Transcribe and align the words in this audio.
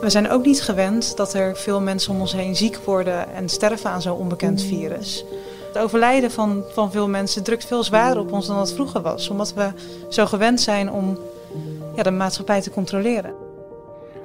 We 0.00 0.10
zijn 0.10 0.30
ook 0.30 0.44
niet 0.44 0.62
gewend 0.62 1.16
dat 1.16 1.34
er 1.34 1.56
veel 1.56 1.80
mensen 1.80 2.12
om 2.12 2.20
ons 2.20 2.32
heen 2.32 2.56
ziek 2.56 2.76
worden 2.76 3.34
en 3.34 3.48
sterven 3.48 3.90
aan 3.90 4.02
zo'n 4.02 4.18
onbekend 4.18 4.62
virus. 4.62 5.24
Het 5.72 5.78
overlijden 5.82 6.30
van, 6.30 6.64
van 6.72 6.90
veel 6.90 7.08
mensen 7.08 7.42
drukt 7.42 7.64
veel 7.64 7.84
zwaarder 7.84 8.22
op 8.22 8.32
ons 8.32 8.46
dan 8.46 8.56
dat 8.56 8.72
vroeger 8.72 9.00
was, 9.02 9.28
omdat 9.28 9.54
we 9.54 9.70
zo 10.08 10.26
gewend 10.26 10.60
zijn 10.60 10.90
om 10.90 11.18
ja, 11.96 12.02
de 12.02 12.10
maatschappij 12.10 12.60
te 12.60 12.70
controleren. 12.70 13.34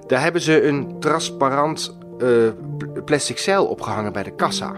Daar 0.07 0.21
hebben 0.21 0.41
ze 0.41 0.63
een 0.63 0.95
transparant 0.99 1.95
uh, 2.17 2.49
plastic 3.05 3.37
zeil 3.37 3.65
opgehangen 3.65 4.13
bij 4.13 4.23
de 4.23 4.35
kassa. 4.35 4.75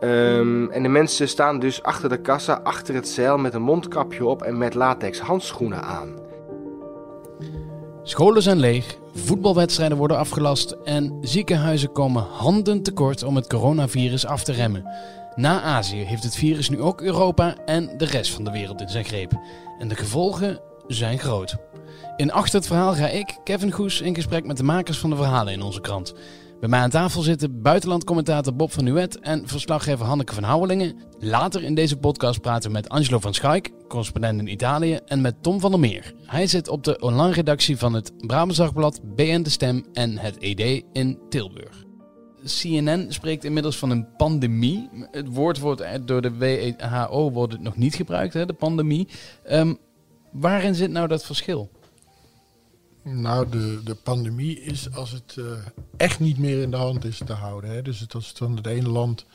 Um, 0.00 0.70
en 0.70 0.82
de 0.82 0.88
mensen 0.88 1.28
staan 1.28 1.58
dus 1.58 1.82
achter 1.82 2.08
de 2.08 2.20
kassa, 2.20 2.60
achter 2.62 2.94
het 2.94 3.08
zeil 3.08 3.38
met 3.38 3.54
een 3.54 3.62
mondkapje 3.62 4.24
op 4.24 4.42
en 4.42 4.58
met 4.58 4.74
latex 4.74 5.20
handschoenen 5.20 5.82
aan. 5.82 6.23
Scholen 8.06 8.42
zijn 8.42 8.58
leeg, 8.58 8.98
voetbalwedstrijden 9.14 9.96
worden 9.98 10.18
afgelast 10.18 10.70
en 10.70 11.18
ziekenhuizen 11.20 11.92
komen 11.92 12.22
handen 12.22 12.82
tekort 12.82 13.22
om 13.22 13.36
het 13.36 13.46
coronavirus 13.46 14.26
af 14.26 14.44
te 14.44 14.52
remmen. 14.52 14.88
Na 15.34 15.62
Azië 15.62 15.96
heeft 15.96 16.22
het 16.22 16.36
virus 16.36 16.68
nu 16.68 16.80
ook 16.80 17.00
Europa 17.00 17.56
en 17.64 17.90
de 17.96 18.04
rest 18.04 18.30
van 18.30 18.44
de 18.44 18.50
wereld 18.50 18.80
in 18.80 18.88
zijn 18.88 19.04
greep. 19.04 19.32
En 19.78 19.88
de 19.88 19.94
gevolgen 19.94 20.60
zijn 20.86 21.18
groot. 21.18 21.56
In 22.16 22.32
Achter 22.32 22.54
het 22.54 22.66
Verhaal 22.66 22.94
ga 22.94 23.08
ik, 23.08 23.38
Kevin 23.44 23.72
Goes, 23.72 24.00
in 24.00 24.14
gesprek 24.14 24.46
met 24.46 24.56
de 24.56 24.62
makers 24.62 24.98
van 24.98 25.10
de 25.10 25.16
verhalen 25.16 25.52
in 25.52 25.62
onze 25.62 25.80
krant. 25.80 26.14
Bij 26.64 26.72
mij 26.72 26.82
aan 26.82 26.90
tafel 26.90 27.22
zitten 27.22 27.62
buitenlandcommentator 27.62 28.54
Bob 28.54 28.72
van 28.72 28.84
Nuet 28.84 29.18
en 29.20 29.48
verslaggever 29.48 30.06
Hanneke 30.06 30.34
van 30.34 30.42
Houwelingen. 30.42 30.96
Later 31.18 31.62
in 31.62 31.74
deze 31.74 31.96
podcast 31.96 32.40
praten 32.40 32.70
we 32.70 32.76
met 32.76 32.88
Angelo 32.88 33.18
van 33.18 33.34
Schaik, 33.34 33.70
correspondent 33.88 34.40
in 34.40 34.46
Italië, 34.46 34.98
en 35.06 35.20
met 35.20 35.42
Tom 35.42 35.60
van 35.60 35.70
der 35.70 35.80
Meer. 35.80 36.14
Hij 36.22 36.46
zit 36.46 36.68
op 36.68 36.84
de 36.84 36.98
online 36.98 37.32
redactie 37.32 37.76
van 37.76 37.92
het 37.92 38.12
Brabants 38.26 38.56
Dagblad, 38.56 39.00
BN 39.14 39.42
De 39.42 39.50
Stem 39.50 39.84
en 39.92 40.18
het 40.18 40.38
ED 40.38 40.84
in 40.92 41.18
Tilburg. 41.28 41.84
CNN 42.44 43.06
spreekt 43.08 43.44
inmiddels 43.44 43.78
van 43.78 43.90
een 43.90 44.06
pandemie. 44.16 44.88
Het 45.10 45.28
woord 45.28 45.58
wordt 45.58 45.82
door 46.06 46.22
de 46.22 46.36
WHO 46.36 47.30
wordt 47.30 47.52
het 47.52 47.62
nog 47.62 47.76
niet 47.76 47.94
gebruikt, 47.94 48.34
hè, 48.34 48.46
de 48.46 48.52
pandemie. 48.52 49.08
Um, 49.50 49.78
waarin 50.32 50.74
zit 50.74 50.90
nou 50.90 51.08
dat 51.08 51.24
verschil? 51.24 51.70
Nou, 53.04 53.48
de, 53.48 53.80
de 53.84 53.94
pandemie 53.94 54.60
is 54.60 54.94
als 54.94 55.10
het 55.10 55.36
uh, 55.38 55.52
echt 55.96 56.20
niet 56.20 56.38
meer 56.38 56.62
in 56.62 56.70
de 56.70 56.76
hand 56.76 57.04
is 57.04 57.20
te 57.24 57.32
houden. 57.32 57.70
Hè? 57.70 57.82
Dus 57.82 58.00
het, 58.00 58.14
als 58.14 58.28
het 58.28 58.38
van 58.38 58.56
het 58.56 58.66
ene 58.66 58.88
land 58.88 59.26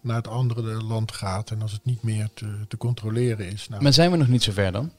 naar 0.00 0.16
het 0.16 0.28
andere 0.28 0.82
land 0.82 1.12
gaat 1.12 1.50
en 1.50 1.62
als 1.62 1.72
het 1.72 1.84
niet 1.84 2.02
meer 2.02 2.28
te, 2.34 2.64
te 2.68 2.76
controleren 2.76 3.46
is. 3.46 3.68
Nou, 3.68 3.82
maar 3.82 3.92
zijn 3.92 4.10
we 4.10 4.16
nog 4.16 4.28
niet 4.28 4.42
zo 4.42 4.52
ver 4.52 4.72
dan? 4.72 4.92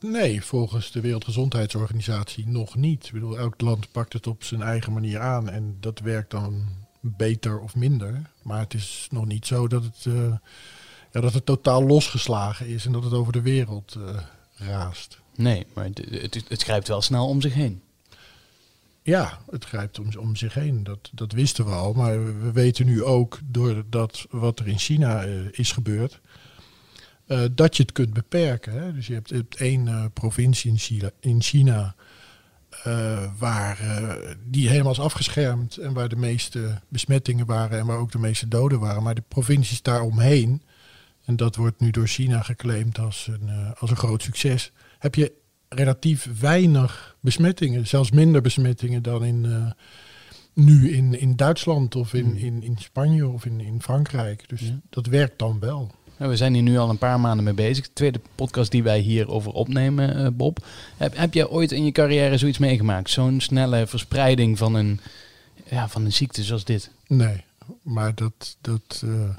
Nee, 0.00 0.44
volgens 0.44 0.90
de 0.90 1.00
Wereldgezondheidsorganisatie 1.00 2.48
nog 2.48 2.74
niet. 2.74 3.06
Ik 3.06 3.12
bedoel, 3.12 3.38
elk 3.38 3.60
land 3.60 3.92
pakt 3.92 4.12
het 4.12 4.26
op 4.26 4.44
zijn 4.44 4.62
eigen 4.62 4.92
manier 4.92 5.20
aan 5.20 5.48
en 5.48 5.76
dat 5.80 5.98
werkt 5.98 6.30
dan 6.30 6.66
beter 7.00 7.60
of 7.60 7.74
minder. 7.74 8.30
Maar 8.42 8.60
het 8.60 8.74
is 8.74 9.08
nog 9.10 9.26
niet 9.26 9.46
zo 9.46 9.68
dat 9.68 9.82
het, 9.82 10.04
uh, 10.04 10.34
ja, 11.12 11.20
dat 11.20 11.34
het 11.34 11.46
totaal 11.46 11.82
losgeslagen 11.86 12.66
is 12.66 12.86
en 12.86 12.92
dat 12.92 13.04
het 13.04 13.12
over 13.12 13.32
de 13.32 13.42
wereld 13.42 13.94
uh, 13.98 14.20
raast. 14.54 15.21
Nee, 15.36 15.66
maar 15.74 15.84
het, 15.84 16.44
het, 16.48 16.62
grijpt 16.62 16.88
wel 16.88 17.02
snel 17.02 17.28
om 17.28 17.40
zich 17.40 17.54
heen. 17.54 17.82
Ja, 19.02 19.38
het 19.50 19.64
grijpt 19.64 19.98
om, 19.98 20.08
om 20.18 20.36
zich 20.36 20.54
heen. 20.54 20.84
Dat, 20.84 21.10
dat 21.12 21.32
wisten 21.32 21.64
we 21.64 21.70
al. 21.70 21.92
Maar 21.92 22.40
we 22.42 22.52
weten 22.52 22.86
nu 22.86 23.04
ook, 23.04 23.38
door 23.44 23.84
dat 23.90 24.26
wat 24.30 24.58
er 24.58 24.68
in 24.68 24.78
China 24.78 25.26
uh, 25.26 25.40
is 25.50 25.72
gebeurd, 25.72 26.20
uh, 27.26 27.44
dat 27.52 27.76
je 27.76 27.82
het 27.82 27.92
kunt 27.92 28.12
beperken. 28.12 28.72
Hè? 28.72 28.92
Dus 28.92 29.06
je 29.06 29.14
hebt, 29.14 29.30
hebt 29.30 29.56
één 29.56 29.86
uh, 29.86 30.04
provincie 30.12 30.70
in 30.70 30.78
China, 30.78 31.10
in 31.20 31.42
China 31.42 31.94
waar 33.38 33.78
die 34.44 34.68
helemaal 34.68 34.92
is 34.92 35.00
afgeschermd 35.00 35.76
en 35.76 35.92
waar 35.92 36.08
de 36.08 36.16
meeste 36.16 36.80
besmettingen 36.88 37.46
waren 37.46 37.78
en 37.78 37.86
waar 37.86 37.98
ook 37.98 38.12
de 38.12 38.18
meeste 38.18 38.48
doden 38.48 38.80
waren. 38.80 39.02
Maar 39.02 39.14
de 39.14 39.22
provincies 39.28 39.82
daaromheen, 39.82 40.62
en 41.24 41.36
dat 41.36 41.56
wordt 41.56 41.80
nu 41.80 41.90
door 41.90 42.06
China 42.06 42.42
geclaimd 42.42 42.98
als 42.98 43.26
een, 43.30 43.74
als 43.78 43.90
een 43.90 43.96
groot 43.96 44.22
succes 44.22 44.72
heb 45.02 45.14
je 45.14 45.32
relatief 45.68 46.28
weinig 46.40 47.16
besmettingen. 47.20 47.86
Zelfs 47.86 48.10
minder 48.10 48.40
besmettingen 48.40 49.02
dan 49.02 49.24
in, 49.24 49.44
uh, 49.44 49.70
nu 50.52 50.92
in, 50.92 51.20
in 51.20 51.36
Duitsland 51.36 51.96
of 51.96 52.14
in, 52.14 52.24
hmm. 52.24 52.36
in, 52.36 52.62
in 52.62 52.76
Spanje 52.78 53.28
of 53.28 53.46
in, 53.46 53.60
in 53.60 53.82
Frankrijk. 53.82 54.48
Dus 54.48 54.72
dat 54.90 55.06
werkt 55.06 55.38
dan 55.38 55.58
wel. 55.60 55.90
we 56.16 56.36
zijn 56.36 56.54
hier 56.54 56.62
nu 56.62 56.78
al 56.78 56.90
een 56.90 56.98
paar 56.98 57.20
maanden 57.20 57.44
mee 57.44 57.54
bezig. 57.54 57.84
De 57.84 57.92
tweede 57.92 58.20
podcast 58.34 58.70
die 58.70 58.82
wij 58.82 58.98
hierover 58.98 59.52
opnemen, 59.52 60.20
uh, 60.20 60.28
Bob. 60.32 60.66
Heb, 60.96 61.16
heb 61.16 61.34
jij 61.34 61.48
ooit 61.48 61.72
in 61.72 61.84
je 61.84 61.92
carrière 61.92 62.38
zoiets 62.38 62.58
meegemaakt? 62.58 63.10
Zo'n 63.10 63.40
snelle 63.40 63.86
verspreiding 63.86 64.58
van 64.58 64.74
een, 64.74 65.00
ja, 65.70 65.88
van 65.88 66.04
een 66.04 66.12
ziekte 66.12 66.42
zoals 66.42 66.64
dit? 66.64 66.90
Nee, 67.06 67.44
maar 67.82 68.14
dat... 68.14 68.56
dat 68.60 69.02
uh, 69.04 69.36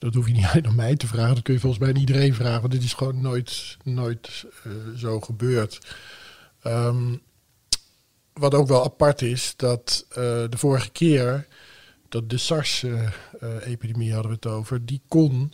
dat 0.00 0.14
hoef 0.14 0.26
je 0.26 0.32
niet 0.32 0.46
alleen 0.50 0.66
aan 0.66 0.74
mij 0.74 0.96
te 0.96 1.06
vragen. 1.06 1.34
Dat 1.34 1.42
kun 1.42 1.54
je 1.54 1.60
volgens 1.60 1.82
mij 1.82 1.90
aan 1.90 2.00
iedereen 2.00 2.34
vragen. 2.34 2.60
Want 2.60 2.72
dit 2.72 2.82
is 2.82 2.92
gewoon 2.92 3.20
nooit, 3.20 3.76
nooit 3.84 4.44
uh, 4.66 4.72
zo 4.96 5.20
gebeurd. 5.20 5.80
Um, 6.64 7.20
wat 8.32 8.54
ook 8.54 8.68
wel 8.68 8.84
apart 8.84 9.22
is, 9.22 9.54
dat 9.56 10.06
uh, 10.08 10.14
de 10.14 10.56
vorige 10.56 10.90
keer 10.90 11.46
dat 12.08 12.30
de 12.30 12.38
SARS-epidemie 12.38 14.08
uh, 14.08 14.14
hadden 14.14 14.30
we 14.30 14.38
het 14.42 14.46
over, 14.46 14.86
die 14.86 15.00
kon 15.08 15.52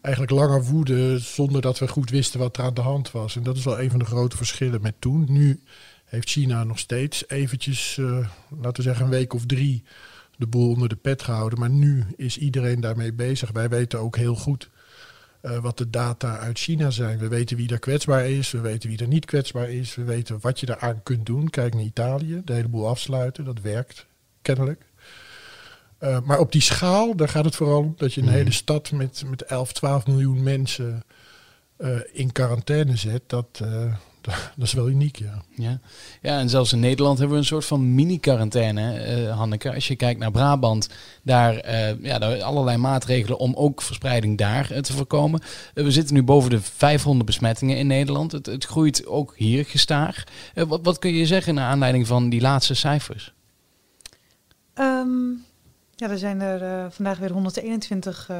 eigenlijk 0.00 0.34
langer 0.34 0.64
woeden 0.64 1.20
zonder 1.20 1.60
dat 1.60 1.78
we 1.78 1.88
goed 1.88 2.10
wisten 2.10 2.40
wat 2.40 2.56
er 2.56 2.64
aan 2.64 2.74
de 2.74 2.80
hand 2.80 3.10
was. 3.10 3.36
En 3.36 3.42
dat 3.42 3.56
is 3.56 3.64
wel 3.64 3.80
een 3.80 3.90
van 3.90 3.98
de 3.98 4.04
grote 4.04 4.36
verschillen 4.36 4.82
met 4.82 4.94
toen. 4.98 5.26
Nu 5.28 5.60
heeft 6.04 6.28
China 6.30 6.64
nog 6.64 6.78
steeds 6.78 7.28
eventjes, 7.28 7.96
laten 8.48 8.76
we 8.76 8.82
zeggen 8.82 9.04
een 9.04 9.10
week 9.10 9.34
of 9.34 9.46
drie, 9.46 9.82
de 10.36 10.46
boel 10.46 10.70
onder 10.70 10.88
de 10.88 10.96
pet 10.96 11.22
gehouden. 11.22 11.58
Maar 11.58 11.70
nu 11.70 12.04
is 12.16 12.38
iedereen 12.38 12.80
daarmee 12.80 13.12
bezig. 13.12 13.50
Wij 13.50 13.68
weten 13.68 13.98
ook 13.98 14.16
heel 14.16 14.34
goed 14.34 14.70
uh, 15.42 15.58
wat 15.58 15.78
de 15.78 15.90
data 15.90 16.38
uit 16.38 16.58
China 16.58 16.90
zijn. 16.90 17.18
We 17.18 17.28
weten 17.28 17.56
wie 17.56 17.70
er 17.70 17.78
kwetsbaar 17.78 18.28
is, 18.28 18.50
we 18.50 18.60
weten 18.60 18.88
wie 18.88 18.98
er 18.98 19.06
niet 19.06 19.24
kwetsbaar 19.24 19.70
is. 19.70 19.94
We 19.94 20.04
weten 20.04 20.38
wat 20.40 20.60
je 20.60 20.68
eraan 20.68 21.02
kunt 21.02 21.26
doen. 21.26 21.50
Kijk 21.50 21.74
naar 21.74 21.82
Italië, 21.82 22.42
de 22.44 22.52
hele 22.52 22.68
boel 22.68 22.88
afsluiten. 22.88 23.44
Dat 23.44 23.60
werkt 23.60 24.06
kennelijk. 24.42 24.82
Uh, 26.00 26.20
maar 26.20 26.38
op 26.38 26.52
die 26.52 26.60
schaal, 26.60 27.16
daar 27.16 27.28
gaat 27.28 27.44
het 27.44 27.56
vooral 27.56 27.78
om 27.78 27.94
dat 27.96 28.14
je 28.14 28.20
een 28.20 28.26
mm. 28.26 28.32
hele 28.32 28.52
stad 28.52 28.92
met, 28.92 29.22
met 29.26 29.42
11, 29.42 29.72
12 29.72 30.06
miljoen 30.06 30.42
mensen 30.42 31.02
uh, 31.78 32.00
in 32.12 32.32
quarantaine 32.32 32.96
zet. 32.96 33.22
Dat, 33.26 33.60
dat 34.56 34.66
is 34.66 34.72
wel 34.72 34.88
uniek, 34.88 35.16
ja. 35.16 35.42
ja. 35.48 35.78
Ja, 36.20 36.38
en 36.38 36.48
zelfs 36.48 36.72
in 36.72 36.80
Nederland 36.80 37.18
hebben 37.18 37.36
we 37.36 37.42
een 37.42 37.48
soort 37.48 37.64
van 37.64 37.94
mini-quarantaine, 37.94 39.22
uh, 39.24 39.36
Hanneke. 39.36 39.74
Als 39.74 39.88
je 39.88 39.96
kijkt 39.96 40.20
naar 40.20 40.30
Brabant, 40.30 40.88
daar, 41.22 41.54
uh, 41.54 42.02
ja, 42.02 42.18
daar 42.18 42.42
allerlei 42.42 42.76
maatregelen 42.76 43.38
om 43.38 43.54
ook 43.54 43.82
verspreiding 43.82 44.38
daar 44.38 44.72
uh, 44.72 44.78
te 44.78 44.92
voorkomen. 44.92 45.40
we 45.74 45.90
zitten 45.90 46.14
nu 46.14 46.22
boven 46.22 46.50
de 46.50 46.60
500 46.60 47.26
besmettingen 47.26 47.76
in 47.76 47.86
Nederland. 47.86 48.32
Het, 48.32 48.46
het 48.46 48.64
groeit 48.64 49.06
ook 49.06 49.34
hier 49.36 49.64
gestaag. 49.64 50.24
wat, 50.54 50.80
wat 50.82 50.98
kun 50.98 51.14
je 51.14 51.26
zeggen 51.26 51.54
naar 51.54 51.70
aanleiding 51.70 52.06
van 52.06 52.28
die 52.28 52.40
laatste 52.40 52.74
cijfers? 52.74 53.32
Um, 54.74 55.44
ja, 55.94 56.10
er 56.10 56.18
zijn 56.18 56.40
er 56.40 56.92
vandaag 56.92 57.18
weer 57.18 57.30
121 57.30 58.30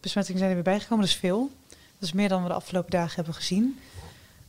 besmettingen 0.00 0.38
zijn 0.38 0.50
er 0.50 0.62
weer 0.62 0.72
bijgekomen. 0.72 1.04
Dat 1.04 1.14
is 1.14 1.20
veel. 1.20 1.50
Dat 1.68 2.08
is 2.08 2.12
meer 2.12 2.28
dan 2.28 2.42
we 2.42 2.48
de 2.48 2.54
afgelopen 2.54 2.90
dagen 2.90 3.14
hebben 3.14 3.34
gezien. 3.34 3.78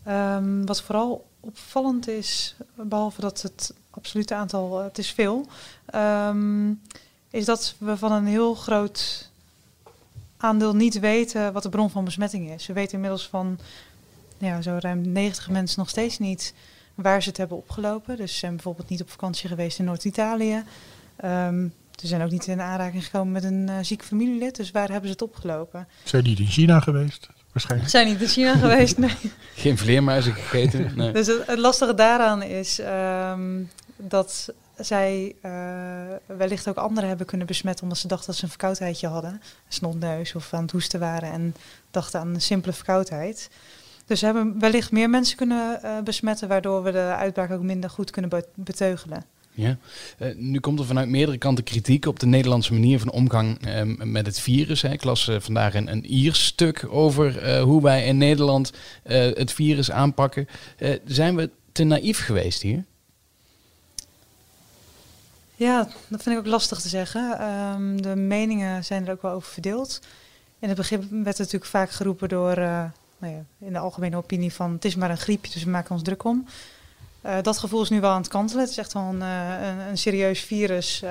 Um, 0.07 0.65
wat 0.65 0.81
vooral 0.81 1.27
opvallend 1.39 2.07
is, 2.07 2.55
behalve 2.75 3.21
dat 3.21 3.41
het 3.41 3.73
absolute 3.89 4.35
aantal, 4.35 4.79
uh, 4.79 4.85
het 4.85 4.97
is 4.97 5.11
veel, 5.11 5.45
um, 5.95 6.81
is 7.29 7.45
dat 7.45 7.75
we 7.77 7.97
van 7.97 8.11
een 8.11 8.25
heel 8.25 8.55
groot 8.55 9.29
aandeel 10.37 10.75
niet 10.75 10.99
weten 10.99 11.53
wat 11.53 11.63
de 11.63 11.69
bron 11.69 11.89
van 11.89 12.05
besmetting 12.05 12.51
is. 12.51 12.67
We 12.67 12.73
weten 12.73 12.93
inmiddels 12.93 13.27
van 13.27 13.59
ja, 14.37 14.61
zo 14.61 14.77
ruim 14.79 15.11
90 15.11 15.49
mensen 15.49 15.79
nog 15.79 15.89
steeds 15.89 16.19
niet 16.19 16.53
waar 16.95 17.21
ze 17.21 17.29
het 17.29 17.37
hebben 17.37 17.57
opgelopen. 17.57 18.17
Dus 18.17 18.31
ze 18.31 18.37
zijn 18.37 18.53
bijvoorbeeld 18.53 18.89
niet 18.89 19.01
op 19.01 19.09
vakantie 19.09 19.49
geweest 19.49 19.79
in 19.79 19.85
Noord-Italië. 19.85 20.63
Um, 21.25 21.73
ze 21.95 22.07
zijn 22.07 22.21
ook 22.21 22.31
niet 22.31 22.47
in 22.47 22.61
aanraking 22.61 23.05
gekomen 23.05 23.31
met 23.31 23.43
een 23.43 23.67
uh, 23.69 23.77
ziek 23.81 24.03
familielid. 24.03 24.55
Dus 24.55 24.71
waar 24.71 24.89
hebben 24.89 25.05
ze 25.05 25.11
het 25.11 25.21
opgelopen? 25.21 25.87
Zijn 26.03 26.23
die 26.23 26.39
in 26.39 26.47
China 26.47 26.79
geweest? 26.79 27.29
Waarschijnlijk. 27.57 27.89
Zijn 27.89 28.07
niet 28.07 28.21
in 28.21 28.27
China 28.27 28.55
geweest, 28.55 28.97
nee. 28.97 29.15
Geen 29.55 29.77
vleermuizen 29.77 30.33
gegeten? 30.33 30.91
Nee. 30.95 31.11
Dus 31.11 31.27
het, 31.27 31.57
lastige 31.57 31.93
daaraan 31.93 32.41
is 32.41 32.79
um, 32.79 33.69
dat 33.95 34.53
zij 34.77 35.35
uh, 35.45 35.51
wellicht 36.25 36.67
ook 36.67 36.75
anderen 36.75 37.09
hebben 37.09 37.27
kunnen 37.27 37.47
besmetten 37.47 37.83
omdat 37.83 37.97
ze 37.97 38.07
dachten 38.07 38.27
dat 38.27 38.35
ze 38.35 38.43
een 38.43 38.49
verkoudheidje 38.49 39.07
hadden. 39.07 39.31
Een 39.31 39.39
snotneus 39.67 40.35
of 40.35 40.53
aan 40.53 40.61
het 40.61 40.71
hoesten 40.71 40.99
waren 40.99 41.31
en 41.31 41.55
dachten 41.91 42.19
aan 42.19 42.33
een 42.33 42.41
simpele 42.41 42.73
verkoudheid. 42.73 43.49
Dus 44.05 44.19
ze 44.19 44.25
hebben 44.25 44.59
wellicht 44.59 44.91
meer 44.91 45.09
mensen 45.09 45.37
kunnen 45.37 45.79
uh, 45.83 45.99
besmetten, 46.03 46.47
waardoor 46.47 46.83
we 46.83 46.91
de 46.91 47.13
uitbraak 47.17 47.51
ook 47.51 47.61
minder 47.61 47.89
goed 47.89 48.11
kunnen 48.11 48.43
beteugelen. 48.55 49.23
Ja. 49.57 49.77
Uh, 50.19 50.35
nu 50.35 50.59
komt 50.59 50.79
er 50.79 50.85
vanuit 50.85 51.09
meerdere 51.09 51.37
kanten 51.37 51.63
kritiek 51.63 52.05
op 52.05 52.19
de 52.19 52.25
Nederlandse 52.25 52.73
manier 52.73 52.99
van 52.99 53.11
omgang 53.11 53.67
uh, 53.67 53.81
met 54.05 54.25
het 54.25 54.39
virus. 54.39 54.81
Hè. 54.81 54.91
Ik 54.91 55.03
las 55.03 55.27
uh, 55.27 55.39
vandaag 55.39 55.73
een, 55.73 55.91
een 55.91 56.05
Iers 56.05 56.45
stuk 56.45 56.85
over 56.89 57.59
hoe 57.59 57.81
wij 57.81 58.05
in 58.05 58.17
Nederland 58.17 58.73
het 59.03 59.51
virus 59.51 59.91
aanpakken. 59.91 60.47
zijn 61.05 61.35
we 61.35 61.49
te 61.71 61.83
naïef 61.83 62.25
geweest 62.25 62.61
hier? 62.61 62.83
Ja, 65.55 65.87
dat 66.07 66.23
vind 66.23 66.35
ik 66.35 66.41
ook 66.41 66.51
lastig 66.51 66.79
te 66.81 66.89
zeggen. 66.89 67.39
Ehm, 67.39 67.97
de 67.97 68.15
meningen 68.15 68.85
zijn 68.85 69.05
er 69.05 69.11
ook 69.11 69.21
wel 69.21 69.31
over 69.31 69.51
verdeeld. 69.51 70.01
In 70.59 70.67
het 70.67 70.77
begin 70.77 70.99
werd 70.99 71.25
het 71.25 71.37
natuurlijk 71.37 71.65
vaak 71.65 71.91
geroepen 71.91 72.29
door, 72.29 72.55
nou 72.55 72.91
ja, 73.19 73.45
in 73.59 73.73
de 73.73 73.79
algemene 73.79 74.17
opinie 74.17 74.53
van 74.53 74.71
het 74.71 74.85
is 74.85 74.95
maar 74.95 75.09
een 75.09 75.17
griepje, 75.17 75.51
dus 75.51 75.63
we 75.63 75.69
maken 75.69 75.91
ons 75.91 76.03
druk 76.03 76.23
om. 76.23 76.47
Uh, 77.25 77.41
dat 77.41 77.57
gevoel 77.57 77.81
is 77.81 77.89
nu 77.89 78.01
wel 78.01 78.11
aan 78.11 78.21
het 78.21 78.27
kantelen. 78.27 78.61
Het 78.61 78.71
is 78.71 78.77
echt 78.77 78.93
wel 78.93 79.03
een, 79.03 79.21
uh, 79.21 79.67
een, 79.67 79.77
een 79.77 79.97
serieus 79.97 80.41
virus, 80.41 81.03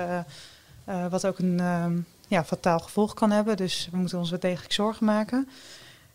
wat 1.09 1.25
ook 1.25 1.39
een 1.39 1.59
ehm, 1.59 1.97
ja, 2.27 2.45
fataal 2.45 2.79
gevolg 2.79 3.13
kan 3.13 3.31
hebben. 3.31 3.57
Dus 3.57 3.87
we 3.91 3.97
moeten 3.97 4.17
ons 4.17 4.29
wel 4.29 4.39
degelijk 4.39 4.73
zorgen 4.73 5.05
maken. 5.05 5.49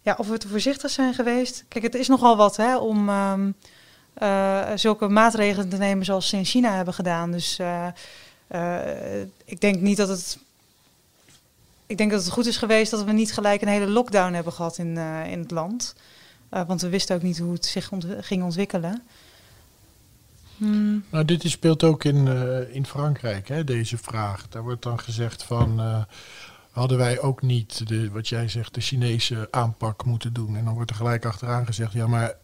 Ja, 0.02 0.14
of 0.18 0.28
we 0.28 0.38
te 0.38 0.48
voorzichtig 0.48 0.90
zijn 0.90 1.14
geweest. 1.14 1.64
Kijk, 1.68 1.84
het 1.84 1.94
is 1.94 2.08
nogal 2.08 2.36
wat 2.36 2.56
hè, 2.56 2.76
om 2.76 3.08
um, 3.08 3.54
zulke 4.74 5.08
maatregelen 5.08 5.68
te 5.68 5.76
nemen 5.76 6.04
zoals 6.04 6.28
ze 6.28 6.36
in 6.36 6.44
China 6.44 6.74
hebben 6.74 6.94
gedaan. 6.94 7.30
Dus 7.30 7.58
ik 9.44 9.60
denk 9.60 9.80
niet 9.80 9.96
dat 9.96 10.08
het 10.08 10.38
ik 11.86 11.98
denk 11.98 12.10
dat 12.10 12.24
het 12.24 12.32
goed 12.32 12.46
is 12.46 12.56
geweest 12.56 12.90
dat 12.90 13.04
we 13.04 13.12
niet 13.12 13.32
gelijk 13.32 13.62
een 13.62 13.68
hele 13.68 13.88
lockdown 13.88 14.32
hebben 14.32 14.52
gehad 14.52 14.78
in, 14.78 14.96
in 15.26 15.38
het 15.38 15.50
land. 15.50 15.94
Want 16.48 16.80
we 16.80 16.88
wisten 16.88 17.16
ook 17.16 17.22
niet 17.22 17.38
hoe 17.38 17.52
het 17.52 17.66
zich 17.66 17.90
ging 18.20 18.42
ontwikkelen. 18.42 19.02
Hmm. 20.56 21.04
Nou, 21.10 21.24
dit 21.24 21.42
speelt 21.44 21.84
ook 21.84 22.04
in, 22.04 22.26
uh, 22.26 22.74
in 22.74 22.86
Frankrijk, 22.86 23.48
hè, 23.48 23.64
deze 23.64 23.98
vraag. 23.98 24.48
Daar 24.48 24.62
wordt 24.62 24.82
dan 24.82 25.00
gezegd 25.00 25.42
van, 25.42 25.80
hadden 26.70 26.98
wij 26.98 27.20
ook 27.20 27.42
niet, 27.42 27.88
de, 27.88 28.10
wat 28.10 28.28
jij 28.28 28.48
zegt, 28.48 28.74
de 28.74 28.80
Chinese 28.80 29.48
aanpak 29.50 30.04
moeten 30.04 30.32
doen? 30.32 30.56
En 30.56 30.64
dan 30.64 30.74
wordt 30.74 30.90
er 30.90 30.96
gelijk 30.96 31.24
achteraan 31.24 31.66
gezegd, 31.66 31.92
ja, 31.92 32.06
maar 32.06 32.34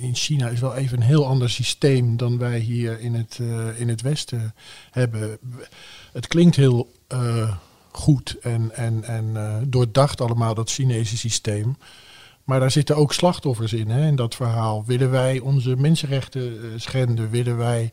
in 0.00 0.14
China 0.14 0.48
is 0.48 0.60
wel 0.60 0.74
even 0.74 0.96
een 0.96 1.06
heel 1.06 1.26
ander 1.26 1.50
systeem 1.50 2.16
dan 2.16 2.38
wij 2.38 2.58
hier 2.58 3.00
in 3.00 3.14
het, 3.14 3.38
in 3.76 3.88
het 3.88 4.00
Westen 4.00 4.54
hebben. 4.90 5.38
Het 6.12 6.26
klinkt 6.26 6.56
heel 6.56 6.92
goed 7.90 8.36
en, 8.40 8.76
en, 8.76 9.04
en 9.04 9.64
doordacht 9.68 10.20
allemaal, 10.20 10.54
dat 10.54 10.70
Chinese 10.70 11.16
systeem. 11.16 11.76
Maar 12.48 12.60
daar 12.60 12.70
zitten 12.70 12.96
ook 12.96 13.12
slachtoffers 13.12 13.72
in, 13.72 13.88
hè, 13.88 14.06
in 14.06 14.16
dat 14.16 14.34
verhaal. 14.34 14.84
Willen 14.86 15.10
wij 15.10 15.40
onze 15.40 15.76
mensenrechten 15.76 16.42
uh, 16.42 16.60
schenden? 16.76 17.30
Willen 17.30 17.56
wij 17.56 17.90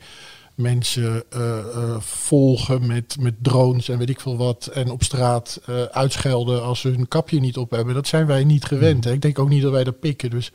mensen 0.56 1.24
uh, 1.36 1.98
volgen 2.00 2.88
met, 2.88 3.18
met 3.20 3.34
drones 3.42 3.90
en 3.90 3.98
weet 3.98 4.10
ik 4.10 4.20
veel 4.20 4.38
wat... 4.38 4.66
en 4.66 4.92
op 4.92 5.04
straat 5.04 5.62
uitschelden 5.92 6.64
als 6.64 6.80
ze 6.80 6.88
hun 6.88 7.08
kapje 7.08 7.40
niet 7.40 7.58
op 7.58 7.72
hebben? 7.72 7.94
Dat 7.94 8.08
zijn 8.08 8.26
wij 8.26 8.44
niet 8.44 8.66
gewend. 8.66 9.04
Hè. 9.04 9.12
Ik 9.12 9.22
denk 9.22 9.40
ook 9.40 9.50
niet 9.50 9.62
dat 9.62 9.72
wij 9.72 9.84
dat 9.84 10.00
pikken. 10.00 10.30
Dus, 10.30 10.52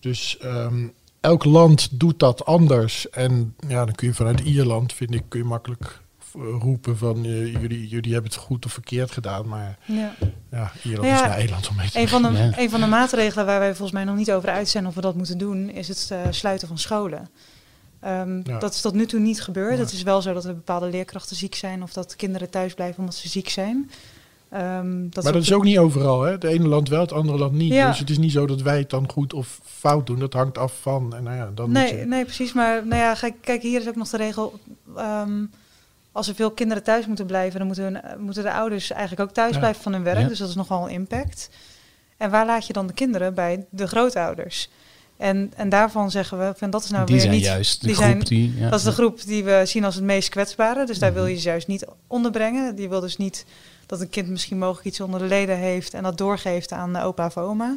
dus 0.00 0.38
um, 0.42 0.92
elk 1.20 1.44
land 1.44 2.00
doet 2.00 2.18
dat 2.18 2.44
anders. 2.44 3.10
En 3.10 3.54
ja, 3.68 3.84
dan 3.84 3.94
kun 3.94 4.08
je 4.08 4.14
vanuit 4.14 4.40
Ierland, 4.40 4.92
vind 4.92 5.14
ik, 5.14 5.22
kun 5.28 5.40
je 5.40 5.46
makkelijk 5.46 6.02
roepen 6.34 6.98
van 6.98 7.24
uh, 7.24 7.52
jullie, 7.52 7.88
jullie 7.88 8.12
hebben 8.12 8.30
het 8.30 8.40
goed 8.40 8.64
of 8.64 8.72
verkeerd 8.72 9.10
gedaan. 9.10 9.48
Maar 9.48 9.78
ja, 9.84 10.14
ja 10.50 10.72
Ierland 10.82 11.08
ja, 11.08 11.28
is 11.28 11.36
Nederland 11.36 11.68
om 11.68 11.76
mee 11.76 11.90
te 11.90 12.00
een 12.00 12.08
van, 12.08 12.22
de, 12.22 12.32
ja. 12.32 12.58
een 12.58 12.70
van 12.70 12.80
de 12.80 12.86
maatregelen 12.86 13.46
waar 13.46 13.58
wij 13.58 13.74
volgens 13.74 13.92
mij 13.92 14.04
nog 14.04 14.16
niet 14.16 14.32
over 14.32 14.48
uit 14.48 14.68
zijn 14.68 14.86
of 14.86 14.94
we 14.94 15.00
dat 15.00 15.14
moeten 15.14 15.38
doen, 15.38 15.70
is 15.70 15.88
het 15.88 16.08
uh, 16.12 16.18
sluiten 16.30 16.68
van 16.68 16.78
scholen. 16.78 17.28
Um, 18.06 18.40
ja. 18.44 18.58
Dat 18.58 18.74
is 18.74 18.80
tot 18.80 18.94
nu 18.94 19.06
toe 19.06 19.20
niet 19.20 19.42
gebeurd. 19.42 19.78
Het 19.78 19.92
is 19.92 20.02
wel 20.02 20.22
zo 20.22 20.32
dat 20.32 20.44
er 20.44 20.54
bepaalde 20.54 20.86
leerkrachten 20.86 21.36
ziek 21.36 21.54
zijn 21.54 21.82
of 21.82 21.92
dat 21.92 22.16
kinderen 22.16 22.50
thuis 22.50 22.74
blijven 22.74 22.98
omdat 22.98 23.14
ze 23.14 23.28
ziek 23.28 23.48
zijn. 23.48 23.90
Um, 24.54 25.10
dat 25.10 25.24
maar 25.24 25.32
dat 25.32 25.42
is 25.42 25.52
ook 25.52 25.64
niet 25.64 25.78
overal. 25.78 26.22
Hè? 26.22 26.30
Het 26.30 26.44
ene 26.44 26.68
land 26.68 26.88
wel, 26.88 27.00
het 27.00 27.12
andere 27.12 27.38
land 27.38 27.52
niet. 27.52 27.72
Ja. 27.72 27.88
Dus 27.88 27.98
het 27.98 28.10
is 28.10 28.18
niet 28.18 28.32
zo 28.32 28.46
dat 28.46 28.62
wij 28.62 28.78
het 28.78 28.90
dan 28.90 29.10
goed 29.10 29.32
of 29.32 29.60
fout 29.64 30.06
doen. 30.06 30.18
Dat 30.18 30.32
hangt 30.32 30.58
af 30.58 30.72
van. 30.80 31.14
En 31.14 31.22
nou 31.22 31.36
ja, 31.36 31.50
dan 31.54 31.72
nee, 31.72 31.96
je... 31.96 32.04
nee, 32.04 32.24
precies. 32.24 32.52
Maar 32.52 32.86
nou 32.86 33.00
ja, 33.00 33.30
kijk, 33.40 33.62
hier 33.62 33.80
is 33.80 33.88
ook 33.88 33.96
nog 33.96 34.08
de 34.08 34.16
regel. 34.16 34.58
Um, 34.96 35.50
als 36.14 36.28
er 36.28 36.34
veel 36.34 36.50
kinderen 36.50 36.82
thuis 36.82 37.06
moeten 37.06 37.26
blijven, 37.26 37.58
dan 37.58 37.66
moeten, 37.66 37.84
hun, 37.84 38.20
moeten 38.20 38.42
de 38.42 38.52
ouders 38.52 38.90
eigenlijk 38.90 39.28
ook 39.28 39.34
thuis 39.34 39.58
blijven 39.58 39.82
van 39.82 39.92
hun 39.92 40.02
werk. 40.02 40.28
Dus 40.28 40.38
dat 40.38 40.48
is 40.48 40.54
nogal 40.54 40.84
een 40.84 40.90
impact. 40.90 41.48
En 42.16 42.30
waar 42.30 42.46
laat 42.46 42.66
je 42.66 42.72
dan 42.72 42.86
de 42.86 42.92
kinderen 42.92 43.34
bij? 43.34 43.66
De 43.70 43.86
grootouders. 43.86 44.70
En, 45.16 45.52
en 45.56 45.68
daarvan 45.68 46.10
zeggen 46.10 46.38
we, 46.38 46.52
van 46.56 46.70
dat 46.70 46.84
is 46.84 46.90
nou 46.90 47.06
die 47.06 47.14
weer 47.14 47.24
zijn 47.24 47.34
niet... 47.34 47.44
juist 47.44 47.80
de 47.80 47.86
die 47.86 47.94
groep 47.94 48.06
zijn, 48.06 48.18
die... 48.18 48.54
Ja. 48.56 48.70
Dat 48.70 48.78
is 48.78 48.84
de 48.84 48.92
groep 48.92 49.24
die 49.24 49.44
we 49.44 49.62
zien 49.64 49.84
als 49.84 49.94
het 49.94 50.04
meest 50.04 50.28
kwetsbare. 50.28 50.86
Dus 50.86 50.98
daar 50.98 51.12
wil 51.14 51.26
je 51.26 51.36
ze 51.36 51.48
juist 51.48 51.66
niet 51.66 51.86
onderbrengen. 52.06 52.74
Die 52.74 52.88
wil 52.88 53.00
dus 53.00 53.16
niet 53.16 53.44
dat 53.86 54.00
een 54.00 54.10
kind 54.10 54.28
misschien 54.28 54.58
mogelijk 54.58 54.86
iets 54.86 55.00
onder 55.00 55.20
de 55.20 55.26
leden 55.26 55.56
heeft... 55.56 55.94
en 55.94 56.02
dat 56.02 56.18
doorgeeft 56.18 56.72
aan 56.72 56.96
opa 56.96 57.26
of 57.26 57.36
oma. 57.36 57.76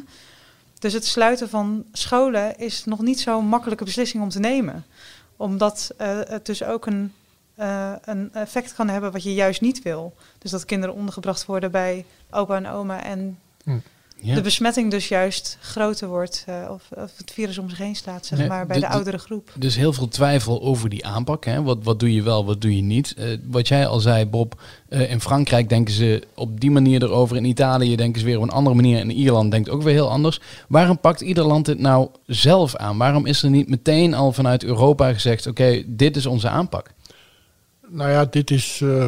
Dus 0.78 0.92
het 0.92 1.06
sluiten 1.06 1.48
van 1.48 1.84
scholen 1.92 2.58
is 2.58 2.84
nog 2.84 3.00
niet 3.00 3.20
zo'n 3.20 3.46
makkelijke 3.46 3.84
beslissing 3.84 4.22
om 4.22 4.28
te 4.28 4.40
nemen. 4.40 4.84
Omdat 5.36 5.90
uh, 6.00 6.18
het 6.28 6.46
dus 6.46 6.62
ook 6.62 6.86
een 6.86 7.12
uh, 7.60 7.92
een 8.04 8.30
effect 8.32 8.74
kan 8.74 8.88
hebben 8.88 9.12
wat 9.12 9.22
je 9.22 9.34
juist 9.34 9.60
niet 9.60 9.82
wil. 9.82 10.14
Dus 10.38 10.50
dat 10.50 10.64
kinderen 10.64 10.94
ondergebracht 10.94 11.46
worden 11.46 11.70
bij 11.70 12.04
opa 12.30 12.56
en 12.56 12.68
oma 12.68 13.04
en 13.04 13.38
hm. 13.64 13.78
ja. 14.20 14.34
de 14.34 14.40
besmetting 14.40 14.90
dus 14.90 15.08
juist 15.08 15.58
groter 15.60 16.08
wordt 16.08 16.44
uh, 16.48 16.70
of, 16.70 16.82
of, 16.90 17.12
het 17.16 17.30
virus 17.30 17.58
om 17.58 17.68
zich 17.68 17.78
heen 17.78 17.96
slaat, 17.96 18.26
zeg 18.26 18.38
nee, 18.38 18.48
maar, 18.48 18.66
bij 18.66 18.76
de, 18.76 18.82
de, 18.82 18.88
oudere 18.88 19.18
groep. 19.18 19.52
Dus 19.54 19.76
heel 19.76 19.92
veel 19.92 20.08
twijfel 20.08 20.62
over 20.62 20.88
die 20.88 21.06
aanpak. 21.06 21.44
Hè? 21.44 21.62
Wat, 21.62 21.78
wat 21.82 22.00
doe 22.00 22.14
je 22.14 22.22
wel, 22.22 22.44
wat 22.44 22.60
doe 22.60 22.76
je 22.76 22.82
niet? 22.82 23.14
Uh, 23.18 23.38
wat 23.46 23.68
jij 23.68 23.86
al 23.86 24.00
zei, 24.00 24.26
Bob, 24.26 24.60
in 24.88 25.20
Frankrijk 25.20 25.68
denken 25.68 25.94
ze 25.94 26.22
op 26.34 26.60
die 26.60 26.70
manier 26.70 27.02
erover. 27.02 27.36
In 27.36 27.44
Italië 27.44 27.96
denken 27.96 28.20
ze 28.20 28.26
weer 28.26 28.36
op 28.36 28.42
een 28.42 28.50
andere 28.50 28.76
manier. 28.76 28.98
En 28.98 29.10
Ierland 29.10 29.50
denkt 29.50 29.70
ook 29.70 29.82
weer 29.82 29.94
heel 29.94 30.10
anders. 30.10 30.40
Waarom 30.68 31.00
pakt 31.00 31.20
ieder 31.20 31.44
land 31.44 31.66
dit 31.66 31.78
nou 31.78 32.08
zelf 32.26 32.76
aan? 32.76 32.98
Waarom 32.98 33.26
is 33.26 33.42
er 33.42 33.50
niet 33.50 33.68
meteen 33.68 34.14
al 34.14 34.32
vanuit 34.32 34.64
Europa 34.64 35.12
gezegd, 35.12 35.46
oké, 35.46 35.62
okay, 35.62 35.84
dit 35.86 36.16
is 36.16 36.26
onze 36.26 36.48
aanpak? 36.48 36.96
Nou 37.90 38.10
ja, 38.10 38.24
dit 38.24 38.50
is. 38.50 38.80
Uh, 38.80 39.06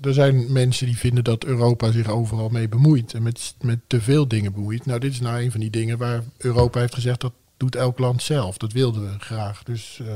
er 0.00 0.14
zijn 0.14 0.52
mensen 0.52 0.86
die 0.86 0.98
vinden 0.98 1.24
dat 1.24 1.44
Europa 1.44 1.90
zich 1.90 2.08
overal 2.08 2.48
mee 2.48 2.68
bemoeit. 2.68 3.14
En 3.14 3.22
met, 3.22 3.54
met 3.60 3.78
te 3.86 4.00
veel 4.00 4.28
dingen 4.28 4.52
bemoeit. 4.52 4.86
Nou, 4.86 5.00
dit 5.00 5.12
is 5.12 5.20
nou 5.20 5.42
een 5.42 5.50
van 5.50 5.60
die 5.60 5.70
dingen 5.70 5.98
waar 5.98 6.22
Europa 6.38 6.80
heeft 6.80 6.94
gezegd 6.94 7.20
dat 7.20 7.32
doet 7.56 7.76
elk 7.76 7.98
land 7.98 8.22
zelf. 8.22 8.56
Dat 8.56 8.72
wilden 8.72 9.02
we 9.02 9.18
graag. 9.18 9.62
Dus, 9.62 9.98
uh, 10.02 10.12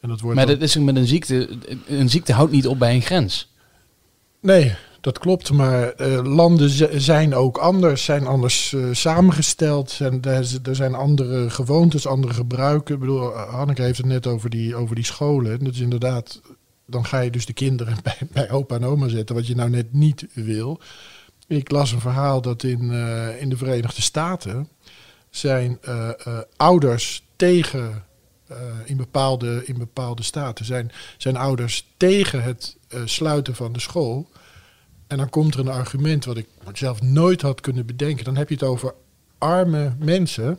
en 0.00 0.08
dat 0.08 0.20
wordt 0.20 0.36
maar 0.36 0.46
dat 0.46 0.60
is 0.60 0.76
met 0.76 0.96
een 0.96 1.06
ziekte. 1.06 1.48
Een 1.86 2.10
ziekte 2.10 2.32
houdt 2.32 2.52
niet 2.52 2.66
op 2.66 2.78
bij 2.78 2.94
een 2.94 3.02
grens. 3.02 3.52
Nee, 4.40 4.74
dat 5.00 5.18
klopt, 5.18 5.52
maar 5.52 5.92
uh, 6.00 6.34
landen 6.34 7.00
zijn 7.00 7.34
ook 7.34 7.58
anders, 7.58 8.04
zijn 8.04 8.26
anders 8.26 8.72
uh, 8.72 8.88
samengesteld. 8.92 9.98
En 10.00 10.22
er 10.62 10.76
zijn 10.76 10.94
andere 10.94 11.50
gewoontes, 11.50 12.06
andere 12.06 12.34
gebruiken. 12.34 12.94
Ik 12.94 13.00
bedoel, 13.00 13.32
Hanneke 13.32 13.82
heeft 13.82 13.98
het 13.98 14.06
net 14.06 14.26
over 14.26 14.50
die, 14.50 14.74
over 14.74 14.94
die 14.94 15.04
scholen. 15.04 15.58
En 15.58 15.64
dat 15.64 15.74
is 15.74 15.80
inderdaad 15.80 16.40
dan 16.90 17.04
ga 17.04 17.20
je 17.20 17.30
dus 17.30 17.46
de 17.46 17.52
kinderen 17.52 17.96
bij, 18.02 18.18
bij 18.32 18.50
opa 18.50 18.74
en 18.74 18.84
oma 18.84 19.08
zetten, 19.08 19.34
wat 19.34 19.46
je 19.46 19.54
nou 19.54 19.70
net 19.70 19.92
niet 19.92 20.26
wil. 20.34 20.80
Ik 21.46 21.70
las 21.70 21.92
een 21.92 22.00
verhaal 22.00 22.40
dat 22.40 22.62
in, 22.62 22.82
uh, 22.82 23.42
in 23.42 23.48
de 23.48 23.56
Verenigde 23.56 24.02
Staten 24.02 24.68
zijn 25.30 25.78
uh, 25.88 26.08
uh, 26.26 26.38
ouders 26.56 27.24
tegen, 27.36 28.04
in, 28.84 28.96
bepaalde, 28.96 29.62
in 29.64 29.78
bepaalde 29.78 30.22
staten, 30.22 30.64
zijn, 30.64 30.92
zijn 31.16 31.36
ouders 31.36 31.86
tegen 31.96 32.42
het 32.42 32.76
sluiten 33.04 33.54
van 33.54 33.72
de 33.72 33.80
school. 33.80 34.28
En 35.06 35.16
dan 35.16 35.30
komt 35.30 35.54
er 35.54 35.60
een 35.60 35.68
argument 35.68 36.24
wat 36.24 36.36
ik 36.36 36.46
zelf 36.72 37.02
nooit 37.02 37.42
had 37.42 37.60
kunnen 37.60 37.86
bedenken. 37.86 38.24
Dan 38.24 38.36
heb 38.36 38.48
je 38.48 38.54
het 38.54 38.62
over 38.62 38.94
arme 39.38 39.94
mensen 39.98 40.58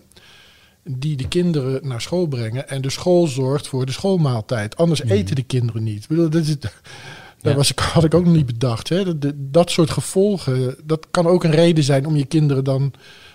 die 0.84 1.18
de 1.18 1.28
kinderen 1.28 1.88
naar 1.88 2.02
school 2.02 2.28
brengen 2.28 2.70
en 2.70 2.82
de 2.82 2.90
school 2.90 3.28
zorgt 3.28 3.68
voor 3.68 3.86
de 3.86 3.92
schoolmaaltijd. 3.92 4.78
Anders 4.78 5.04
mm. 5.04 5.12
eten 5.12 5.36
de 5.36 5.44
kinderen 5.44 5.84
niet. 5.84 6.04
Ik 6.04 6.10
bedoel, 6.10 6.30
dat 6.30 6.46
is, 6.46 6.56
dat 7.42 7.56
was, 7.56 7.72
had 7.76 8.04
ik 8.04 8.14
ook 8.14 8.26
nog 8.26 8.34
niet 8.34 8.46
bedacht. 8.46 8.90
Hè. 8.90 9.18
Dat, 9.18 9.34
dat 9.36 9.72
soort 9.72 9.90
gevolgen, 9.90 10.76
dat 10.84 11.08
kan 11.12 11.28
ook 11.28 11.44
een 11.44 11.52
reden 11.52 11.84
zijn 11.84 12.06
om 12.06 12.16
je 12.16 12.26
kinderen 12.26 12.64
dan 12.64 12.94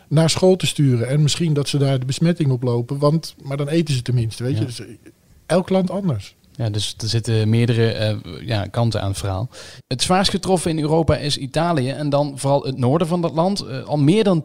naar 0.09 0.31
school 0.31 0.57
te 0.57 0.67
sturen. 0.67 1.09
En 1.09 1.23
misschien 1.23 1.55
dat 1.55 1.69
ze 1.69 1.79
daar 1.79 1.99
de 1.99 2.07
besmetting 2.07 2.51
oplopen, 2.51 2.99
want, 2.99 3.35
maar 3.43 3.57
dan 3.57 3.69
eten 3.69 3.95
ze 3.95 4.03
tenminste. 4.03 4.43
Weet 4.43 4.59
je? 4.59 4.65
Dus 4.65 4.83
elk 5.47 5.69
land 5.69 5.91
anders. 5.91 6.35
Ja, 6.57 6.71
dus 6.71 6.95
er 6.99 7.09
zitten 7.09 7.49
meerdere 7.49 8.21
uh, 8.25 8.47
ja, 8.47 8.67
kanten 8.67 9.03
aan 9.03 9.09
het 9.09 9.19
verhaal. 9.19 9.49
Het 9.87 10.03
zwaarst 10.03 10.31
getroffen 10.31 10.71
in 10.71 10.79
Europa 10.79 11.17
is 11.17 11.37
Italië 11.37 11.91
en 11.91 12.09
dan 12.09 12.39
vooral 12.39 12.63
het 12.63 12.79
noorden 12.79 13.07
van 13.07 13.21
dat 13.21 13.33
land. 13.33 13.65
Uh, 13.65 13.85
al 13.85 13.97
meer 13.97 14.25
dan 14.25 14.45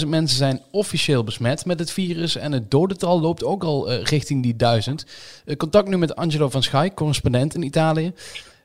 10.000 0.00 0.08
mensen 0.08 0.36
zijn 0.36 0.60
officieel 0.70 1.24
besmet 1.24 1.64
met 1.64 1.78
het 1.78 1.90
virus 1.90 2.36
en 2.36 2.52
het 2.52 2.70
dodental 2.70 3.20
loopt 3.20 3.44
ook 3.44 3.64
al 3.64 3.92
uh, 3.92 4.02
richting 4.02 4.42
die 4.42 4.56
duizend. 4.56 5.06
contact 5.56 5.88
nu 5.88 5.98
met 5.98 6.16
Angelo 6.16 6.48
van 6.48 6.62
Schaik, 6.62 6.94
correspondent 6.94 7.54
in 7.54 7.62
Italië. 7.62 8.12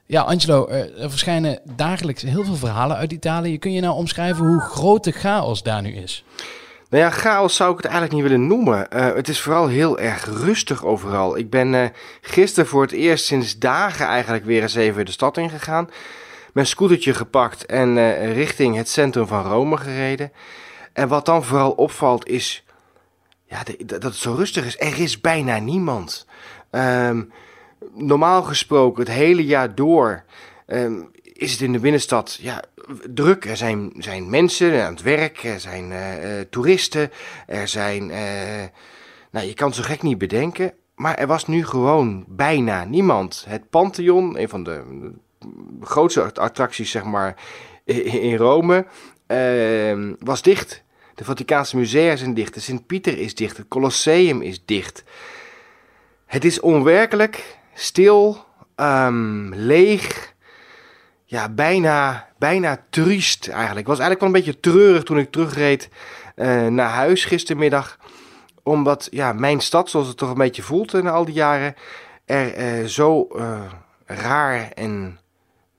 Ja, 0.05 0.21
Angelo, 0.21 0.67
er 0.67 1.09
verschijnen 1.09 1.59
dagelijks 1.75 2.21
heel 2.21 2.43
veel 2.43 2.55
verhalen 2.55 2.97
uit 2.97 3.11
Italië. 3.11 3.57
Kun 3.57 3.71
je 3.71 3.81
nou 3.81 3.95
omschrijven 3.95 4.47
hoe 4.47 4.59
groot 4.59 5.03
de 5.03 5.11
chaos 5.11 5.63
daar 5.63 5.81
nu 5.81 5.95
is? 5.95 6.23
Nou 6.89 7.03
ja, 7.03 7.09
chaos 7.09 7.55
zou 7.55 7.71
ik 7.71 7.77
het 7.77 7.85
eigenlijk 7.85 8.15
niet 8.15 8.31
willen 8.31 8.47
noemen. 8.47 8.87
Uh, 8.93 9.13
het 9.13 9.27
is 9.27 9.41
vooral 9.41 9.67
heel 9.67 9.99
erg 9.99 10.25
rustig 10.25 10.85
overal. 10.85 11.37
Ik 11.37 11.49
ben 11.49 11.73
uh, 11.73 11.85
gisteren 12.21 12.69
voor 12.69 12.81
het 12.81 12.91
eerst 12.91 13.25
sinds 13.25 13.57
dagen 13.57 14.05
eigenlijk 14.05 14.45
weer 14.45 14.61
eens 14.61 14.75
even 14.75 15.05
de 15.05 15.11
stad 15.11 15.37
ingegaan. 15.37 15.89
Mijn 16.53 16.67
scootertje 16.67 17.13
gepakt 17.13 17.65
en 17.65 17.97
uh, 17.97 18.33
richting 18.33 18.75
het 18.75 18.89
centrum 18.89 19.27
van 19.27 19.43
Rome 19.43 19.77
gereden. 19.77 20.31
En 20.93 21.07
wat 21.07 21.25
dan 21.25 21.43
vooral 21.43 21.71
opvalt 21.71 22.27
is 22.27 22.65
ja, 23.45 23.63
dat 23.85 24.03
het 24.03 24.15
zo 24.15 24.33
rustig 24.33 24.65
is. 24.65 24.79
Er 24.79 24.99
is 24.99 25.21
bijna 25.21 25.59
niemand. 25.59 26.27
Um, 26.71 27.31
normaal 27.93 28.43
gesproken 28.43 29.03
het 29.03 29.13
hele 29.13 29.45
jaar 29.45 29.75
door 29.75 30.23
ehm, 30.65 31.01
is 31.37 31.51
het 31.51 31.61
in 31.61 31.71
de 31.71 31.79
binnenstad 31.79 32.37
ja, 32.41 32.63
druk. 33.09 33.45
Er 33.45 33.57
zijn, 33.57 33.93
zijn 33.97 34.29
mensen 34.29 34.83
aan 34.85 34.93
het 34.93 35.01
werk, 35.01 35.43
er 35.43 35.59
zijn 35.59 35.91
eh, 35.91 36.39
eh, 36.39 36.47
toeristen, 36.49 37.11
er 37.47 37.67
zijn. 37.67 38.11
eh, 38.11 38.65
nou, 39.31 39.47
je 39.47 39.53
kan 39.53 39.73
zo 39.73 39.83
gek 39.83 40.01
niet 40.01 40.17
bedenken. 40.17 40.73
Maar 40.95 41.15
er 41.15 41.27
was 41.27 41.47
nu 41.47 41.65
gewoon 41.65 42.25
bijna 42.27 42.83
niemand. 42.83 43.45
Het 43.47 43.69
Pantheon, 43.69 44.37
een 44.37 44.49
van 44.49 44.63
de 44.63 44.83
grootste 45.81 46.33
attracties, 46.33 46.91
zeg 46.91 47.03
maar, 47.03 47.35
in 47.85 48.35
Rome, 48.35 48.85
ehm, 49.27 50.13
was 50.19 50.41
dicht. 50.41 50.83
De 51.15 51.23
Vaticaanse 51.23 51.77
musea 51.77 52.15
zijn 52.15 52.33
dicht. 52.33 52.53
De 52.53 52.59
Sint-Pieter 52.59 53.17
is 53.17 53.35
dicht. 53.35 53.57
Het 53.57 53.67
Colosseum 53.67 54.41
is 54.41 54.65
dicht. 54.65 55.03
Het 56.25 56.45
is 56.45 56.59
onwerkelijk, 56.59 57.57
stil, 57.73 58.45
ehm, 58.75 59.53
leeg. 59.53 60.35
Ja, 61.29 61.49
bijna, 61.49 62.27
bijna 62.37 62.83
triest 62.89 63.47
eigenlijk. 63.47 63.79
Ik 63.79 63.87
was 63.87 63.99
eigenlijk 63.99 64.19
wel 64.19 64.29
een 64.29 64.45
beetje 64.45 64.59
treurig 64.59 65.03
toen 65.03 65.17
ik 65.17 65.31
terugreed 65.31 65.89
eh, 66.35 66.67
naar 66.67 66.89
huis 66.89 67.25
gistermiddag. 67.25 67.97
Omdat 68.63 69.07
ja, 69.11 69.33
mijn 69.33 69.59
stad, 69.59 69.89
zoals 69.89 70.07
het 70.07 70.17
toch 70.17 70.29
een 70.29 70.37
beetje 70.37 70.61
voelt 70.61 70.91
na 70.91 71.11
al 71.11 71.25
die 71.25 71.33
jaren, 71.33 71.75
er 72.25 72.53
eh, 72.53 72.85
zo 72.85 73.27
eh, 73.27 73.61
raar 74.05 74.71
en 74.71 75.19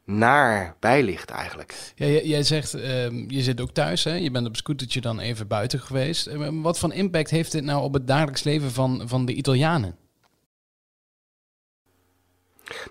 naar 0.04 0.74
bij 0.80 1.02
ligt 1.02 1.30
eigenlijk. 1.30 1.74
Ja, 1.94 2.06
jij, 2.06 2.42
zegt, 2.42 2.74
ehm, 2.74 3.24
je 3.26 3.42
zit 3.42 3.60
ook 3.60 3.70
thuis, 3.70 4.04
hè? 4.04 4.14
je 4.14 4.30
bent 4.30 4.46
op 4.46 4.56
scootertje 4.56 5.00
dan 5.00 5.18
even 5.18 5.46
buiten 5.46 5.80
geweest. 5.80 6.30
Wat 6.52 6.78
voor 6.78 6.92
impact 6.92 7.30
heeft 7.30 7.52
dit 7.52 7.64
nou 7.64 7.82
op 7.82 7.92
het 7.92 8.06
dagelijks 8.06 8.42
leven 8.42 8.70
van, 8.70 9.02
van 9.04 9.24
de 9.24 9.32
Italianen? 9.32 9.96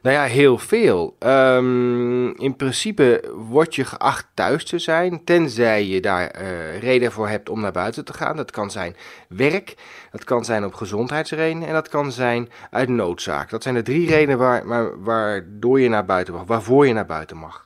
Nou 0.01 0.15
ja, 0.15 0.23
heel 0.23 0.57
veel. 0.57 1.15
Ehm, 1.19 2.27
in 2.27 2.55
principe 2.55 3.33
word 3.35 3.75
je 3.75 3.85
geacht 3.85 4.27
thuis 4.33 4.65
te 4.65 4.79
zijn, 4.79 5.23
tenzij 5.23 5.85
je 5.85 6.01
daar 6.01 6.27
eh, 6.27 6.79
reden 6.79 7.11
voor 7.11 7.27
hebt 7.27 7.49
om 7.49 7.61
naar 7.61 7.71
buiten 7.71 8.05
te 8.05 8.13
gaan. 8.13 8.35
Dat 8.35 8.51
kan 8.51 8.71
zijn 8.71 8.95
werk, 9.29 9.75
dat 10.11 10.23
kan 10.23 10.45
zijn 10.45 10.65
op 10.65 10.73
gezondheidsredenen 10.73 11.67
en 11.67 11.73
dat 11.73 11.89
kan 11.89 12.11
zijn 12.11 12.49
uit 12.71 12.89
noodzaak. 12.89 13.49
Dat 13.49 13.63
zijn 13.63 13.75
de 13.75 13.81
drie 13.81 14.07
redenen 14.07 14.37
waar, 14.37 14.67
waar, 14.67 15.03
waardoor 15.03 15.79
je 15.79 15.89
naar 15.89 16.05
buiten 16.05 16.33
mag, 16.33 16.43
waarvoor 16.45 16.87
je 16.87 16.93
naar 16.93 17.05
buiten 17.05 17.37
mag. 17.37 17.65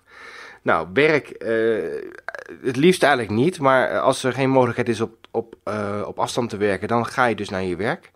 Nou, 0.62 0.88
werk, 0.94 1.30
eh, 1.30 1.54
het 2.64 2.76
liefst 2.76 3.04
eigenlijk 3.04 3.34
niet, 3.34 3.60
maar 3.60 4.00
als 4.00 4.24
er 4.24 4.34
geen 4.34 4.50
mogelijkheid 4.50 4.90
is 4.90 5.02
op, 5.02 5.14
op, 5.32 5.56
eh, 5.64 6.02
op 6.06 6.20
afstand 6.20 6.50
te 6.50 6.58
werken, 6.58 6.88
dan 6.88 7.06
ga 7.06 7.26
je 7.26 7.36
dus 7.36 7.50
naar 7.50 7.64
je 7.64 7.76
werk 7.76 8.12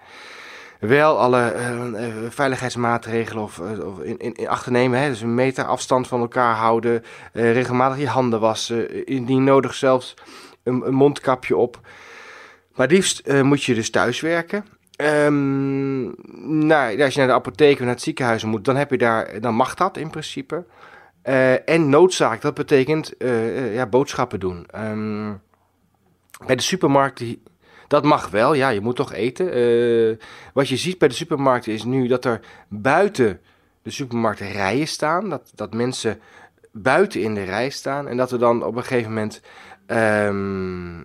wel 0.80 1.20
alle 1.20 1.42
eh, 1.42 2.08
eh, 2.08 2.14
veiligheidsmaatregelen 2.30 3.44
of, 3.44 3.60
eh, 3.60 3.88
of 3.88 4.00
in, 4.00 4.18
in, 4.18 4.34
in 4.34 4.48
acht 4.48 4.70
nemen. 4.70 5.00
Hè? 5.00 5.10
Dus 5.10 5.22
een 5.22 5.36
meter 5.36 5.66
afstand 5.66 6.08
van 6.08 6.22
elkaar 6.22 6.56
houden, 6.56 7.04
regelmatig 7.34 8.00
je 8.00 8.08
handen 8.08 8.40
wassen, 8.40 9.06
indien 9.06 9.44
nodig 9.44 9.74
zelfs 9.74 10.14
een, 10.64 10.94
mondkapje 10.94 11.58
op. 11.58 11.80
Maar 12.76 12.88
liefst 12.88 13.32
moet 13.42 13.64
je 13.64 13.74
dus 13.74 13.90
thuis 13.90 14.20
werken. 14.20 14.66
Ehm, 14.96 16.04
nou, 16.68 17.02
als 17.02 17.14
je 17.14 17.20
naar 17.20 17.28
de 17.28 17.34
apotheek 17.34 17.74
of 17.74 17.80
naar 17.80 17.90
het 17.90 18.02
ziekenhuis 18.02 18.44
moet, 18.44 18.66
dan, 18.66 18.76
heb 18.76 18.92
je 18.92 18.98
daar, 18.98 19.42
dan 19.42 19.56
mag 19.56 19.74
dat 19.74 19.98
in 19.98 20.10
principe. 20.10 20.66
En 21.66 21.90
noodzaak, 21.90 22.42
dat 22.42 22.54
betekent 22.54 23.14
ja, 23.74 23.86
boodschappen 23.86 24.40
doen. 24.40 24.66
Ehm, 24.70 25.34
bij 26.46 26.56
de 26.56 26.62
supermarkt, 26.62 27.18
die, 27.18 27.42
dat 27.88 28.04
mag 28.04 28.30
wel, 28.30 28.54
ja, 28.54 28.70
je 28.70 28.82
moet 28.82 28.96
toch 28.96 29.14
eten. 29.14 29.52
Eh, 29.52 30.26
wat 30.54 30.70
je 30.70 30.78
ziet 30.78 30.98
bij 30.98 31.08
de 31.08 31.14
supermarkten 31.14 31.74
is 31.74 31.84
nu 31.84 32.08
dat 32.08 32.26
er 32.26 32.40
buiten 32.68 33.42
de 33.82 33.92
supermarkten 33.92 34.52
rijen 34.52 34.88
staan. 34.88 35.30
Dat, 35.30 35.52
dat 35.56 35.74
mensen 35.74 36.20
buiten 36.72 37.22
in 37.22 37.34
de 37.34 37.44
rij 37.44 37.70
staan. 37.70 38.08
En 38.08 38.18
dat 38.18 38.32
er 38.32 38.40
dan 38.40 38.64
op 38.64 38.76
een 38.76 38.84
gegeven 38.84 39.14
moment. 39.14 39.42
ehm, 39.86 41.04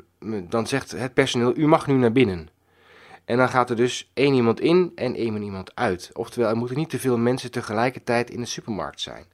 dan 0.49 0.67
zegt 0.67 0.91
het 0.91 1.15
personeel: 1.15 1.57
U 1.57 1.67
mag 1.67 1.87
nu 1.87 1.95
naar 1.95 2.13
binnen. 2.13 2.49
En 3.25 3.37
dan 3.37 3.49
gaat 3.49 3.71
er 3.71 3.77
dus 3.77 4.11
één 4.15 4.35
iemand 4.35 4.61
in 4.61 4.93
en 4.95 5.15
één 5.15 5.43
iemand 5.43 5.75
uit. 5.75 6.11
Oftewel, 6.13 6.49
er 6.49 6.57
moeten 6.57 6.77
niet 6.77 6.91
te 6.91 6.99
veel 6.99 7.19
mensen 7.19 7.51
tegelijkertijd 7.51 8.31
in 8.31 8.41
de 8.41 8.47
supermarkt 8.47 9.01
zijn. 9.01 9.25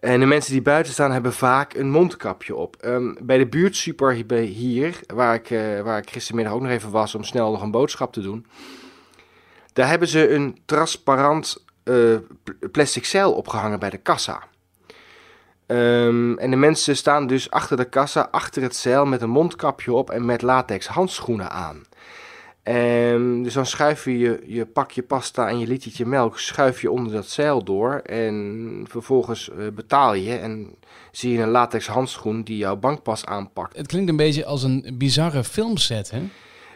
En 0.00 0.20
de 0.20 0.26
mensen 0.26 0.52
die 0.52 0.62
buiten 0.62 0.92
staan 0.92 1.12
hebben 1.12 1.32
vaak 1.32 1.74
een 1.74 1.90
mondkapje 1.90 2.54
op. 2.54 2.76
Ehm, 2.76 3.14
bij 3.22 3.38
de 3.38 3.46
buurtsuper 3.46 4.12
hier- 4.12 5.00
waar 5.14 5.34
ik, 5.34 5.50
eh, 5.50 5.80
waar 5.80 5.98
ik 5.98 6.10
gistermiddag 6.10 6.52
ook 6.52 6.60
nog 6.60 6.70
even 6.70 6.90
was 6.90 7.14
om 7.14 7.24
snel 7.24 7.50
nog 7.50 7.62
een 7.62 7.70
boodschap 7.70 8.12
te 8.12 8.20
doen. 8.20 8.46
Daar 9.72 9.88
hebben 9.88 10.08
ze 10.08 10.30
een 10.30 10.58
transparant 10.64 11.64
eh, 11.82 11.94
pl- 12.42 12.68
plastic 12.72 13.04
zeil 13.04 13.32
opgehangen 13.32 13.78
bij 13.78 13.90
de 13.90 13.96
kassa. 13.96 14.42
Ehm, 15.66 16.38
en 16.38 16.50
de 16.50 16.56
mensen 16.56 16.96
staan 16.96 17.26
dus 17.26 17.50
achter 17.50 17.76
de 17.76 17.88
kassa, 17.88 18.28
achter 18.30 18.62
het 18.62 18.76
zeil 18.76 19.06
met 19.06 19.22
een 19.22 19.30
mondkapje 19.30 19.92
op 19.92 20.10
en 20.10 20.24
met 20.24 20.42
latex 20.42 20.86
handschoenen 20.86 21.50
aan. 21.50 21.82
Ehm, 22.70 23.42
dus 23.42 23.54
dan 23.54 23.66
schuif 23.66 24.04
je, 24.04 24.18
je 24.18 24.40
je 24.46 24.66
pakje 24.66 25.02
pasta 25.02 25.48
en 25.48 25.58
je 25.58 25.66
litertje 25.66 26.06
melk 26.06 26.38
schuif 26.38 26.80
je 26.80 26.90
onder 26.90 27.12
dat 27.12 27.28
zeil 27.28 27.64
door. 27.64 28.00
En 28.04 28.84
vervolgens 28.88 29.50
eh, 29.50 29.56
betaal 29.74 30.14
je 30.14 30.34
en 30.34 30.74
zie 31.12 31.32
je 31.32 31.42
een 31.42 31.48
latex 31.48 31.86
handschoen 31.86 32.42
die 32.42 32.56
jouw 32.56 32.76
bankpas 32.76 33.24
aanpakt. 33.24 33.76
Het 33.76 33.86
klinkt 33.86 34.10
een 34.10 34.16
beetje 34.16 34.44
als 34.44 34.62
een 34.62 34.94
bizarre 34.98 35.44
filmset, 35.44 36.10
hè? 36.10 36.22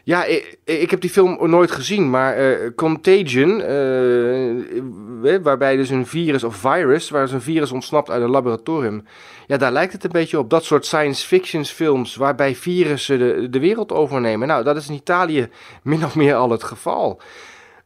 Ja, 0.07 0.25
ik, 0.65 0.91
heb 0.91 1.01
die 1.01 1.11
film 1.11 1.51
nooit 1.51 1.71
gezien, 1.71 2.11
maar 2.11 2.37
eh, 2.37 2.71
Contagion, 2.77 3.61
eh, 3.61 5.37
waarbij 5.43 5.77
dus 5.77 5.91
een 5.91 6.07
virus 6.07 6.45
of 6.45 6.57
virus, 6.57 7.11
waar 7.11 7.33
een 7.33 7.41
virus 7.41 7.73
ontsnapt 7.73 8.11
uit 8.11 8.23
een 8.23 8.31
laboratorium. 8.31 9.05
Ja, 9.47 9.57
daar 9.57 9.73
lijkt 9.73 9.93
het 9.93 10.05
een 10.05 10.11
beetje 10.11 10.39
op. 10.39 10.51
Dat 10.51 10.65
soort 10.65 10.87
science 10.87 11.27
fiction 11.27 11.65
films 11.65 12.17
waarbij 12.17 12.55
virussen 12.55 13.19
de, 13.19 13.49
de 13.51 13.59
wereld 13.59 13.93
overnemen. 13.93 14.49
Nou, 14.49 14.65
dat 14.65 14.77
is 14.77 14.89
in 14.89 14.95
Italië 14.95 15.49
min 15.83 16.05
of 16.05 16.15
meer 16.15 16.35
al 16.35 16.51
het 16.51 16.63
geval. 16.63 17.21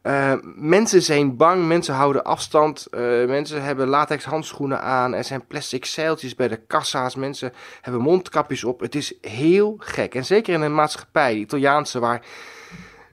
Eh, 0.01 0.33
mensen 0.55 1.01
zijn 1.01 1.37
bang, 1.37 1.67
mensen 1.67 1.93
houden 1.93 2.23
afstand, 2.23 2.85
eh, 2.85 3.01
mensen 3.25 3.63
hebben 3.63 3.87
latex 3.87 4.25
handschoenen 4.25 4.81
aan, 4.81 5.13
er 5.13 5.23
zijn 5.23 5.45
plastic 5.47 5.85
zeiltjes 5.85 6.35
bij 6.35 6.47
de 6.47 6.59
kassa's, 6.67 7.15
mensen 7.15 7.53
hebben 7.81 8.01
mondkapjes 8.01 8.63
op. 8.63 8.79
Het 8.79 8.95
is 8.95 9.13
heel 9.21 9.75
gek. 9.79 10.15
En 10.15 10.25
zeker 10.25 10.53
in 10.53 10.61
een 10.61 10.75
maatschappij, 10.75 11.33
de 11.33 11.39
Italiaanse, 11.39 11.99
waar 11.99 12.21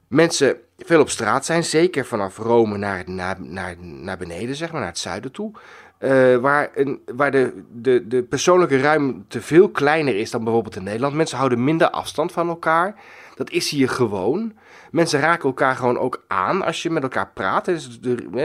mensen 0.08 0.56
veel 0.78 1.00
op 1.00 1.10
straat 1.10 1.44
zijn, 1.44 1.64
zeker 1.64 2.06
vanaf 2.06 2.36
Rome 2.38 2.76
naar, 2.78 3.02
naar, 3.06 3.36
naar, 3.40 3.76
naar 3.80 4.16
beneden, 4.18 4.56
zeg 4.56 4.70
maar, 4.72 4.80
naar 4.80 4.90
het 4.90 4.98
zuiden 4.98 5.32
toe. 5.32 5.52
eh, 5.98 6.36
waar 6.36 6.70
een, 6.74 7.00
waar 7.14 7.30
de, 7.30 7.62
de, 7.72 8.06
de 8.06 8.22
persoonlijke 8.22 8.80
ruimte 8.80 9.40
veel 9.42 9.68
kleiner 9.68 10.16
is 10.16 10.30
dan 10.30 10.44
bijvoorbeeld 10.44 10.76
in 10.76 10.82
Nederland. 10.82 11.14
Mensen 11.14 11.36
houden 11.38 11.64
minder 11.64 11.90
afstand 11.90 12.32
van 12.32 12.48
elkaar. 12.48 12.94
Dat 13.34 13.50
is 13.50 13.70
hier 13.70 13.88
gewoon. 13.88 14.52
Mensen 14.96 15.20
raken 15.20 15.48
elkaar 15.48 15.76
gewoon 15.76 15.98
ook 15.98 16.24
aan 16.26 16.62
als 16.62 16.82
je 16.82 16.90
met 16.90 17.02
elkaar 17.02 17.30
praat. 17.34 17.64
Dus 17.64 17.98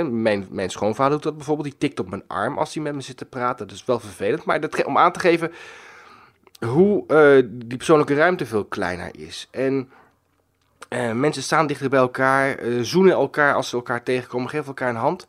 mijn, 0.09 0.47
mijn 0.49 0.69
schoonvader 0.69 1.11
doet 1.11 1.23
dat 1.23 1.35
bijvoorbeeld. 1.35 1.67
Die 1.67 1.77
tikt 1.77 1.99
op 1.99 2.09
mijn 2.09 2.23
arm 2.27 2.57
als 2.57 2.73
hij 2.73 2.83
met 2.83 2.95
me 2.95 3.01
zit 3.01 3.17
te 3.17 3.25
praten. 3.25 3.67
Dat 3.67 3.75
is 3.75 3.85
wel 3.85 3.99
vervelend. 3.99 4.43
Maar 4.43 4.59
dat, 4.59 4.83
om 4.83 4.97
aan 4.97 5.11
te 5.11 5.19
geven 5.19 5.51
hoe 6.65 7.07
eh, 7.07 7.47
die 7.51 7.77
persoonlijke 7.77 8.15
ruimte 8.15 8.45
veel 8.45 8.65
kleiner 8.65 9.09
is. 9.17 9.47
En 9.51 9.91
eh, 10.89 11.11
mensen 11.11 11.43
staan 11.43 11.67
dichter 11.67 11.89
bij 11.89 11.99
elkaar, 11.99 12.55
eh, 12.55 12.79
zoenen 12.81 13.13
elkaar 13.13 13.53
als 13.53 13.69
ze 13.69 13.75
elkaar 13.75 14.03
tegenkomen, 14.03 14.49
geven 14.49 14.67
elkaar 14.67 14.89
een 14.89 14.95
hand. 14.95 15.25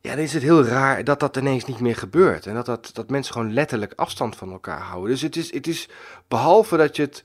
Ja, 0.00 0.10
dan 0.10 0.24
is 0.24 0.32
het 0.32 0.42
heel 0.42 0.64
raar 0.64 1.04
dat 1.04 1.20
dat 1.20 1.36
ineens 1.36 1.64
niet 1.64 1.80
meer 1.80 1.96
gebeurt. 1.96 2.46
En 2.46 2.54
dat, 2.54 2.66
dat, 2.66 2.90
dat 2.92 3.10
mensen 3.10 3.32
gewoon 3.32 3.52
letterlijk 3.52 3.92
afstand 3.96 4.36
van 4.36 4.52
elkaar 4.52 4.80
houden. 4.80 5.10
Dus 5.10 5.22
het 5.22 5.36
is, 5.36 5.52
het 5.52 5.66
is 5.66 5.88
behalve 6.28 6.76
dat 6.76 6.96
je 6.96 7.02
het 7.02 7.24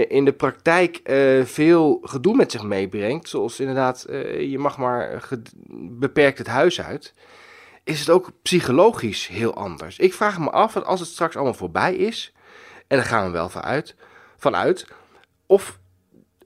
in 0.00 0.24
de 0.24 0.32
praktijk 0.32 0.96
eh, 0.96 1.44
veel 1.44 2.00
gedoe 2.02 2.36
met 2.36 2.50
zich 2.52 2.62
meebrengt. 2.62 3.28
Zoals 3.28 3.60
inderdaad, 3.60 4.04
eh, 4.04 4.50
je 4.50 4.58
mag 4.58 4.78
maar 4.78 5.28
beperkt 5.78 6.38
het 6.38 6.46
huis 6.46 6.80
uit. 6.80 7.14
Is 7.84 8.00
het 8.00 8.10
ook 8.10 8.30
psychologisch 8.42 9.26
heel 9.26 9.54
anders. 9.54 9.98
Ik 9.98 10.14
vraag 10.14 10.38
me 10.38 10.50
af, 10.50 10.72
dat 10.72 10.84
als 10.84 11.00
het 11.00 11.08
straks 11.08 11.34
allemaal 11.34 11.54
voorbij 11.54 11.94
is. 11.94 12.32
En 12.86 12.96
daar 12.96 13.06
gaan 13.06 13.26
we 13.26 13.32
wel 13.32 13.48
vanuit, 13.48 13.94
vanuit 14.36 14.86
of 15.46 15.78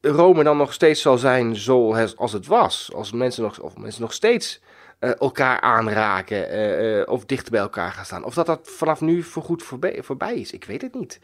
Rome 0.01 0.45
dan 0.45 0.57
nog 0.57 0.73
steeds 0.73 1.01
zal 1.01 1.19
zijn 1.19 1.57
zoals 1.57 2.17
als 2.17 2.33
het 2.33 2.47
was. 2.47 2.91
Als 2.95 3.13
mensen 3.13 3.43
nog, 3.43 3.61
of 3.61 3.77
mensen 3.77 4.03
nog 4.03 4.13
steeds 4.13 4.61
eh, 4.99 5.21
elkaar 5.21 5.61
aanraken 5.61 6.49
eh, 6.49 7.01
eh, 7.01 7.09
of 7.09 7.25
dichter 7.25 7.51
bij 7.51 7.61
elkaar 7.61 7.93
gaan 7.93 8.05
staan. 8.05 8.25
Of 8.25 8.35
dat 8.35 8.47
dat 8.47 8.71
vanaf 8.71 9.01
nu 9.01 9.23
voorgoed 9.23 9.63
voorbij, 9.63 10.03
voorbij 10.03 10.35
is. 10.35 10.53
Ik 10.53 10.65
weet 10.65 10.83
het 10.83 10.95
niet. 10.95 11.21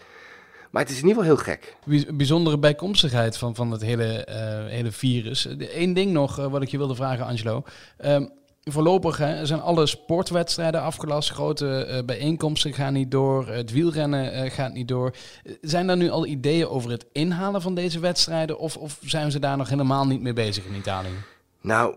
Maar 0.72 0.82
het 0.82 0.90
is 0.90 1.00
in 1.02 1.08
ieder 1.08 1.22
geval 1.22 1.36
heel 1.36 1.44
gek. 1.44 1.76
Bij- 1.84 2.14
Bijzondere 2.14 2.58
bijkomstigheid 2.58 3.36
van, 3.38 3.54
van 3.54 3.70
het 3.70 3.80
hele, 3.82 4.24
eh, 4.24 4.66
hele 4.66 4.92
virus. 4.92 5.46
Eén 5.58 5.92
ding 5.92 6.12
nog 6.12 6.38
eh, 6.38 6.46
wat 6.46 6.62
ik 6.62 6.68
je 6.68 6.78
wilde 6.78 6.94
vragen, 6.94 7.24
Angelo. 7.26 7.62
Ehm, 7.96 8.26
voorlopig 8.64 9.16
hè, 9.16 9.46
zijn 9.46 9.60
alle 9.60 9.86
sportwedstrijden 9.86 10.80
afgelast. 10.82 11.30
Grote 11.30 11.84
eh, 11.84 12.04
bijeenkomsten 12.04 12.72
gaan 12.72 12.92
niet 12.92 13.10
door. 13.10 13.48
Het 13.48 13.72
wielrennen 13.72 14.50
gaat 14.50 14.72
niet 14.72 14.88
door. 14.88 15.14
Zijn 15.60 15.88
er 15.88 15.96
nu 15.96 16.10
al 16.10 16.26
ideeën 16.26 16.68
over 16.68 16.90
het 16.90 17.06
inhalen 17.12 17.62
van 17.62 17.74
deze 17.74 18.00
wedstrijden? 18.00 18.58
Of, 18.58 18.76
of 18.76 18.98
zijn 19.04 19.30
ze 19.30 19.38
daar 19.38 19.56
nog 19.56 19.68
helemaal 19.68 20.06
niet 20.06 20.20
mee 20.22 20.32
bezig 20.32 20.64
in 20.64 20.74
Italië? 20.74 21.08
Nou, 21.60 21.96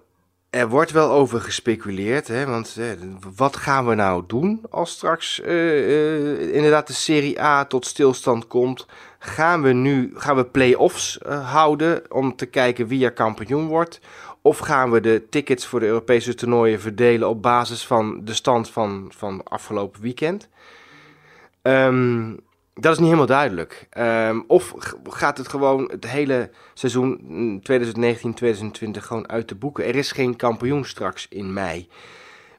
er 0.49 0.69
wordt 0.69 0.91
wel 0.91 1.11
over 1.11 1.41
gespeculeerd, 1.41 2.27
hè, 2.27 2.45
want 2.45 2.77
eh, 2.79 2.87
wat 3.35 3.55
gaan 3.55 3.87
we 3.87 3.95
nou 3.95 4.23
doen 4.27 4.61
als 4.69 4.91
straks 4.91 5.41
eh, 5.41 5.77
eh, 5.77 6.53
inderdaad 6.53 6.87
de 6.87 6.93
Serie 6.93 7.41
A 7.41 7.65
tot 7.65 7.85
stilstand 7.85 8.47
komt? 8.47 8.85
Gaan 9.19 9.61
we 9.61 9.73
nu 9.73 10.11
gaan 10.15 10.35
we 10.35 10.45
play-offs 10.45 11.19
houden 11.27 12.11
om 12.11 12.35
te 12.35 12.45
kijken 12.45 12.87
wie 12.87 13.05
er 13.05 13.13
kampioen 13.13 13.67
wordt? 13.67 13.99
Of 14.41 14.57
gaan 14.57 14.91
we 14.91 15.01
de 15.01 15.25
tickets 15.29 15.65
voor 15.65 15.79
de 15.79 15.85
Europese 15.85 16.35
toernooien 16.35 16.79
verdelen 16.79 17.29
op 17.29 17.41
basis 17.41 17.85
van 17.85 18.21
de 18.23 18.33
stand 18.33 18.69
van, 18.69 19.11
van 19.15 19.43
afgelopen 19.43 20.01
weekend? 20.01 20.49
Ehm, 21.61 22.33
dat 22.79 22.91
is 22.91 22.97
niet 22.97 23.07
helemaal 23.07 23.25
duidelijk. 23.25 23.87
Ehm, 23.89 24.41
of 24.47 24.73
gaat 25.03 25.37
het 25.37 25.47
gewoon 25.47 25.89
het 25.91 26.07
hele 26.07 26.49
seizoen 26.73 27.19
mm, 27.21 27.61
2019-2020 27.71 29.03
gewoon 29.03 29.29
uit 29.29 29.49
de 29.49 29.55
boeken? 29.55 29.85
Er 29.85 29.95
is 29.95 30.11
geen 30.11 30.35
kampioen 30.35 30.85
straks 30.85 31.27
in 31.29 31.53
mei. 31.53 31.89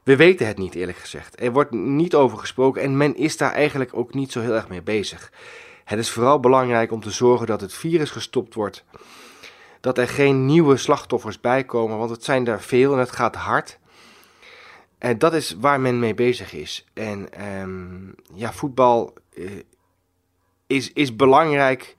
We 0.03 0.15
weten 0.15 0.47
het 0.47 0.57
niet, 0.57 0.75
eerlijk 0.75 0.97
gezegd. 0.97 1.41
Er 1.41 1.51
wordt 1.51 1.71
niet 1.71 2.15
over 2.15 2.37
gesproken 2.37 2.81
en 2.81 2.97
men 2.97 3.15
is 3.15 3.37
daar 3.37 3.51
eigenlijk 3.51 3.89
ook 3.93 4.13
niet 4.13 4.31
zo 4.31 4.41
heel 4.41 4.53
erg 4.53 4.67
mee 4.67 4.81
bezig. 4.81 5.31
Het 5.83 5.99
is 5.99 6.09
vooral 6.09 6.39
belangrijk 6.39 6.91
om 6.91 7.01
te 7.01 7.11
zorgen 7.11 7.47
dat 7.47 7.61
het 7.61 7.73
virus 7.73 8.09
gestopt 8.09 8.53
wordt. 8.53 8.83
Dat 9.79 9.97
er 9.97 10.07
geen 10.07 10.45
nieuwe 10.45 10.77
slachtoffers 10.77 11.39
bijkomen, 11.39 11.97
want 11.97 12.09
het 12.09 12.23
zijn 12.23 12.47
er 12.47 12.61
veel 12.61 12.93
en 12.93 12.99
het 12.99 13.11
gaat 13.11 13.35
hard. 13.35 13.79
En 14.97 15.17
dat 15.17 15.33
is 15.33 15.55
waar 15.59 15.79
men 15.79 15.99
mee 15.99 16.13
bezig 16.13 16.53
is. 16.53 16.85
En 16.93 17.33
ehm, 17.33 18.11
ja, 18.33 18.53
voetbal 18.53 19.13
eh, 19.33 19.45
is, 20.67 20.93
is 20.93 21.15
belangrijk, 21.15 21.95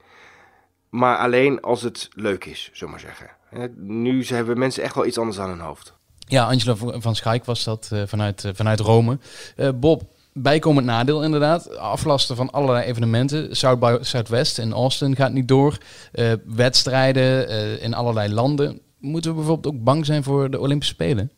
maar 0.89 1.17
alleen 1.17 1.61
als 1.61 1.81
het 1.81 2.09
leuk 2.13 2.45
is, 2.45 2.69
zullen 2.73 2.95
we 2.95 3.01
maar 3.01 3.15
zeggen. 3.15 3.29
Hè, 3.49 3.67
Nu 3.75 4.25
hebben 4.25 4.57
mensen 4.59 4.83
echt 4.83 4.95
wel 4.95 5.05
iets 5.05 5.17
anders 5.17 5.39
aan 5.39 5.49
hun 5.49 5.59
hoofd. 5.59 5.93
Ja, 6.19 6.45
Angela 6.45 6.75
van 6.99 7.15
Schaik 7.15 7.45
was 7.45 7.63
dat 7.63 7.89
eh, 7.91 8.01
vanuit, 8.05 8.43
eh, 8.43 8.51
vanuit 8.53 8.79
Rome. 8.79 9.19
Eh, 9.55 9.69
Bob, 9.75 10.03
bijkomend 10.33 10.85
nadeel 10.85 11.23
inderdaad. 11.23 11.77
Aflasten 11.77 12.35
van 12.35 12.49
allerlei 12.51 12.85
evenementen. 12.85 13.55
South 13.55 13.79
by 13.79 13.97
Southwest 14.01 14.57
in 14.57 14.71
Austin 14.71 15.15
gaat 15.15 15.33
niet 15.33 15.47
door. 15.47 15.77
Eh, 16.11 16.33
wedstrijden 16.45 17.47
eh, 17.47 17.83
in 17.83 17.93
allerlei 17.93 18.33
landen. 18.33 18.79
Moeten 18.97 19.31
we 19.31 19.37
bijvoorbeeld 19.37 19.75
ook 19.75 19.83
bang 19.83 20.05
zijn 20.05 20.23
voor 20.23 20.49
de 20.49 20.59
Olympische 20.59 20.93
Spelen? 20.93 21.31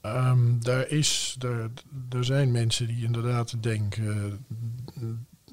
Ehm, 0.00 0.58
daar, 0.60 0.88
is, 0.88 1.36
daar, 1.38 1.68
er 2.10 2.24
zijn 2.24 2.52
mensen 2.52 2.86
die 2.86 3.04
inderdaad 3.04 3.62
denken 3.62 4.44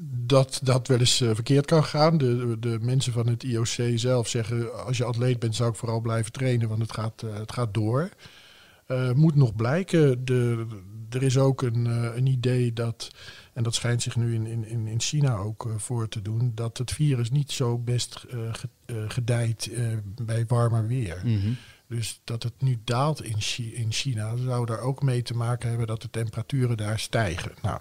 dat 0.10 0.60
dat 0.64 0.88
wel 0.88 1.00
eens 1.00 1.22
eh, 1.22 1.30
verkeerd 1.34 1.66
kan 1.66 1.84
gaan. 1.84 2.18
De, 2.18 2.58
de 2.60 2.78
mensen 2.82 3.14
van 3.14 3.28
het 3.28 3.44
IOC 3.44 3.76
zelf 3.96 4.28
zeggen, 4.28 4.86
als 4.86 4.98
je 4.98 5.04
atleet 5.04 5.40
bent 5.40 5.56
zou 5.56 5.70
ik 5.70 5.76
vooral 5.76 6.00
blijven 6.02 6.32
trainen, 6.32 6.70
want 6.70 6.82
het 6.82 6.92
gaat, 6.92 7.24
eh, 7.24 7.34
het 7.34 7.52
gaat 7.52 7.74
door. 7.74 8.10
Eh, 8.86 9.12
moet 9.12 9.36
nog 9.36 9.56
blijken. 9.56 10.26
De, 10.26 10.66
er 11.10 11.24
is 11.24 11.38
ook 11.38 11.62
een, 11.62 11.86
een 12.18 12.26
idee 12.26 12.74
dat, 12.74 13.12
en 13.54 13.64
dat 13.64 13.76
schijnt 13.76 14.02
zich 14.02 14.16
nu 14.16 14.34
in, 14.34 14.66
in, 14.66 14.88
in 14.88 15.00
China 15.00 15.36
ook 15.36 15.70
voor 15.78 16.08
te 16.08 16.22
doen, 16.22 16.52
dat 16.56 16.78
het 16.78 16.92
virus 16.92 17.32
niet 17.32 17.52
zo 17.52 17.78
best 17.78 18.26
ge- 18.52 19.06
gedijt 19.08 19.70
bij 20.22 20.46
warmer 20.48 20.88
weer. 20.88 21.22
Dus 21.88 22.22
dat 22.24 22.44
het 22.44 22.54
nu 22.58 22.80
daalt 22.84 23.24
in, 23.24 23.36
Chi- 23.42 23.74
in 23.74 23.92
China, 23.92 24.36
zou 24.38 24.66
daar 24.66 24.80
ook 24.80 25.02
mee 25.04 25.22
te 25.22 25.34
maken 25.34 25.70
hebben 25.70 25.88
dat 25.88 26.02
de 26.02 26.10
temperaturen 26.10 26.78
daar 26.78 27.00
stijgen. 27.00 27.52
Nou, 27.62 27.80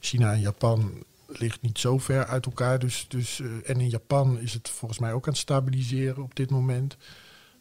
China 0.00 0.32
en 0.32 0.40
Japan 0.40 0.92
ligt 1.38 1.62
niet 1.62 1.78
zo 1.78 1.98
ver 1.98 2.26
uit 2.26 2.46
elkaar. 2.46 2.78
Dus, 2.78 3.04
dus, 3.08 3.40
eh, 3.40 3.70
en 3.70 3.80
in 3.80 3.88
Japan 3.88 4.38
is 4.38 4.52
het 4.52 4.68
volgens 4.68 5.00
mij 5.00 5.12
ook 5.12 5.26
aan 5.26 5.32
het 5.32 5.40
stabiliseren 5.40 6.22
op 6.22 6.34
dit 6.34 6.50
moment. 6.50 6.96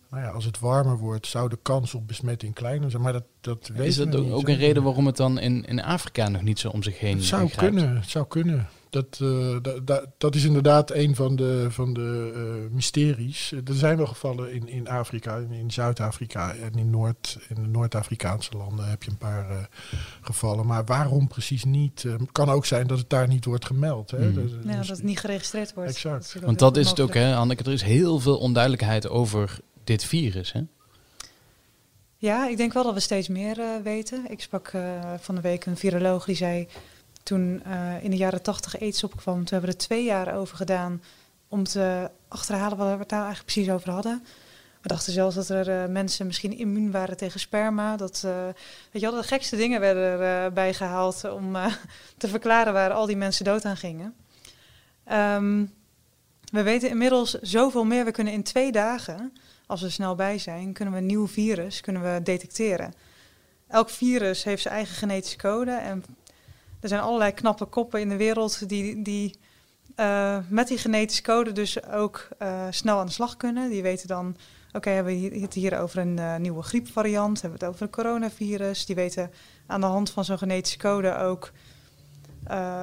Nou 0.09 0.23
ja, 0.23 0.29
als 0.29 0.45
het 0.45 0.59
warmer 0.59 0.97
wordt, 0.97 1.27
zou 1.27 1.49
de 1.49 1.59
kans 1.61 1.93
op 1.93 2.07
besmetting 2.07 2.53
kleiner 2.53 2.89
zijn. 2.91 3.01
Maar 3.01 3.13
dat, 3.13 3.25
dat 3.41 3.71
Is 3.73 3.96
dat 3.96 4.15
ook, 4.15 4.24
niet, 4.24 4.33
ook 4.33 4.48
een 4.48 4.57
reden 4.57 4.83
waarom 4.83 5.05
het 5.05 5.17
dan 5.17 5.39
in, 5.39 5.65
in 5.65 5.83
Afrika 5.83 6.29
nog 6.29 6.41
niet 6.41 6.59
zo 6.59 6.70
om 6.70 6.83
zich 6.83 7.00
heen 7.00 7.15
Het 7.15 7.25
zou 7.25 7.50
kunnen, 7.55 7.96
het 7.96 8.09
zou 8.09 8.27
kunnen. 8.27 8.67
Dat, 8.89 9.19
eh, 9.21 9.55
da- 9.61 9.79
da- 9.83 10.05
dat 10.17 10.35
is 10.35 10.43
inderdaad 10.43 10.91
een 10.91 11.15
van 11.15 11.35
de, 11.35 11.67
van 11.69 11.93
de 11.93 12.31
eh, 12.35 12.73
mysteries. 12.75 13.51
Er 13.51 13.73
zijn 13.75 13.97
wel 13.97 14.05
gevallen 14.07 14.53
in, 14.53 14.67
in 14.67 14.87
Afrika, 14.87 15.35
in, 15.35 15.51
in 15.51 15.71
Zuid-Afrika 15.71 16.53
en 16.55 16.73
in, 16.73 16.89
Noord, 16.89 17.37
in 17.49 17.55
de 17.55 17.67
Noord-Afrikaanse 17.69 18.57
landen 18.57 18.89
heb 18.89 19.03
je 19.03 19.11
een 19.11 19.17
paar 19.17 19.49
eh, 19.49 19.57
gevallen. 20.21 20.65
Maar 20.65 20.85
waarom 20.85 21.27
precies 21.27 21.63
niet? 21.63 22.03
Eh, 22.05 22.13
kan 22.31 22.49
ook 22.49 22.65
zijn 22.65 22.87
dat 22.87 22.97
het 22.97 23.09
daar 23.09 23.27
niet 23.27 23.45
wordt 23.45 23.65
gemeld. 23.65 24.11
Hè? 24.11 24.33
Dat- 24.33 24.49
Ja, 24.63 24.75
dat 24.77 24.87
het 24.87 25.03
niet 25.03 25.19
geregistreerd 25.19 25.73
wordt. 25.73 25.89
Exact. 25.89 26.33
Dat 26.33 26.43
Want 26.43 26.59
dat 26.59 26.77
is 26.77 26.89
het 26.89 26.99
ook, 26.99 27.13
hè, 27.13 27.35
Anneke. 27.35 27.63
Er 27.63 27.71
is 27.71 27.81
heel 27.81 28.19
veel 28.19 28.37
onduidelijkheid 28.37 29.09
over 29.09 29.59
dit 29.83 30.03
virus, 30.03 30.51
hè? 30.51 30.61
Ja, 32.17 32.47
ik 32.47 32.57
denk 32.57 32.73
wel 32.73 32.83
dat 32.83 32.93
we 32.93 32.99
steeds 32.99 33.27
meer 33.27 33.59
eh, 33.59 33.65
weten. 33.83 34.25
Ik 34.31 34.41
sprak 34.41 34.67
eh, 34.67 34.81
van 35.19 35.35
de 35.35 35.41
week 35.41 35.65
een 35.65 35.77
viroloog 35.77 36.25
die 36.25 36.35
zei... 36.35 36.67
toen 37.24 37.64
eh, 37.64 38.03
in 38.03 38.12
de 38.12 38.18
jaren 38.18 38.42
tachtig 38.42 38.79
aids 38.79 39.03
opkwam... 39.03 39.36
toen 39.36 39.48
hebben 39.50 39.70
we 39.70 39.75
er 39.75 39.82
twee 39.88 40.03
jaar 40.03 40.36
over 40.36 40.58
gedaan... 40.58 41.03
om 41.48 41.64
te 41.64 42.10
achterhalen 42.27 42.77
wat 42.77 42.88
we 42.88 42.98
het 42.98 43.12
eigenlijk 43.12 43.44
precies 43.44 43.70
over 43.70 43.92
hadden. 43.92 44.24
We 44.82 44.88
dachten 44.88 45.14
zelfs 45.14 45.36
dat 45.36 45.50
er 45.50 45.70
eh, 45.70 45.90
mensen 45.90 46.25
misschien 46.25 46.58
immuun 46.58 46.92
waren 46.92 47.18
tegen 47.18 47.40
sperma. 47.40 47.98
Dat, 47.98 48.22
eh, 48.25 48.44
weet 48.92 49.01
je 49.01 49.10
wel, 49.10 49.22
de 49.22 49.27
gekste 49.27 49.55
dingen 49.55 49.79
werden 49.79 50.20
erbij 50.20 50.75
om 51.32 51.58
te 52.18 52.27
verklaren 52.27 52.74
waar 52.74 52.92
al 52.92 53.05
die 53.05 53.18
mensen 53.18 53.46
dood 53.46 53.66
aan 53.66 53.77
gingen. 53.77 54.16
Ehm, 55.03 55.66
we 56.51 56.64
weten 56.64 56.90
inmiddels 56.90 57.32
zoveel 57.32 57.86
meer. 57.86 58.05
We 58.05 58.12
kunnen 58.12 58.34
in 58.34 58.44
twee 58.44 58.72
dagen 58.72 59.34
als 59.70 59.82
we 59.82 59.90
snel 59.90 60.16
bij 60.16 60.38
zijn, 60.38 60.74
kunnen 60.74 60.94
we 60.94 61.00
een 61.00 61.05
nieuw 61.05 61.27
virus 61.27 61.82
kunnen 61.82 62.14
we 62.14 62.24
detecteren. 62.24 62.94
Elk 63.68 63.90
virus 63.90 64.44
heeft 64.44 64.62
zijn 64.62 64.74
eigen 64.74 64.96
genetische 64.96 65.38
code. 65.38 65.72
En 65.72 66.03
er 66.79 66.89
zijn 66.89 67.01
allerlei 67.01 67.31
knappe 67.31 67.65
koppen 67.65 68.00
in 68.00 68.09
de 68.09 68.18
wereld 68.18 68.70
die, 68.70 69.01
die 69.01 69.39
eh, 70.00 70.37
met 70.48 70.68
die 70.68 70.77
genetische 70.77 71.22
code 71.22 71.51
dus 71.51 71.83
ook 71.83 72.27
eh, 72.37 72.65
snel 72.70 73.00
aan 73.00 73.05
de 73.05 73.11
slag 73.11 73.37
kunnen. 73.37 73.70
Die 73.70 73.81
weten 73.81 74.07
dan, 74.07 74.35
oké, 74.72 74.89
hebben 74.89 75.20
we 75.20 75.39
het 75.39 75.53
hier 75.53 75.79
over 75.79 76.00
een 76.00 76.20
eh, 76.20 76.35
nieuwe 76.35 76.61
griepvariant, 76.61 77.42
hebben 77.42 77.59
we 77.59 77.65
het 77.65 77.74
over 77.74 77.85
een 77.85 77.94
coronavirus. 77.94 78.85
Die 78.85 78.96
weten 78.96 79.31
aan 79.68 79.81
de 79.81 79.87
hand 79.87 80.09
van 80.09 80.25
zo'n 80.25 80.37
genetische 80.37 80.77
code 80.77 81.15
ook 81.15 81.51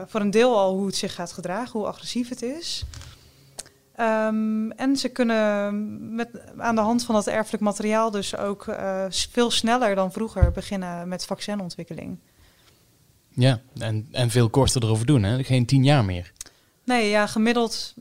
voor 0.06 0.20
een 0.20 0.30
deel 0.30 0.58
al 0.58 0.74
hoe 0.74 0.86
het 0.86 0.96
zich 0.96 1.14
gaat 1.14 1.32
gedragen, 1.32 1.78
hoe 1.78 1.88
agressief 1.88 2.28
het 2.28 2.42
is. 2.42 2.84
Ehm, 3.94 4.70
en 4.70 4.96
ze 4.96 5.08
kunnen 5.08 6.14
met, 6.14 6.28
aan 6.58 6.74
de 6.74 6.80
hand 6.80 7.04
van 7.04 7.14
dat 7.14 7.26
erfelijk 7.26 7.62
materiaal 7.62 8.10
dus 8.10 8.36
ook 8.36 8.64
veel 9.08 9.50
sneller 9.50 9.94
dan 9.94 10.12
vroeger 10.12 10.50
beginnen 10.50 11.08
met 11.08 11.26
vaccinontwikkeling. 11.26 12.18
Ja, 13.36 13.60
en, 13.78 14.08
en 14.10 14.30
veel 14.30 14.50
korter 14.50 14.82
erover 14.82 15.06
doen, 15.06 15.22
hè? 15.22 15.44
Geen 15.44 15.66
tien 15.66 15.84
jaar 15.84 16.04
meer. 16.04 16.32
Nee, 16.84 17.08
ja, 17.08 17.26
gemiddeld 17.26 17.94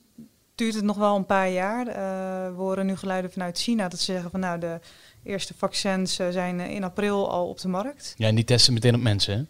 duurt 0.55 0.75
het 0.75 0.83
nog 0.83 0.97
wel 0.97 1.15
een 1.15 1.25
paar 1.25 1.49
jaar. 1.49 1.87
Eh, 1.87 2.55
we 2.55 2.61
horen 2.61 2.85
nu 2.85 2.95
geluiden 2.95 3.31
vanuit 3.31 3.57
China 3.59 3.87
dat 3.87 3.99
ze 3.99 4.11
zeggen 4.11 4.31
van 4.31 4.39
nou 4.39 4.59
de 4.59 4.79
eerste 5.23 5.53
vaccins 5.57 6.19
eh, 6.19 6.27
zijn 6.29 6.59
eh, 6.59 6.69
in 6.69 6.83
april 6.83 7.31
al 7.31 7.49
op 7.49 7.59
de 7.59 7.67
markt. 7.67 8.13
Ja, 8.17 8.27
en 8.27 8.35
die 8.35 8.43
testen 8.43 8.73
meteen 8.73 8.95
op 8.95 9.01
mensen, 9.01 9.37
hè? 9.37 9.43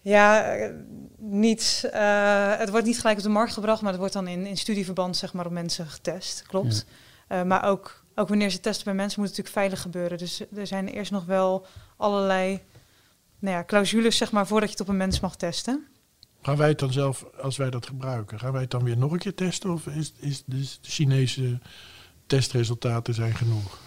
Ja, 0.00 0.56
niet, 1.16 1.88
het 2.58 2.70
wordt 2.70 2.86
niet 2.86 3.00
gelijk 3.00 3.16
op 3.16 3.22
de 3.22 3.28
markt 3.28 3.52
gebracht, 3.52 3.80
maar 3.80 3.90
het 3.90 3.98
wordt 3.98 4.14
dan 4.14 4.28
in, 4.28 4.46
in 4.46 4.56
studieverband 4.56 5.16
zeg 5.16 5.32
maar, 5.32 5.46
op 5.46 5.52
mensen 5.52 5.86
getest. 5.86 6.44
Klopt. 6.46 6.86
Maar 7.44 7.64
ook, 7.64 8.02
ook 8.14 8.28
wanneer 8.28 8.50
ze 8.50 8.60
testen 8.60 8.84
bij 8.84 8.94
mensen 8.94 9.20
moet 9.20 9.28
het 9.28 9.38
natuurlijk 9.38 9.66
veilig 9.66 9.80
gebeuren. 9.80 10.18
Dus 10.18 10.40
er 10.56 10.66
zijn 10.66 10.88
eerst 10.88 11.10
nog 11.10 11.24
wel 11.24 11.66
allerlei 11.96 12.60
nou 13.38 13.56
ja, 13.56 13.64
clausules 13.64 14.16
zeg 14.16 14.32
maar, 14.32 14.46
voordat 14.46 14.68
je 14.68 14.74
het 14.74 14.84
op 14.84 14.88
een 14.88 14.96
mens 14.96 15.20
mag 15.20 15.36
testen. 15.36 15.86
Gaan 16.42 16.56
wij 16.56 16.68
het 16.68 16.78
dan 16.78 16.92
zelf, 16.92 17.24
als 17.40 17.56
wij 17.56 17.70
dat 17.70 17.86
gebruiken, 17.86 18.38
gaan 18.38 18.52
wij 18.52 18.60
het 18.60 18.70
dan 18.70 18.84
weer 18.84 18.96
nog 18.98 19.12
een 19.12 19.18
keer 19.18 19.34
testen? 19.34 19.70
Of 19.70 19.86
is, 19.86 20.12
is 20.18 20.42
dus 20.46 20.78
de 20.82 20.90
Chinese 20.90 21.58
testresultaten 22.26 23.14
zijn 23.14 23.34
genoeg? 23.34 23.78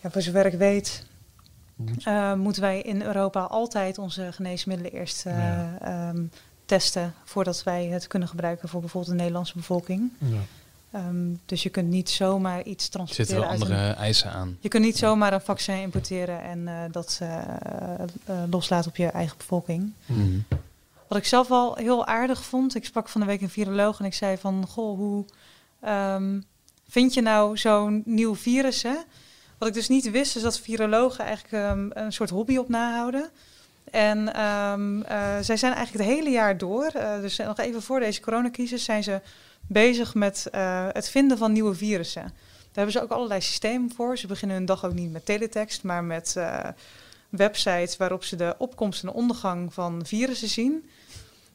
Ja, 0.00 0.10
voor 0.10 0.22
zover 0.22 0.46
ik 0.46 0.58
weet 0.58 1.06
eh, 2.04 2.34
moeten 2.34 2.62
wij 2.62 2.80
in 2.82 3.02
Europa 3.02 3.40
altijd 3.40 3.98
onze 3.98 4.32
geneesmiddelen 4.32 4.92
eerst 4.92 5.26
eh, 5.26 5.36
Ja. 5.38 5.78
ehm, 5.80 6.24
testen 6.64 7.14
voordat 7.24 7.62
wij 7.62 7.86
het 7.86 8.06
kunnen 8.06 8.28
gebruiken 8.28 8.68
voor 8.68 8.80
bijvoorbeeld 8.80 9.12
de 9.12 9.18
Nederlandse 9.18 9.54
bevolking. 9.56 10.12
Ja. 10.18 10.40
Ehm, 10.90 11.34
dus 11.46 11.62
je 11.62 11.68
kunt 11.68 11.88
niet 11.88 12.10
zomaar 12.10 12.62
iets 12.62 12.68
Er 12.68 12.74
zitten 12.74 12.90
transporteren 12.90 13.40
wel 13.40 13.50
uit 13.50 13.62
andere 13.62 13.80
een 13.80 13.94
eisen 13.94 14.30
aan. 14.30 14.56
Je 14.60 14.68
kunt 14.68 14.84
niet 14.84 14.98
zomaar 14.98 15.32
een 15.32 15.40
vaccin 15.40 15.80
importeren 15.80 16.42
en 16.42 16.68
eh, 16.68 16.74
dat 16.90 17.18
eh, 17.22 17.38
eh, 18.24 18.42
loslaten 18.50 18.90
op 18.90 18.96
je 18.96 19.06
eigen 19.06 19.36
bevolking. 19.36 19.92
Mhm. 20.06 20.38
Wat 21.08 21.18
ik 21.18 21.26
zelf 21.26 21.48
wel 21.48 21.74
heel 21.74 22.06
aardig 22.06 22.44
vond, 22.44 22.74
ik 22.74 22.84
sprak 22.84 23.08
van 23.08 23.20
de 23.20 23.26
week 23.26 23.40
een 23.40 23.50
viroloog 23.50 23.98
en 23.98 24.04
ik 24.04 24.14
zei 24.14 24.38
van, 24.38 24.66
goh, 24.68 24.96
hoe 24.96 25.24
ehm, 25.80 26.40
vind 26.88 27.14
je 27.14 27.22
nou 27.22 27.56
zo'n 27.56 28.02
nieuw 28.04 28.34
virus? 28.34 28.82
Hè? 28.82 28.96
Wat 29.58 29.68
ik 29.68 29.74
dus 29.74 29.88
niet 29.88 30.10
wist, 30.10 30.36
is 30.36 30.42
dat 30.42 30.60
virologen 30.60 31.24
eigenlijk 31.24 31.64
ehm, 31.64 32.04
een 32.04 32.12
soort 32.12 32.30
hobby 32.30 32.56
op 32.56 32.68
nahouden. 32.68 33.30
En 33.90 34.28
zij 35.44 35.56
zijn 35.56 35.74
eigenlijk 35.74 36.04
het 36.04 36.16
hele 36.16 36.30
jaar 36.30 36.58
door, 36.58 36.90
dus 37.20 37.36
nog 37.36 37.58
even 37.58 37.82
voor 37.82 38.00
deze 38.00 38.20
coronacrisis, 38.20 38.84
zijn 38.84 39.02
ze 39.02 39.20
bezig 39.68 40.14
met 40.14 40.48
eh, 40.50 40.86
het 40.92 41.08
vinden 41.08 41.38
van 41.38 41.52
nieuwe 41.52 41.74
virussen. 41.74 42.32
hebben 42.72 42.92
ze 42.92 43.02
ook 43.02 43.10
allerlei 43.10 43.40
systemen 43.40 43.92
voor. 43.96 44.18
Ze 44.18 44.26
beginnen 44.26 44.56
hun 44.56 44.66
dag 44.66 44.84
ook 44.84 44.92
niet 44.92 45.12
met 45.12 45.26
teletext, 45.26 45.82
maar 45.82 46.04
met 46.04 46.36
websites 47.28 47.96
waarop 47.96 48.24
ze 48.24 48.36
de 48.36 48.54
opkomst 48.58 49.02
en 49.02 49.10
ondergang 49.10 49.74
van 49.74 50.00
virussen 50.04 50.48
zien. 50.48 50.88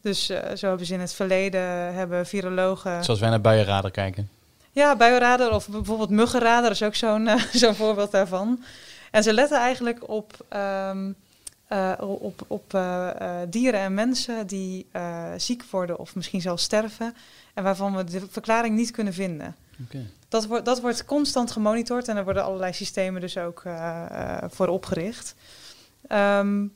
Dus 0.02 0.26
zo 0.56 0.68
hebben 0.68 0.86
ze 0.86 0.94
in 0.94 1.00
het 1.00 1.14
verleden 1.14 1.94
hebben 1.94 2.26
virologen. 2.26 3.04
Zoals 3.04 3.20
wij 3.20 3.30
naar 3.30 3.42
buienradar 3.42 3.92
kijken. 3.92 4.30
Ja, 4.72 4.96
buienradar 4.96 5.52
of 5.52 5.70
bijvoorbeeld 5.70 6.10
muggenradar 6.10 6.72
is 6.72 6.84
ook 6.84 6.96
zo'n 6.96 7.30
zo'n 7.54 7.76
voorbeeld 7.76 8.12
daarvan. 8.12 8.64
En 9.12 9.24
ze 9.24 9.34
letten 9.34 9.58
eigenlijk 9.58 10.10
op, 10.10 10.46
ehm, 11.74 12.04
op, 12.04 12.46
op 12.48 12.80
dieren 13.50 13.80
en 13.80 13.94
mensen 13.94 14.48
die 14.48 14.86
ziek 15.38 15.64
worden 15.70 16.00
of 16.00 16.16
misschien 16.16 16.42
zelfs 16.42 16.64
sterven. 16.64 17.16
En 17.54 17.64
waarvan 17.64 17.96
we 17.96 18.04
de 18.04 18.28
verklaring 18.30 18.76
niet 18.76 18.92
kunnen 18.92 19.14
vinden. 19.14 19.56
Dat, 20.30 20.46
wordt, 20.46 20.66
dat 20.66 20.82
wordt 20.82 21.06
constant 21.06 21.52
gemonitord 21.52 22.08
en 22.08 22.18
er 22.18 22.24
worden 22.24 22.44
allerlei 22.44 22.74
systemen 22.74 23.22
dus 23.22 23.38
ook 23.38 23.64
voor 24.50 24.68
opgericht. 24.68 25.36
Um, 26.10 26.74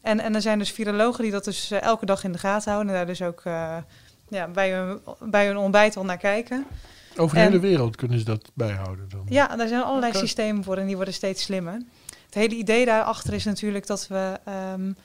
en, 0.00 0.20
en 0.20 0.34
er 0.34 0.42
zijn 0.42 0.58
dus 0.58 0.70
virologen 0.70 1.22
die 1.22 1.32
dat 1.32 1.44
dus 1.44 1.70
elke 1.70 2.06
dag 2.06 2.24
in 2.24 2.32
de 2.32 2.38
gaten 2.38 2.72
houden. 2.72 2.92
En 2.92 2.98
daar 2.98 3.06
dus 3.06 3.22
ook 3.22 3.42
ja, 4.30 4.48
bij, 4.48 4.72
hun, 4.72 5.00
bij 5.30 5.46
hun 5.46 5.56
ontbijt 5.56 5.96
al 5.96 6.04
naar 6.04 6.18
kijken. 6.18 6.66
Over 7.16 7.36
de 7.36 7.42
en, 7.42 7.46
hele 7.46 7.60
wereld 7.60 7.96
kunnen 7.96 8.18
ze 8.18 8.24
dat 8.24 8.50
bijhouden 8.54 9.08
dan? 9.08 9.26
Ja, 9.28 9.56
daar 9.56 9.68
zijn 9.68 9.82
allerlei 9.82 10.12
okay. 10.12 10.24
systemen 10.24 10.64
voor 10.64 10.76
en 10.76 10.86
die 10.86 10.96
worden 10.96 11.14
steeds 11.14 11.42
slimmer. 11.42 11.82
Het 12.30 12.34
hele 12.34 12.54
idee 12.54 12.84
daarachter 12.84 13.34
is 13.34 13.44
natuurlijk 13.44 13.86
dat 13.86 14.06
we 14.06 14.40
um, 14.72 14.96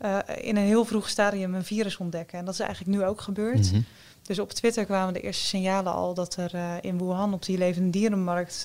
uh, 0.00 0.18
in 0.40 0.56
een 0.56 0.62
heel 0.62 0.84
vroeg 0.84 1.08
stadium 1.08 1.54
een 1.54 1.64
virus 1.64 1.96
ontdekken. 1.96 2.38
En 2.38 2.44
dat 2.44 2.54
is 2.54 2.60
eigenlijk 2.60 2.96
nu 2.96 3.04
ook 3.04 3.20
gebeurd. 3.20 3.66
Mm 3.66 3.70
-hmm. 3.72 3.84
Dus 4.22 4.38
op 4.38 4.52
Twitter 4.52 4.84
kwamen 4.84 5.14
de 5.14 5.20
eerste 5.20 5.46
signalen 5.46 5.92
al 5.92 6.14
dat 6.14 6.36
er 6.36 6.84
in 6.84 6.98
Wuhan 6.98 7.32
op 7.32 7.44
die 7.44 7.58
levende 7.58 7.90
dierenmarkt 7.90 8.64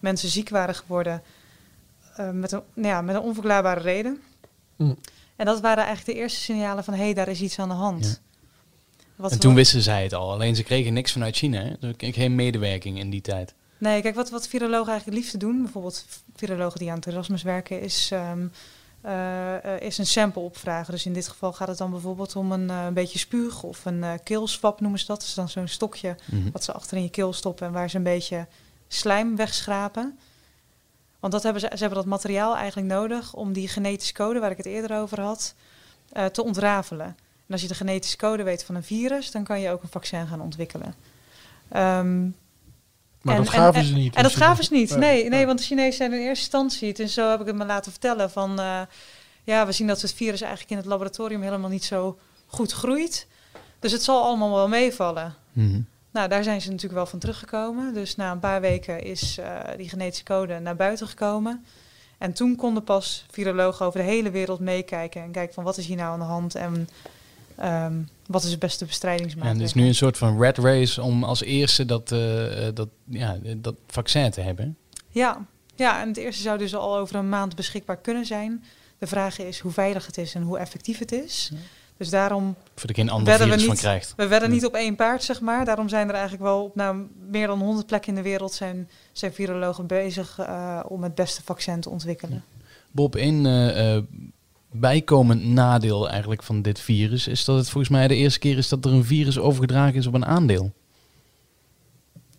mensen 0.00 0.28
ziek 0.28 0.48
waren 0.48 0.74
geworden 0.74 1.22
met, 2.32 2.52
een, 2.52 2.62
nou 2.74 2.88
ja, 2.88 3.00
met 3.02 3.14
een 3.14 3.20
onverklaarbare 3.20 3.80
reden. 3.80 4.22
Mm. 4.76 4.96
En 5.36 5.46
dat 5.46 5.60
waren 5.60 5.84
eigenlijk 5.84 6.16
de 6.16 6.22
eerste 6.22 6.40
signalen 6.40 6.84
van 6.84 6.94
hé, 6.94 7.02
hey, 7.02 7.14
daar 7.14 7.28
is 7.28 7.40
iets 7.40 7.58
aan 7.58 7.68
de 7.68 7.74
hand. 7.74 8.04
Ja. 8.04 8.34
Wat 9.16 9.32
en 9.32 9.38
toen 9.38 9.54
wisten 9.54 9.82
zij 9.82 10.02
het 10.02 10.12
al, 10.12 10.32
alleen 10.32 10.56
ze 10.56 10.62
kregen 10.62 10.92
niks 10.92 11.12
vanuit 11.12 11.36
China. 11.36 11.60
Hè? 11.60 11.88
Er 11.88 11.96
kreeg 11.96 12.14
geen 12.14 12.34
medewerking 12.34 12.98
in 12.98 13.10
die 13.10 13.20
tijd. 13.20 13.54
Nee, 13.78 14.02
kijk, 14.02 14.14
wat, 14.14 14.30
wat 14.30 14.48
virologen 14.48 14.92
eigenlijk 14.92 15.04
het 15.04 15.14
liefste 15.14 15.38
doen, 15.38 15.62
bijvoorbeeld 15.62 16.04
virologen 16.36 16.78
die 16.78 16.90
aan 16.90 16.96
het 16.96 17.06
Erasmus 17.06 17.42
werken, 17.42 17.80
is, 17.80 18.10
um, 18.12 18.52
uh, 19.06 19.12
uh, 19.64 19.80
is 19.80 19.98
een 19.98 20.06
sample 20.06 20.42
opvragen. 20.42 20.92
Dus 20.92 21.06
in 21.06 21.12
dit 21.12 21.28
geval 21.28 21.52
gaat 21.52 21.68
het 21.68 21.78
dan 21.78 21.90
bijvoorbeeld 21.90 22.36
om 22.36 22.52
een, 22.52 22.68
uh, 22.68 22.84
een 22.84 22.94
beetje 22.94 23.18
spuug 23.18 23.62
of 23.62 23.84
een 23.84 24.04
keelswap 24.22 24.80
noemen 24.80 24.98
ze 25.00 25.06
dat. 25.06 25.18
Dat 25.18 25.28
is 25.28 25.34
dan 25.34 25.48
zo'n 25.48 25.68
stokje 25.68 26.16
mm 26.24 26.40
-hmm. 26.42 26.52
wat 26.52 26.64
ze 26.64 26.72
achter 26.72 26.96
in 26.96 27.02
je 27.02 27.10
keel 27.10 27.32
stoppen 27.32 27.66
en 27.66 27.72
waar 27.72 27.90
ze 27.90 27.96
een 27.96 28.02
beetje 28.02 28.46
slijm 28.88 29.36
wegschrapen. 29.36 30.18
Want 31.20 31.32
dat 31.32 31.42
hebben 31.42 31.60
ze, 31.60 31.70
ze 31.72 31.78
hebben 31.78 31.98
dat 31.98 32.06
materiaal 32.06 32.56
eigenlijk 32.56 32.88
nodig 32.88 33.34
om 33.34 33.52
die 33.52 33.68
genetische 33.68 34.12
code, 34.12 34.38
waar 34.38 34.50
ik 34.50 34.56
het 34.56 34.66
eerder 34.66 34.96
over 34.96 35.20
had, 35.20 35.54
uh, 36.16 36.24
te 36.24 36.44
ontrafelen. 36.44 37.06
En 37.46 37.52
als 37.52 37.62
je 37.62 37.68
de 37.68 37.74
genetische 37.74 38.16
code 38.16 38.42
weet 38.42 38.64
van 38.64 38.74
een 38.74 38.82
virus, 38.82 39.30
dan 39.30 39.44
kan 39.44 39.60
je 39.60 39.70
ook 39.70 39.82
een 39.82 39.88
vaccin 39.88 40.26
gaan 40.26 40.40
ontwikkelen. 40.40 40.94
Um, 41.76 42.36
maar 43.24 43.34
en, 43.34 43.42
dat 43.42 43.52
gaven 43.52 43.80
en, 43.80 43.86
ze 43.86 43.94
niet. 43.94 44.14
En, 44.14 44.22
dat 44.22 44.34
gaven 44.34 44.64
ze 44.64 44.72
niet. 44.72 44.96
Nee, 44.96 45.28
nee, 45.28 45.46
want 45.46 45.58
de 45.58 45.64
Chinezen 45.64 45.92
zijn 45.92 46.12
in 46.12 46.18
eerste 46.18 46.44
instantie. 46.44 46.94
En 46.94 47.08
zo 47.08 47.30
heb 47.30 47.40
ik 47.40 47.46
het 47.46 47.56
me 47.56 47.64
laten 47.64 47.90
vertellen 47.92 48.30
van... 48.30 48.60
Uh, 48.60 48.80
ja, 49.44 49.66
we 49.66 49.72
zien 49.72 49.86
dat 49.86 50.00
het 50.00 50.12
virus 50.12 50.40
eigenlijk 50.40 50.70
in 50.70 50.76
het 50.76 50.86
laboratorium 50.86 51.42
helemaal 51.42 51.70
niet 51.70 51.84
zo 51.84 52.18
goed 52.46 52.72
groeit. 52.72 53.26
Dus 53.78 53.92
het 53.92 54.02
zal 54.02 54.22
allemaal 54.22 54.54
wel 54.54 54.68
meevallen. 54.68 55.34
Mm 55.52 55.70
-hmm. 55.70 55.86
Nou, 56.10 56.28
daar 56.28 56.42
zijn 56.42 56.60
ze 56.60 56.68
natuurlijk 56.68 56.94
wel 56.94 57.06
van 57.06 57.18
teruggekomen. 57.18 57.94
Dus 57.94 58.16
na 58.16 58.32
een 58.32 58.38
paar 58.38 58.60
weken 58.60 59.02
is 59.02 59.38
uh, 59.38 59.60
die 59.76 59.88
genetische 59.88 60.24
code 60.24 60.58
naar 60.58 60.76
buiten 60.76 61.08
gekomen. 61.08 61.64
En 62.18 62.32
toen 62.32 62.56
konden 62.56 62.84
pas 62.84 63.26
virologen 63.30 63.86
over 63.86 64.00
de 64.00 64.06
hele 64.06 64.30
wereld 64.30 64.60
meekijken 64.60 65.22
en 65.22 65.30
kijken 65.30 65.54
van 65.54 65.64
wat 65.64 65.78
is 65.78 65.86
hier 65.86 65.96
nou 65.96 66.12
aan 66.12 66.18
de 66.18 66.24
hand 66.24 66.54
en 66.54 66.88
um, 67.64 68.08
wat 68.26 68.44
is 68.44 68.50
het 68.50 68.58
beste 68.58 68.84
bestrijdingsmaatregel. 68.84 69.54
En 69.54 69.60
het 69.60 69.76
is 69.76 69.82
nu 69.82 69.88
een 69.88 69.94
soort 69.94 70.18
van 70.18 70.40
red 70.40 70.58
race 70.58 71.02
om 71.02 71.24
als 71.24 71.42
eerste 71.42 71.84
dat, 71.84 72.12
uh, 72.12 72.68
dat, 72.74 72.88
ja, 73.04 73.38
dat 73.56 73.74
vaccin 73.86 74.30
te 74.30 74.40
hebben. 74.40 74.76
Ja. 75.08 75.46
ja, 75.74 76.00
en 76.00 76.08
het 76.08 76.16
eerste 76.16 76.42
zou 76.42 76.58
dus 76.58 76.74
al 76.74 76.96
over 76.96 77.16
een 77.16 77.28
maand 77.28 77.56
beschikbaar 77.56 77.96
kunnen 77.96 78.26
zijn. 78.26 78.64
De 78.98 79.06
vraag 79.06 79.38
is 79.38 79.58
hoe 79.58 79.72
veilig 79.72 80.06
het 80.06 80.18
is 80.18 80.34
en 80.34 80.42
hoe 80.42 80.58
effectief 80.58 80.98
het 80.98 81.12
is. 81.12 81.50
Ja. 81.52 81.58
Dus 81.96 82.10
daarom 82.10 82.54
Voor 82.74 82.88
de 82.88 82.94
geen 82.94 83.10
ander 83.10 83.34
virus 83.34 83.50
we 83.50 83.56
niet, 83.56 83.66
van 83.66 83.76
krijgt. 83.76 84.12
We 84.16 84.26
werden 84.26 84.50
niet 84.50 84.64
op 84.64 84.74
één 84.74 84.96
paard, 84.96 85.22
zeg 85.22 85.40
maar. 85.40 85.64
Daarom 85.64 85.88
zijn 85.88 86.08
er 86.08 86.14
eigenlijk 86.14 86.42
wel 86.42 86.62
op 86.62 86.74
nou, 86.74 87.06
meer 87.28 87.46
dan 87.46 87.60
100 87.60 87.86
plekken 87.86 88.08
in 88.08 88.14
de 88.14 88.22
wereld 88.22 88.52
zijn, 88.52 88.88
zijn 89.12 89.32
virologen 89.32 89.86
bezig 89.86 90.38
uh, 90.40 90.80
om 90.88 91.02
het 91.02 91.14
beste 91.14 91.42
vaccin 91.42 91.80
te 91.80 91.90
ontwikkelen. 91.90 92.44
Bob, 92.90 93.16
uh, 93.16 93.96
bijkomend 94.74 95.44
nadeel 95.44 96.10
eigenlijk 96.10 96.42
van 96.42 96.62
dit 96.62 96.80
virus 96.80 97.28
is 97.28 97.44
dat 97.44 97.56
het 97.56 97.70
volgens 97.70 97.92
mij 97.92 98.08
de 98.08 98.14
eerste 98.14 98.38
keer 98.38 98.58
is 98.58 98.68
dat 98.68 98.84
er 98.84 98.92
een 98.92 99.04
virus 99.04 99.38
overgedragen 99.38 99.94
is 99.94 100.06
op 100.06 100.14
een 100.14 100.26
aandeel. 100.26 100.72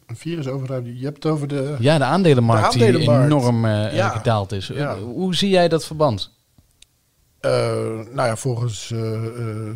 Een 0.06 0.18
virus 0.18 0.48
overgedragen? 0.48 0.98
Je 0.98 1.04
hebt 1.04 1.24
het 1.24 1.32
over 1.34 1.48
de... 1.48 1.76
Ja, 1.80 1.98
de 1.98 2.04
aandelenmarkt, 2.04 2.74
de 2.74 2.86
aandelenmarkt. 2.86 3.30
die 3.30 3.38
enorm 3.38 3.68
ja. 3.96 4.10
gedaald 4.10 4.52
is. 4.52 4.68
Ja. 4.68 4.98
Hoe 4.98 5.36
zie 5.36 5.50
jij 5.50 5.68
dat 5.68 5.86
verband? 5.86 6.34
Uh, 7.46 7.52
nou 8.12 8.28
ja, 8.28 8.36
volgens 8.36 8.90
uh, 8.90 9.24
uh, 9.24 9.72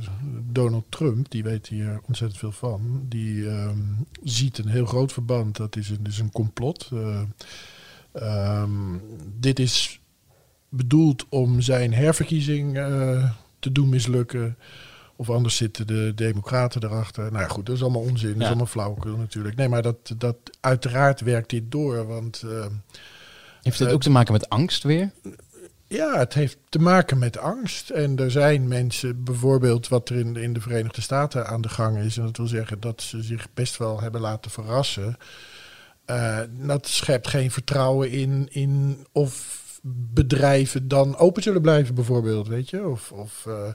Donald 0.52 0.84
Trump, 0.90 1.32
die 1.32 1.44
weet 1.44 1.68
hier 1.68 2.02
ontzettend 2.08 2.40
veel 2.40 2.52
van, 2.52 3.06
die 3.10 3.46
um, 3.46 4.06
ziet 4.24 4.58
een 4.58 4.68
heel 4.68 4.86
groot 4.86 5.12
verband. 5.12 5.58
Dat 5.58 5.76
is 5.76 5.90
een, 5.90 6.00
is 6.04 6.20
een 6.20 6.32
complot. 6.32 6.90
Um, 8.14 9.02
dit 9.40 9.60
is 9.60 10.00
bedoeld 10.70 11.26
om 11.30 11.62
zijn 11.62 11.94
herverkiezing 11.94 12.74
te 13.60 13.72
doen 13.72 13.90
mislukken. 13.90 14.58
Of 15.16 15.30
anders 15.30 15.56
zitten 15.56 15.88
de 15.88 16.12
democraten 16.16 16.84
erachter. 16.84 17.32
Nou 17.32 17.44
ja, 17.44 17.50
goed, 17.50 17.66
dat 17.66 17.76
is 17.76 17.82
allemaal 17.82 18.02
onzin. 18.02 18.28
Ja. 18.28 18.34
Dat 18.34 18.42
is 18.42 18.48
allemaal 18.48 18.66
flauwekul 18.66 19.18
natuurlijk. 19.18 19.56
Nee, 19.56 19.70
maar 19.70 19.82
dat, 19.82 20.14
dat 20.18 20.36
uiteraard 20.60 21.22
werkt 21.22 21.50
dit 21.50 21.72
door. 21.72 22.08
Want, 22.08 22.44
Heeft 23.62 23.78
dit 23.78 23.92
ook 23.92 24.02
te 24.02 24.10
maken 24.10 24.34
met 24.34 24.50
angst 24.50 24.84
weer? 24.84 25.12
Ja, 25.90 26.18
het 26.18 26.34
heeft 26.34 26.58
te 26.70 26.80
maken 26.80 27.18
met 27.18 27.38
angst. 27.38 27.90
En 27.90 28.18
er 28.18 28.32
zijn 28.32 28.68
mensen, 28.68 29.24
bijvoorbeeld 29.24 29.88
wat 29.88 30.10
er 30.10 30.16
in, 30.16 30.36
in 30.36 30.54
de 30.54 30.62
Verenigde 30.62 31.02
Staten 31.02 31.48
aan 31.48 31.62
de 31.62 31.70
gang 31.70 31.98
is, 31.98 32.18
en 32.18 32.26
dat 32.26 32.38
wil 32.38 32.48
zeggen 32.48 32.80
dat 32.80 33.02
ze 33.02 33.24
zich 33.24 33.48
best 33.54 33.78
wel 33.78 34.02
hebben 34.02 34.22
laten 34.22 34.52
verrassen. 34.52 35.18
Uh, 36.06 36.40
dat 36.50 36.88
schept 36.88 37.28
geen 37.28 37.52
vertrouwen 37.52 38.12
in, 38.12 38.48
in 38.52 39.06
of 39.12 39.64
bedrijven 39.84 40.88
dan 40.88 41.18
open 41.18 41.44
zullen 41.44 41.62
blijven, 41.62 41.96
bijvoorbeeld, 41.96 42.48
weet 42.48 42.70
je? 42.70 42.88
Of, 42.88 43.12
of, 43.12 43.46
uh, 43.48 43.70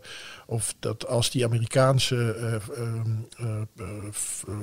of 0.46 0.74
dat 0.78 1.06
als 1.06 1.30
die 1.30 1.44
Amerikaanse 1.44 2.36
uh, 2.78 3.06
uh, 3.40 3.86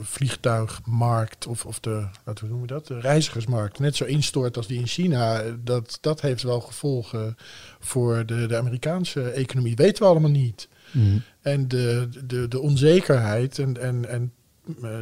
vliegtuigmarkt, 0.02 1.48
of, 1.48 1.66
of 1.66 1.80
de, 1.80 2.08
wat 2.24 2.42
noemen 2.42 2.62
we 2.62 2.68
dat, 2.68 2.88
de 2.88 3.00
reizigersmarkt, 3.00 3.80
net 3.80 3.96
zo 3.96 4.06
instort 4.06 4.58
als 4.58 4.68
die 4.68 4.80
in 4.80 4.88
China, 4.88 5.44
dat, 5.64 5.98
dat 6.02 6.22
heeft 6.22 6.44
wel 6.44 6.62
gevolgen 6.62 7.38
voor 7.80 8.26
de, 8.26 8.46
de 8.46 8.58
Amerikaanse 8.58 9.30
economie. 9.30 9.76
Weten 9.76 10.04
we 10.04 10.10
allemaal 10.10 10.30
niet. 10.30 10.68
Mm. 10.92 11.22
En 11.42 11.68
de, 11.68 12.10
de, 12.26 12.48
de 12.48 12.60
onzekerheid, 12.60 13.60
en, 13.60 13.82
en, 13.82 14.10
en 14.10 14.34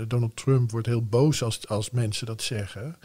Donald 0.08 0.36
Trump 0.36 0.71
wordt 0.71 0.88
heel 0.88 1.06
boos 1.06 1.43
als, 1.43 1.67
als 1.67 1.91
mensen 1.91 2.25
dat 2.25 2.41
zeggen. 2.41 2.95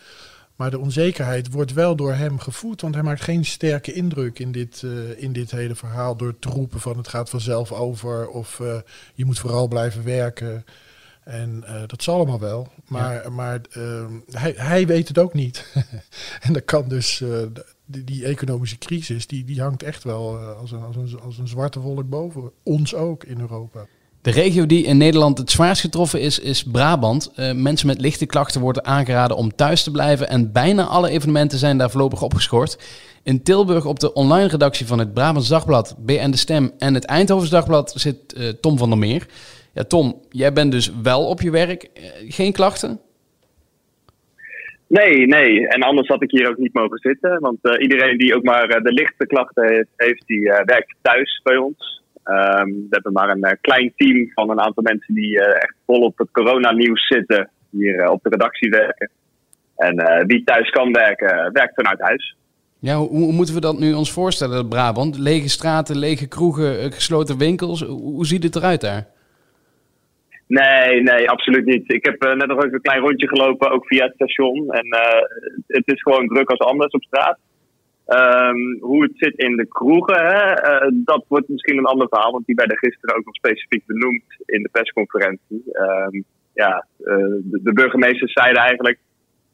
Maar 0.57 0.71
de 0.71 0.79
onzekerheid 0.79 1.51
wordt 1.51 1.73
wel 1.73 1.97
door 1.97 2.13
hem 2.13 2.39
gevoed, 2.39 2.81
want 2.81 2.95
hij 2.95 3.03
maakt 3.03 3.21
geen 3.21 3.45
sterke 3.45 3.93
indruk 3.93 4.39
in 4.39 4.53
dit, 4.53 4.83
uh, 4.83 5.23
in 5.23 5.33
dit 5.33 5.51
hele 5.51 5.75
verhaal 5.75 6.17
door 6.17 6.39
te 6.39 6.49
roepen 6.49 6.81
van 6.81 6.97
het 6.97 7.09
gaat 7.09 7.31
vanzelf 7.31 7.73
over 7.73 8.29
of 8.29 8.59
uh, 8.59 8.77
je 9.15 9.25
moet 9.25 9.39
vooral 9.39 9.69
blijven 9.69 10.05
werken. 10.05 10.65
En 11.25 11.65
uh, 11.67 11.83
dat 11.87 12.03
zal 12.03 12.15
allemaal 12.15 12.41
wel, 12.41 12.69
maar, 12.87 13.23
ja. 13.23 13.31
maar 13.31 13.61
hij, 14.31 14.55
hij 14.57 14.87
weet 14.87 15.09
het 15.09 15.19
ook 15.19 15.35
niet. 15.35 15.73
en 16.47 16.53
dat 16.53 16.65
kan 16.65 16.89
dus, 16.89 17.23
die, 17.85 18.05
die, 18.05 18.25
economische 18.25 18.79
crisis, 18.79 19.27
die, 19.27 19.45
die 19.45 19.61
hangt 19.61 19.83
echt 19.83 20.05
wel 20.05 20.39
als 20.39 20.73
een, 20.73 20.83
als, 20.83 20.97
een, 20.97 21.21
als 21.21 21.39
een 21.39 21.49
zwarte 21.49 21.81
wolk 21.81 22.09
boven 22.09 22.53
ons 22.63 22.95
ook 22.95 23.25
in 23.25 23.41
Europa. 23.41 23.87
De 24.25 24.31
regio 24.31 24.67
die 24.67 24.85
in 24.85 24.97
Nederland 24.97 25.39
het 25.39 25.51
zwaarst 25.51 25.81
getroffen 25.81 26.21
is, 26.21 26.39
is 26.39 26.63
Brabant. 26.63 27.33
Uh, 27.39 27.53
mensen 27.53 27.87
met 27.87 28.01
lichte 28.01 28.27
klachten 28.27 28.61
worden 28.61 28.85
aangeraden 28.85 29.37
om 29.37 29.55
thuis 29.55 29.85
te 29.85 29.91
blijven 29.91 30.29
en 30.29 30.53
bijna 30.53 30.85
alle 30.85 31.11
evenementen 31.11 31.59
zijn 31.59 31.79
daar 31.79 31.91
voorlopig 31.91 32.23
opgeschort. 32.23 32.79
In 33.25 33.43
Tilburg 33.43 33.87
op 33.87 34.01
de 34.01 34.13
online 34.13 34.49
redactie 34.49 34.87
van 34.87 34.99
het 34.99 35.15
Brabants 35.15 35.49
Dagblad, 35.49 35.97
BN 35.99 36.31
De 36.31 36.37
Stem 36.37 36.73
en 36.79 36.95
het 36.95 37.05
Eindhovens 37.05 37.51
Dagblad 37.51 37.93
zit 37.97 38.35
uh, 38.39 38.49
Tom 38.49 38.79
van 38.79 38.89
der 38.89 38.99
Meer. 38.99 39.27
Ja, 39.75 39.83
Tom, 39.83 40.21
jij 40.31 40.53
bent 40.53 40.73
dus 40.73 40.93
wel 41.03 41.29
op 41.29 41.41
je 41.41 41.51
werk. 41.51 41.89
Uh, 41.95 42.05
geen 42.29 42.53
klachten? 42.53 43.01
Nee, 44.87 45.27
nee. 45.27 45.69
En 45.69 45.83
anders 45.83 46.09
had 46.09 46.23
ik 46.23 46.31
hier 46.31 46.49
ook 46.49 46.59
niet 46.59 46.75
mogen 46.75 46.99
zitten. 46.99 47.41
Want 47.41 47.59
iedereen 47.79 48.19
die 48.19 48.35
ook 48.35 48.43
maar 48.43 48.69
de 48.69 48.93
lichte 48.93 49.27
klachten 49.27 49.69
heeft, 49.69 49.89
heeft 49.97 50.27
die 50.27 50.43
werkt 50.65 50.95
thuis 51.03 51.41
bij 51.43 51.57
ons. 51.57 51.95
Um, 52.25 52.73
we 52.73 52.87
hebben 52.91 53.13
maar 53.13 53.29
een 53.29 53.47
uh, 53.47 53.51
klein 53.61 53.93
team 53.97 54.31
van 54.35 54.51
een 54.51 54.61
aantal 54.61 54.83
mensen 54.83 55.15
die 55.15 55.31
uh, 55.31 55.47
echt 55.47 55.77
vol 55.87 56.01
op 56.01 56.19
het 56.19 56.31
coronanieuws 56.31 57.07
zitten. 57.07 57.51
Hier 57.71 57.95
uh, 57.95 58.11
op 58.11 58.23
de 58.23 58.29
redactie 58.29 58.71
werken. 58.71 59.11
En 59.77 60.25
wie 60.27 60.45
thuis 60.45 60.71
kan 60.71 60.93
werken, 60.93 61.53
werkt 61.53 61.75
vanuit 61.75 62.01
huis. 62.01 62.37
Ja, 62.79 62.97
hoe, 62.97 63.09
hoe, 63.09 63.33
moeten 63.33 63.55
we 63.55 63.61
dat 63.61 63.79
nu 63.79 63.93
ons 63.93 64.13
voorstellen, 64.13 64.69
Brabant? 64.69 65.19
Lege 65.19 65.49
straten, 65.49 65.99
lege 65.99 66.29
kroegen, 66.29 66.93
gesloten 66.93 67.39
winkels. 67.39 67.83
Hoe, 67.83 68.27
ziet 68.27 68.43
het 68.43 68.57
eruit 68.57 68.81
daar? 68.81 69.07
Nee, 70.47 71.03
nee, 71.03 71.31
absoluut 71.31 71.65
niet. 71.65 71.93
Ik 71.93 72.05
heb 72.05 72.23
net 72.37 72.47
nog 72.47 72.59
even 72.59 72.75
een 72.75 72.81
klein 72.81 73.01
rondje 73.01 73.29
gelopen, 73.29 73.71
ook 73.71 73.87
via 73.87 74.05
het 74.05 74.15
station. 74.15 74.73
En 74.73 74.87
het 75.67 75.87
is 75.87 76.03
gewoon 76.03 76.29
druk 76.29 76.51
als 76.51 76.59
anders 76.59 76.93
op 76.93 77.03
straat. 77.03 77.39
Um, 78.07 78.79
hoe 78.81 79.03
het 79.03 79.13
zit 79.15 79.37
in 79.37 79.57
de 79.57 79.67
kroegen, 79.67 80.27
hè, 80.27 80.51
uh, 80.51 80.91
dat 80.93 81.25
wordt 81.29 81.49
misschien 81.49 81.79
een 81.79 81.85
ander 81.85 82.09
verhaal, 82.09 82.33
want 82.33 82.47
die 82.47 82.55
werden 82.55 82.79
gisteren 82.79 83.17
ook 83.17 83.25
nog 83.25 83.35
specifiek 83.35 83.87
benoemd 83.87 84.25
in 84.45 84.63
de 84.63 84.69
persconferentie. 84.73 85.63
Um, 85.73 86.25
ja, 86.55 86.87
uh, 87.01 87.17
de, 87.43 87.73
burgemeesters 87.73 88.33
zeiden 88.33 88.63
eigenlijk: 88.63 88.99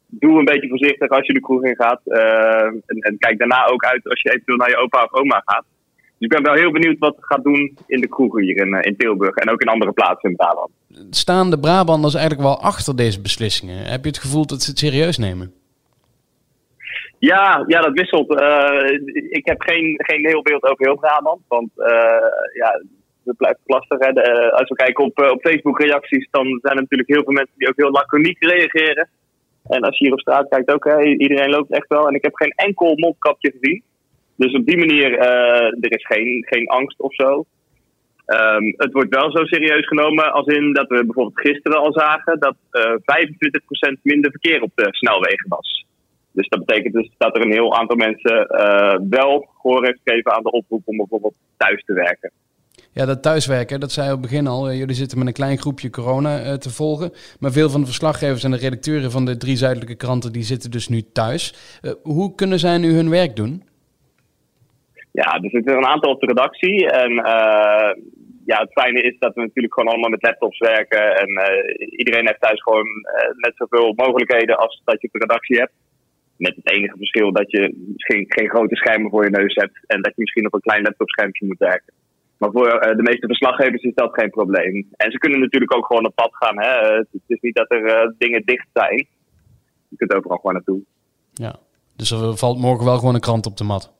doe 0.07 0.39
een 0.39 0.45
beetje 0.45 0.67
voorzichtig 0.67 1.09
als 1.09 1.27
je 1.27 1.33
de 1.33 1.39
kroeg 1.39 1.63
in 1.63 1.75
gaat. 1.75 2.01
Uh, 2.05 2.63
en, 2.85 2.97
en, 2.99 3.17
kijk 3.17 3.37
daarna 3.37 3.65
ook 3.65 3.83
uit 3.83 4.09
als 4.09 4.21
je 4.21 4.29
eventueel 4.29 4.57
naar 4.57 4.69
je 4.69 4.77
opa 4.77 5.03
of 5.03 5.13
oma 5.13 5.41
gaat. 5.45 5.65
Dus 5.95 6.29
ik 6.29 6.29
ben 6.29 6.43
wel 6.43 6.61
heel 6.61 6.71
benieuwd 6.71 6.99
wat 6.99 7.15
het 7.15 7.25
gaat 7.25 7.43
doen 7.43 7.77
in 7.87 8.01
de 8.01 8.07
kroegen 8.07 8.43
hier 8.43 8.57
in, 8.57 8.81
in 8.81 8.97
Tilburg 8.97 9.35
en 9.35 9.49
ook 9.49 9.61
in 9.61 9.67
andere 9.67 9.91
plaatsen 9.91 10.29
in 10.29 10.35
Brabant. 10.35 10.71
Staan 11.09 11.49
de 11.49 11.59
Brabanders 11.59 12.13
eigenlijk 12.13 12.47
wel 12.47 12.61
achter 12.61 12.95
deze 12.95 13.21
beslissingen? 13.21 13.85
Heb 13.85 14.03
je 14.03 14.09
het 14.09 14.19
gevoel 14.19 14.45
dat 14.45 14.61
ze 14.61 14.69
het 14.69 14.79
serieus 14.79 15.17
nemen? 15.17 15.53
Ja, 17.29 17.63
ja, 17.67 17.79
dat 17.81 17.93
wisselt. 17.93 18.41
Uh, 18.41 18.99
ik 19.29 19.45
heb 19.45 19.61
geen, 19.61 19.95
geen 19.97 20.27
heel 20.27 20.41
beeld 20.41 20.63
over 20.63 20.85
heel 20.85 20.97
Brabant. 20.97 21.41
Want 21.47 21.69
uh, 21.77 22.27
ja, 22.53 22.81
het 23.23 23.37
blijft 23.37 23.59
lastig. 23.65 23.99
Uh, 23.99 24.51
als 24.51 24.69
we 24.69 24.75
kijken 24.75 25.03
op, 25.03 25.19
op 25.19 25.41
Facebook-reacties, 25.41 26.27
dan 26.31 26.45
zijn 26.61 26.75
er 26.75 26.81
natuurlijk 26.81 27.09
heel 27.09 27.23
veel 27.23 27.33
mensen 27.33 27.53
die 27.57 27.67
ook 27.67 27.77
heel 27.77 27.91
laconiek 27.91 28.43
reageren. 28.43 29.09
En 29.69 29.81
als 29.81 29.97
je 29.97 30.05
hier 30.05 30.13
op 30.13 30.19
straat 30.19 30.49
kijkt 30.49 30.71
ook, 30.73 31.01
iedereen 31.01 31.49
loopt 31.49 31.71
echt 31.71 31.87
wel. 31.87 32.07
En 32.07 32.15
ik 32.15 32.23
heb 32.23 32.35
geen 32.35 32.53
enkel 32.55 32.93
mondkapje 32.95 33.53
gezien. 33.59 33.83
Dus 34.35 34.53
op 34.53 34.65
die 34.65 34.77
manier, 34.77 35.17
er 35.19 35.91
is 35.91 36.05
geen, 36.05 36.45
geen 36.49 36.67
angst 36.67 36.99
of 36.99 37.13
zo. 37.13 37.45
Um, 38.25 38.73
het 38.77 38.91
wordt 38.91 39.15
wel 39.15 39.31
zo 39.31 39.45
serieus 39.45 39.87
genomen 39.87 40.33
als 40.33 40.45
in 40.45 40.73
dat 40.73 40.87
we 40.87 41.05
bijvoorbeeld 41.05 41.39
gisteren 41.39 41.77
al 41.77 41.93
zagen 41.93 42.39
dat 42.39 42.55
25% 43.97 44.01
minder 44.01 44.31
verkeer 44.31 44.61
op 44.61 44.71
de 44.75 44.87
snelwegen 44.89 45.49
was. 45.49 45.85
Dus 46.33 46.47
dat 46.47 46.65
betekent 46.65 46.93
dus 46.93 47.09
dat 47.17 47.35
er 47.35 47.41
een 47.41 47.51
heel 47.51 47.77
aantal 47.77 47.95
mensen 47.95 48.47
uh, 48.49 49.09
wel 49.09 49.49
gehoor 49.61 49.85
heeft 49.85 49.99
gegeven 50.03 50.31
aan 50.31 50.43
de 50.43 50.51
oproep 50.51 50.81
om 50.85 50.97
bijvoorbeeld 50.97 51.33
thuis 51.57 51.83
te 51.83 51.93
werken. 51.93 52.31
Ja, 52.93 53.05
dat 53.05 53.21
thuiswerken, 53.21 53.79
dat 53.79 53.91
zei 53.91 54.07
je 54.07 54.13
op 54.13 54.21
het 54.21 54.29
begin 54.29 54.47
al. 54.47 54.71
Jullie 54.71 54.95
zitten 54.95 55.17
met 55.17 55.27
een 55.27 55.33
klein 55.33 55.57
groepje 55.57 55.89
corona 55.89 56.43
uh, 56.43 56.53
te 56.53 56.69
volgen. 56.69 57.11
Maar 57.39 57.51
veel 57.51 57.69
van 57.69 57.79
de 57.79 57.85
verslaggevers 57.85 58.43
en 58.43 58.51
de 58.51 58.57
redacteuren 58.57 59.11
van 59.11 59.25
de 59.25 59.37
drie 59.37 59.55
zuidelijke 59.55 59.95
kranten... 59.95 60.31
die 60.31 60.43
zitten 60.43 60.71
dus 60.71 60.87
nu 60.87 61.01
thuis. 61.13 61.55
Hoe 62.03 62.35
kunnen 62.35 62.59
zij 62.59 62.77
nu 62.77 62.93
hun 62.93 63.09
werk 63.09 63.35
doen? 63.35 63.63
Ja, 65.11 65.39
er 65.41 65.49
zitten 65.49 65.77
een 65.77 65.85
aantal 65.85 66.11
op 66.11 66.19
de 66.19 66.25
redactie. 66.25 66.91
En 66.91 67.11
ja, 68.45 68.57
het 68.59 68.71
fijne 68.71 69.01
is 69.01 69.15
dat 69.19 69.33
we 69.33 69.41
natuurlijk 69.41 69.73
gewoon 69.73 69.89
allemaal 69.89 70.09
met 70.09 70.23
laptops 70.23 70.59
werken. 70.59 71.15
En 71.15 71.29
iedereen 71.97 72.27
heeft 72.27 72.41
thuis 72.41 72.61
gewoon 72.61 72.87
net 73.37 73.53
zoveel 73.55 73.93
mogelijkheden 73.95 74.57
als 74.57 74.81
dat 74.83 75.01
je 75.01 75.07
op 75.07 75.13
de 75.13 75.19
redactie 75.19 75.57
hebt. 75.57 75.73
Met 76.45 76.55
het 76.55 76.71
enige 76.71 76.97
verschil 76.97 77.31
dat 77.31 77.51
je 77.51 77.61
misschien 77.93 78.25
geen 78.27 78.49
grote 78.49 78.75
schermen 78.75 79.09
voor 79.09 79.23
je 79.23 79.29
neus 79.29 79.55
hebt 79.55 79.79
en 79.87 80.01
dat 80.01 80.11
je 80.15 80.21
misschien 80.21 80.45
op 80.45 80.53
een 80.53 80.67
klein 80.69 80.83
laptopschermpje 80.83 81.45
moet 81.45 81.57
werken. 81.57 81.93
Maar 82.37 82.51
voor 82.51 82.67
uh, 82.67 82.95
de 82.95 83.07
meeste 83.09 83.27
verslaggevers 83.27 83.83
is 83.83 83.93
dat 83.93 84.13
geen 84.13 84.29
probleem. 84.29 84.87
En 84.91 85.11
ze 85.11 85.17
kunnen 85.17 85.39
natuurlijk 85.39 85.75
ook 85.75 85.85
gewoon 85.85 86.05
op 86.05 86.15
pad 86.15 86.35
gaan. 86.35 86.59
Hè? 86.59 86.95
Het 86.97 87.07
is 87.27 87.39
niet 87.41 87.55
dat 87.55 87.71
er 87.71 87.83
uh, 87.83 88.11
dingen 88.17 88.41
dicht 88.45 88.67
zijn. 88.73 89.07
Je 89.87 89.95
kunt 89.97 90.13
overal 90.15 90.37
gewoon 90.37 90.53
naartoe. 90.53 90.81
Ja, 91.33 91.55
dus 91.95 92.11
er 92.11 92.37
valt 92.37 92.59
morgen 92.59 92.85
wel 92.85 92.97
gewoon 92.97 93.15
een 93.15 93.27
krant 93.29 93.45
op 93.45 93.57
de 93.57 93.63
mat. 93.63 93.93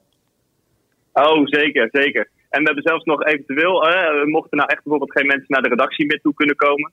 Oh, 1.14 1.46
zeker, 1.46 1.90
zeker. 1.92 2.30
En 2.50 2.60
we 2.60 2.66
hebben 2.66 2.84
zelfs 2.84 3.04
nog 3.04 3.24
eventueel, 3.24 3.88
uh, 3.88 4.24
mochten 4.24 4.58
nou 4.58 4.70
echt 4.70 4.84
bijvoorbeeld 4.84 5.18
geen 5.18 5.28
mensen 5.28 5.48
naar 5.48 5.62
de 5.62 5.70
redactie 5.70 6.06
meer 6.06 6.22
toe 6.22 6.34
kunnen 6.34 6.56
komen, 6.56 6.92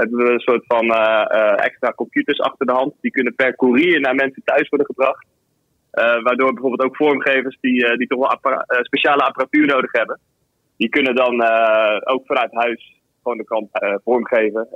hebben 0.00 0.24
we 0.24 0.32
een 0.32 0.48
soort 0.50 0.64
van 0.66 0.84
uh, 0.84 1.24
uh, 1.38 1.64
extra 1.64 1.92
computers 1.92 2.40
achter 2.40 2.66
de 2.66 2.72
hand. 2.72 2.94
Die 3.00 3.10
kunnen 3.10 3.34
per 3.34 3.56
courier 3.56 4.00
naar 4.00 4.14
mensen 4.14 4.42
thuis 4.44 4.68
worden 4.68 4.86
gebracht. 4.86 5.26
Uh, 5.92 6.22
waardoor 6.22 6.52
bijvoorbeeld 6.52 6.88
ook 6.88 6.96
vormgevers 6.96 7.58
die, 7.60 7.96
die 7.96 8.06
toch 8.06 8.18
wel 8.18 8.62
speciale 8.82 9.22
apparatuur 9.22 9.66
nodig 9.66 9.92
hebben. 9.92 10.20
Die 10.76 10.88
kunnen 10.88 11.14
dan 11.14 11.34
ook 12.04 12.26
vanuit 12.26 12.52
huis 12.52 13.00
gewoon 13.22 13.38
de 13.38 13.44
krant 13.44 13.68
vormgeven. 14.04 14.68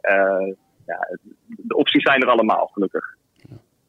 ja, 0.86 1.16
de 1.46 1.76
opties 1.76 2.02
zijn 2.02 2.22
er 2.22 2.28
allemaal, 2.28 2.66
gelukkig. 2.66 3.16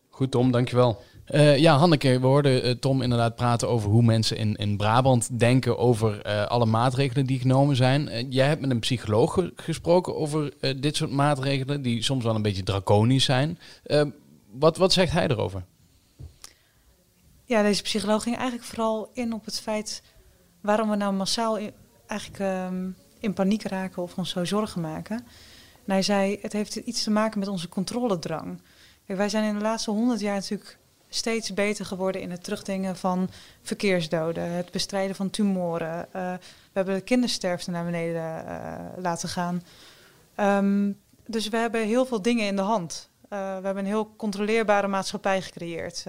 Goed 0.10 0.32
Tom, 0.32 0.52
dankjewel. 0.52 0.98
Uh, 1.33 1.57
ja, 1.57 1.77
Hanneke, 1.77 2.19
we 2.19 2.25
hoorden 2.25 2.67
uh, 2.67 2.71
Tom 2.71 3.01
inderdaad 3.01 3.35
praten 3.35 3.69
over 3.69 3.89
hoe 3.89 4.03
mensen 4.03 4.38
in, 4.38 4.55
in 4.55 4.77
Brabant 4.77 5.39
denken 5.39 5.77
over 5.77 6.25
uh, 6.25 6.45
alle 6.45 6.65
maatregelen 6.65 7.25
die 7.25 7.39
genomen 7.39 7.75
zijn. 7.75 8.29
jij 8.29 8.47
hebt 8.47 8.61
met 8.61 8.69
een 8.69 8.79
psycholoog 8.79 9.49
gesproken 9.55 10.15
over 10.15 10.53
dit 10.79 10.95
soort 10.95 11.11
maatregelen, 11.11 11.81
die 11.81 12.03
soms 12.03 12.23
wel 12.23 12.35
een 12.35 12.41
beetje 12.41 12.63
draconisch 12.63 13.23
zijn. 13.23 13.59
wat, 14.51 14.77
wat 14.77 14.93
zegt 14.93 15.11
hij 15.11 15.27
erover? 15.27 15.63
Ja, 17.45 17.61
deze 17.61 17.81
psycholoog 17.81 18.23
ging 18.23 18.35
eigenlijk 18.35 18.67
vooral 18.67 19.09
in 19.13 19.33
op 19.33 19.45
het 19.45 19.59
feit 19.59 20.03
waarom 20.61 20.89
we 20.89 20.95
nou 20.95 21.13
massaal 21.13 21.57
in, 21.57 21.71
eigenlijk 22.07 22.69
um, 22.71 22.95
in 23.19 23.33
paniek 23.33 23.63
raken 23.63 24.01
of 24.03 24.17
ons 24.17 24.29
zo 24.29 24.45
zorgen 24.45 24.81
maken. 24.81 25.17
En 25.85 25.91
hij 25.91 26.01
zei, 26.01 26.38
het 26.41 26.53
heeft 26.53 26.75
iets 26.75 27.03
te 27.03 27.11
maken 27.11 27.39
met 27.39 27.47
onze 27.47 27.69
controledrang. 27.69 28.61
Wij 29.05 29.29
zijn 29.29 29.43
in 29.43 29.53
de 29.53 29.61
laatste 29.61 29.91
honderd 29.91 30.19
jaar 30.19 30.35
natuurlijk 30.35 30.77
steeds 31.15 31.54
beter 31.54 31.86
geworden 31.86 32.21
in 32.21 32.32
het 32.32 32.43
terugdringen 32.43 32.95
van 32.95 33.30
verkeersdoden, 33.62 34.51
het 34.51 34.71
bestrijden 34.71 35.15
van 35.15 35.30
tumoren. 35.30 36.08
Uh, 36.15 36.34
we 36.41 36.71
hebben 36.73 36.95
de 36.95 37.01
kindersterfte 37.01 37.71
naar 37.71 37.86
beneden 37.86 38.45
uh, 38.45 38.80
laten 38.97 39.30
gaan. 39.30 39.63
Um, 40.39 40.99
dus 41.25 41.47
we 41.47 41.58
hebben 41.58 41.86
heel 41.86 42.06
veel 42.06 42.21
dingen 42.21 42.45
in 42.45 42.56
de 42.56 42.62
hand. 42.62 43.10
Uh, 43.23 43.30
we 43.30 43.65
hebben 43.65 43.78
een 43.78 43.86
heel 43.86 44.15
controleerbare 44.15 44.88
maatschappij 44.88 45.41
gecreëerd. 45.41 46.04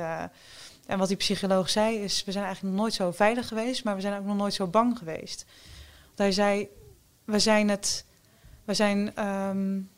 en 0.87 0.99
wat 0.99 1.09
die 1.09 1.17
psycholoog 1.17 1.71
zei 1.71 1.97
is, 1.97 2.25
we 2.25 2.33
zijn 2.33 2.45
eigenlijk 2.45 2.75
nog 2.75 2.83
nooit 2.85 2.95
zo 2.95 3.11
veilig 3.11 3.49
geweest, 3.49 3.85
maar 3.85 3.95
we 3.95 4.01
zijn 4.01 4.19
ook 4.19 4.27
nog 4.27 4.37
nooit 4.37 4.55
zo 4.55 4.67
bang 4.67 4.99
geweest. 4.99 5.45
Hij 6.17 6.33
zei, 6.33 6.69
we 7.25 7.39
zijn 7.39 7.69
het... 7.69 8.05
We 8.65 8.75
zijn 8.75 9.27
um, 9.27 9.91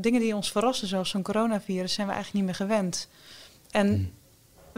dingen 0.00 0.20
die 0.20 0.34
ons 0.34 0.50
verrassen, 0.50 0.88
zoals 0.88 1.10
zo'n 1.10 1.22
coronavirus, 1.22 1.92
zijn 1.92 2.06
we 2.06 2.12
eigenlijk 2.12 2.44
niet 2.44 2.58
meer 2.58 2.66
gewend. 2.68 3.08
En 3.70 3.86
hmm 3.86 4.17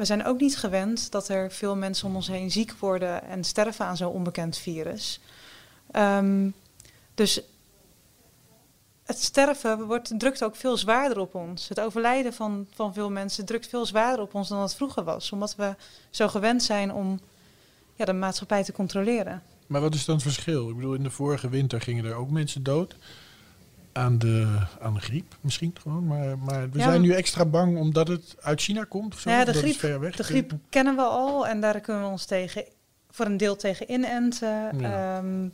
we 0.01 0.07
zijn 0.07 0.25
ook 0.25 0.41
niet 0.41 0.57
gewend 0.57 1.11
dat 1.11 1.29
er 1.29 1.51
veel 1.51 1.77
mensen 1.77 2.07
om 2.07 2.15
ons 2.15 2.29
heen 2.29 2.51
ziek 2.51 2.73
worden 2.73 3.25
en 3.25 3.45
sterven 3.45 3.85
aan 3.85 3.97
zo'n 3.97 4.13
onbekend 4.13 4.57
virus. 4.57 5.21
Um, 5.97 6.55
dus 7.15 7.41
het 9.05 9.23
sterven 9.23 9.87
wordt, 9.87 10.19
drukt 10.19 10.45
ook 10.45 10.57
veel 10.57 10.77
zwaarder 10.77 11.19
op 11.19 11.35
ons. 11.35 11.69
Het 11.69 11.81
overlijden 11.81 12.33
van, 12.33 12.67
van 12.75 12.95
veel 12.95 13.11
mensen 13.11 13.45
drukt 13.45 13.67
veel 13.69 13.87
zwaarder 13.87 14.25
op 14.25 14.35
ons 14.35 14.49
dan 14.49 14.61
het 14.61 14.75
vroeger 14.75 15.05
was. 15.05 15.33
Omdat 15.33 15.57
we 15.57 15.75
zo 16.11 16.29
gewend 16.29 16.63
zijn 16.63 16.93
om 16.93 17.21
ja, 17.95 18.05
de 18.05 18.13
maatschappij 18.13 18.65
te 18.65 18.73
controleren. 18.73 19.43
Maar 19.67 19.81
wat 19.81 19.95
is 19.95 20.05
dan 20.05 20.15
het 20.15 20.25
verschil? 20.25 20.69
Ik 20.69 20.77
bedoel, 20.77 20.95
in 20.95 21.03
de 21.03 21.11
vorige 21.11 21.49
winter 21.49 21.81
gingen 21.81 22.05
er 22.05 22.15
ook 22.15 22.31
mensen 22.31 22.63
dood 22.63 22.97
aan 23.93 24.19
de, 24.19 24.59
aan 24.81 24.95
de 24.95 25.01
griep 25.01 25.37
misschien 25.41 25.75
gewoon. 25.81 26.07
Maar, 26.07 26.39
maar 26.39 26.71
we 26.71 26.81
zijn 26.81 27.01
nu 27.01 27.13
extra 27.13 27.45
bang 27.45 27.79
omdat 27.79 28.09
het 28.09 28.37
uit 28.41 28.61
China 28.61 28.85
komt. 28.85 29.17
Zo, 29.19 29.31
ja, 29.31 29.45
de 29.45 29.53
griep, 29.53 29.77
ver 29.77 30.01
weg. 30.01 30.17
De 30.17 30.25
griep 30.25 30.53
kennen 30.69 30.97
we 30.97 31.03
al 31.03 31.47
en 31.47 31.61
daar 31.61 31.81
kunnen 31.81 32.03
we 32.03 32.09
ons 32.09 32.25
tegen, 32.25 32.65
voor 33.11 33.27
een 33.27 33.37
deel 33.37 33.57
tegen 33.57 33.93
inenten. 33.93 34.79
Ja. 34.79 35.19
Um, 35.19 35.53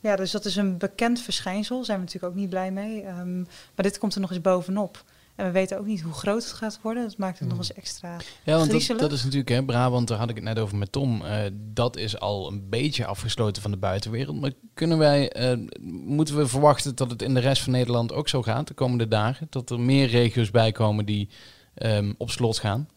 ja, 0.00 0.16
dus 0.16 0.30
dat 0.30 0.44
is 0.44 0.56
een 0.56 0.78
bekend 0.78 1.20
verschijnsel. 1.20 1.76
Daar 1.76 1.84
zijn 1.84 1.98
we 1.98 2.04
natuurlijk 2.04 2.32
ook 2.32 2.38
niet 2.40 2.50
blij 2.50 2.70
mee. 2.70 3.06
Um, 3.06 3.46
maar 3.74 3.84
dit 3.84 3.98
komt 3.98 4.14
er 4.14 4.20
nog 4.20 4.30
eens 4.30 4.40
bovenop. 4.40 5.04
En 5.36 5.46
we 5.46 5.50
weten 5.50 5.78
ook 5.78 5.86
niet 5.86 6.00
hoe 6.00 6.12
groot 6.12 6.44
het 6.44 6.52
gaat 6.52 6.78
worden. 6.82 7.02
Dat 7.02 7.16
maakt 7.16 7.38
het 7.38 7.48
nog 7.48 7.58
eens 7.58 7.72
extra 7.72 8.16
Ja, 8.42 8.56
want 8.56 8.70
dat, 8.70 8.98
dat, 8.98 9.12
is 9.12 9.22
natuurlijk, 9.22 9.48
hè, 9.48 9.64
Brabant, 9.64 10.08
daar 10.08 10.18
had 10.18 10.30
ik 10.30 10.34
het 10.34 10.44
net 10.44 10.58
over 10.58 10.76
met 10.76 10.92
Tom. 10.92 11.22
Uh, 11.22 11.38
dat 11.52 11.96
is 11.96 12.20
al 12.20 12.48
een 12.48 12.68
beetje 12.68 13.06
afgesloten 13.06 13.62
van 13.62 13.70
de 13.70 13.76
buitenwereld. 13.76 14.40
Maar 14.40 14.52
kunnen 14.74 14.98
wij, 14.98 15.52
uh, 15.52 15.66
moeten 16.04 16.36
we 16.36 16.46
verwachten 16.46 16.96
dat 16.96 17.10
het 17.10 17.22
in 17.22 17.34
de 17.34 17.40
rest 17.40 17.62
van 17.62 17.72
Nederland 17.72 18.12
ook 18.12 18.28
zo 18.28 18.42
gaat 18.42 18.68
de 18.68 18.74
komende 18.74 19.08
dagen? 19.08 19.46
Dat 19.50 19.70
er 19.70 19.80
meer 19.80 20.08
regio's 20.08 20.50
bij 20.50 20.72
komen 20.72 21.04
die 21.04 21.28
um, 21.74 22.14
op 22.18 22.30
slot 22.30 22.58
gaan? 22.58 22.88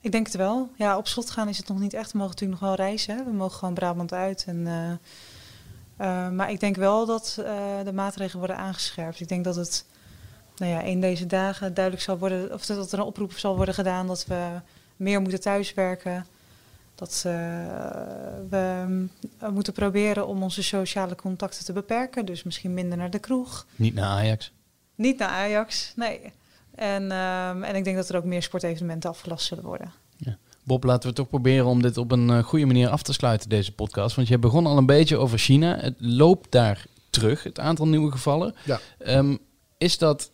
Ik 0.00 0.12
denk 0.12 0.26
het 0.26 0.36
wel. 0.36 0.70
Ja, 0.76 0.96
op 0.96 1.06
slot 1.08 1.30
gaan 1.30 1.48
is 1.48 1.58
het 1.58 1.68
nog 1.68 1.78
niet 1.78 1.94
echt. 1.94 2.12
We 2.12 2.18
mogen 2.18 2.32
natuurlijk 2.32 2.60
nog 2.60 2.68
wel 2.68 2.86
reizen. 2.86 3.16
Hè. 3.16 3.24
We 3.24 3.32
mogen 3.32 3.58
gewoon 3.58 3.74
Brabant 3.74 4.12
uit. 4.12 4.44
En, 4.46 4.56
uh, 4.56 4.90
uh, 6.00 6.30
maar 6.30 6.50
ik 6.50 6.60
denk 6.60 6.76
wel 6.76 7.06
dat 7.06 7.32
de 7.84 7.92
maatregelen 7.92 8.38
worden 8.38 8.56
aangescherpt. 8.56 9.20
Ik 9.20 9.28
denk 9.28 9.44
dat 9.44 9.56
het 9.56 9.84
nou 10.62 10.74
ja, 10.74 10.80
in 10.80 11.00
deze 11.00 11.26
dagen 11.26 11.74
duidelijk 11.74 12.04
zal 12.04 12.18
worden, 12.18 12.52
of 12.52 12.66
dat 12.66 12.92
er 12.92 12.98
een 12.98 13.04
oproep 13.04 13.32
zal 13.32 13.56
worden 13.56 13.74
gedaan 13.74 14.06
dat 14.06 14.26
we 14.26 14.46
meer 14.96 15.20
moeten 15.20 15.40
thuiswerken. 15.40 16.26
Dat 16.94 17.22
uh, 17.26 17.32
we 18.48 18.86
moeten 19.52 19.72
proberen 19.72 20.26
om 20.26 20.42
onze 20.42 20.62
sociale 20.62 21.14
contacten 21.14 21.64
te 21.64 21.72
beperken. 21.72 22.26
Dus 22.26 22.42
misschien 22.42 22.74
minder 22.74 22.98
naar 22.98 23.10
de 23.10 23.18
kroeg. 23.18 23.66
Niet 23.76 23.94
naar 23.94 24.04
Ajax? 24.04 24.52
Niet 24.94 25.18
naar 25.18 25.28
Ajax, 25.28 25.92
nee. 25.96 26.20
En, 26.74 27.10
ehm, 27.12 27.62
en 27.62 27.74
ik 27.74 27.84
denk 27.84 27.96
dat 27.96 28.08
er 28.08 28.16
ook 28.16 28.24
meer 28.24 28.42
sportevenementen 28.42 29.10
afgelast 29.10 29.46
zullen 29.46 29.64
worden. 29.64 29.92
Bob, 30.64 30.84
laten 30.84 31.08
we 31.08 31.14
toch 31.14 31.28
proberen 31.28 31.66
om 31.66 31.82
dit 31.82 31.96
op 31.96 32.12
een 32.12 32.30
eh, 32.30 32.42
goede 32.42 32.66
manier 32.66 32.88
af 32.88 33.02
te 33.02 33.12
sluiten, 33.12 33.48
deze 33.48 33.72
podcast. 33.72 34.16
Want 34.16 34.28
je 34.28 34.38
begon 34.38 34.66
al 34.66 34.76
een 34.76 34.86
beetje 34.86 35.16
over 35.16 35.38
China. 35.38 35.76
Het 35.76 35.94
loopt 35.98 36.50
daar 36.50 36.84
terug, 37.10 37.42
het 37.42 37.58
aantal 37.58 37.88
nieuwe 37.88 38.10
gevallen. 38.10 38.54
Ja. 38.64 38.80
Ehm, 38.98 39.36
is 39.78 39.98
dat 39.98 40.31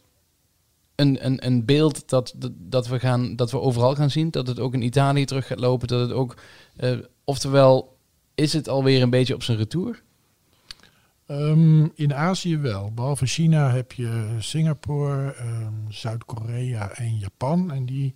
een, 0.99 1.25
een, 1.27 1.47
een 1.47 1.65
beeld 1.65 2.09
dat, 2.09 2.35
dat, 2.55 2.89
we 2.89 2.99
gaan, 2.99 3.37
dat 3.37 3.51
we 3.51 3.61
overal 3.61 3.95
gaan 3.95 4.11
zien? 4.11 4.31
Dat 4.31 4.47
het 4.47 4.59
ook 4.59 4.75
in 4.75 4.83
Italië 4.83 5.25
terug 5.25 5.47
gaat 5.47 5.59
lopen? 5.59 5.89
Dat 5.89 6.01
het 6.01 6.13
ook, 6.13 6.37
eh, 6.77 6.99
oftewel, 7.25 7.97
is 8.35 8.53
het 8.53 8.69
alweer 8.69 9.03
een 9.03 9.11
beetje 9.11 9.35
op 9.35 9.43
zijn 9.43 9.59
retour? 9.59 10.03
Ehm, 11.27 11.85
in 11.95 12.15
Azië 12.15 12.59
wel. 12.59 12.93
Behalve 12.95 13.27
China 13.27 13.71
heb 13.71 13.93
je 13.93 14.37
Singapore, 14.39 15.33
ehm, 15.33 15.73
Zuid-Korea 15.89 16.91
en 16.91 17.19
Japan. 17.19 17.73
En 17.73 17.87
die 17.87 18.15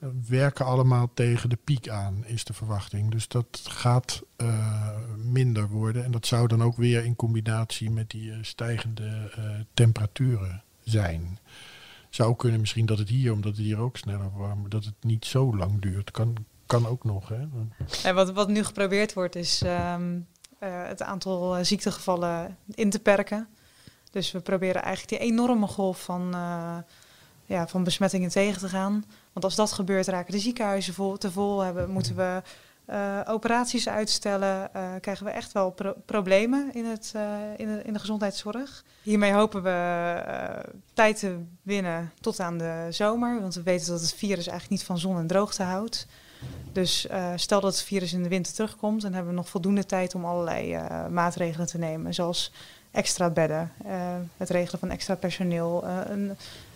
eh, 0.00 0.08
werken 0.28 0.64
allemaal 0.64 1.10
tegen 1.14 1.48
de 1.48 1.58
piek 1.64 1.88
aan, 1.88 2.24
is 2.26 2.44
de 2.44 2.52
verwachting. 2.52 3.10
Dus 3.10 3.28
dat 3.28 3.60
gaat 3.64 4.22
eh, 4.36 4.96
minder 5.16 5.68
worden. 5.68 6.04
En 6.04 6.10
dat 6.10 6.26
zou 6.26 6.46
dan 6.46 6.62
ook 6.62 6.76
weer 6.76 7.04
in 7.04 7.16
combinatie 7.16 7.90
met 7.90 8.10
die 8.10 8.32
stijgende 8.40 9.30
temperaturen 9.74 10.62
zijn. 10.84 11.38
Zou 12.10 12.36
kunnen 12.36 12.60
misschien 12.60 12.86
dat 12.86 12.98
het 12.98 13.08
hier, 13.08 13.32
omdat 13.32 13.56
het 13.56 13.60
hier 13.60 13.78
ook 13.78 13.96
sneller 13.96 14.30
warm, 14.36 14.68
dat 14.68 14.84
het 14.84 14.94
niet 15.00 15.24
zo 15.24 15.56
lang 15.56 15.80
duurt. 15.80 16.10
Kan, 16.10 16.36
kan 16.66 16.86
ook 16.86 17.04
nog. 17.04 17.28
Hè? 17.28 17.46
En 18.04 18.14
wat, 18.14 18.32
wat 18.32 18.48
nu 18.48 18.64
geprobeerd 18.64 19.12
wordt, 19.12 19.36
is 19.36 19.62
ehm, 19.62 20.18
eh, 20.58 20.86
het 20.86 21.02
aantal 21.02 21.56
eh, 21.56 21.64
ziektegevallen 21.64 22.56
in 22.74 22.90
te 22.90 22.98
perken. 22.98 23.48
Dus 24.10 24.32
we 24.32 24.40
proberen 24.40 24.82
eigenlijk 24.82 25.20
die 25.20 25.30
enorme 25.30 25.66
golf 25.66 26.02
van, 26.02 26.34
eh, 26.34 26.76
ja, 27.44 27.68
van 27.68 27.84
besmettingen 27.84 28.30
tegen 28.30 28.60
te 28.60 28.68
gaan. 28.68 29.04
Want 29.32 29.44
als 29.44 29.54
dat 29.54 29.72
gebeurt, 29.72 30.06
raken 30.06 30.32
de 30.32 30.38
ziekenhuizen 30.38 30.94
vol, 30.94 31.16
te 31.16 31.30
vol. 31.30 31.60
Hebben, 31.60 31.90
moeten 31.90 32.16
we 32.16 32.42
eh, 32.88 33.20
operaties 33.26 33.88
uitstellen. 33.88 34.74
eh, 34.74 34.82
krijgen 35.00 35.24
we 35.26 35.30
echt 35.32 35.52
wel 35.52 35.70
pro- 35.70 35.94
problemen 36.06 36.74
in, 36.74 36.84
het, 36.84 37.12
eh, 37.14 37.22
in, 37.56 37.66
de, 37.66 37.82
in 37.84 37.92
de 37.92 37.98
gezondheidszorg. 37.98 38.84
Hiermee 39.02 39.32
hopen 39.32 39.62
we 39.62 40.22
tijd 40.94 41.18
te 41.18 41.38
winnen 41.62 42.12
tot 42.20 42.40
aan 42.40 42.58
de 42.58 42.86
zomer. 42.90 43.40
Want 43.40 43.54
we 43.54 43.62
weten 43.62 43.90
dat 43.90 44.00
het 44.00 44.14
virus 44.14 44.46
eigenlijk 44.46 44.70
niet 44.70 44.84
van 44.84 44.98
zon 44.98 45.18
en 45.18 45.26
droogte 45.26 45.62
houdt. 45.62 46.06
Dus 46.72 47.06
stel 47.34 47.60
dat 47.60 47.72
het 47.72 47.82
virus 47.82 48.12
in 48.12 48.22
de 48.22 48.28
winter 48.28 48.52
terugkomt, 48.52 49.02
dan 49.02 49.12
hebben 49.12 49.30
we 49.30 49.36
nog 49.38 49.48
voldoende 49.48 49.86
tijd 49.86 50.14
om 50.14 50.24
allerlei 50.24 50.78
maatregelen 51.10 51.66
te 51.66 51.78
nemen. 51.78 52.14
Zoals 52.14 52.52
extra 52.90 53.30
bedden, 53.30 53.72
het 54.36 54.50
regelen 54.50 54.80
van 54.80 54.90
extra 54.90 55.14
personeel 55.14 55.84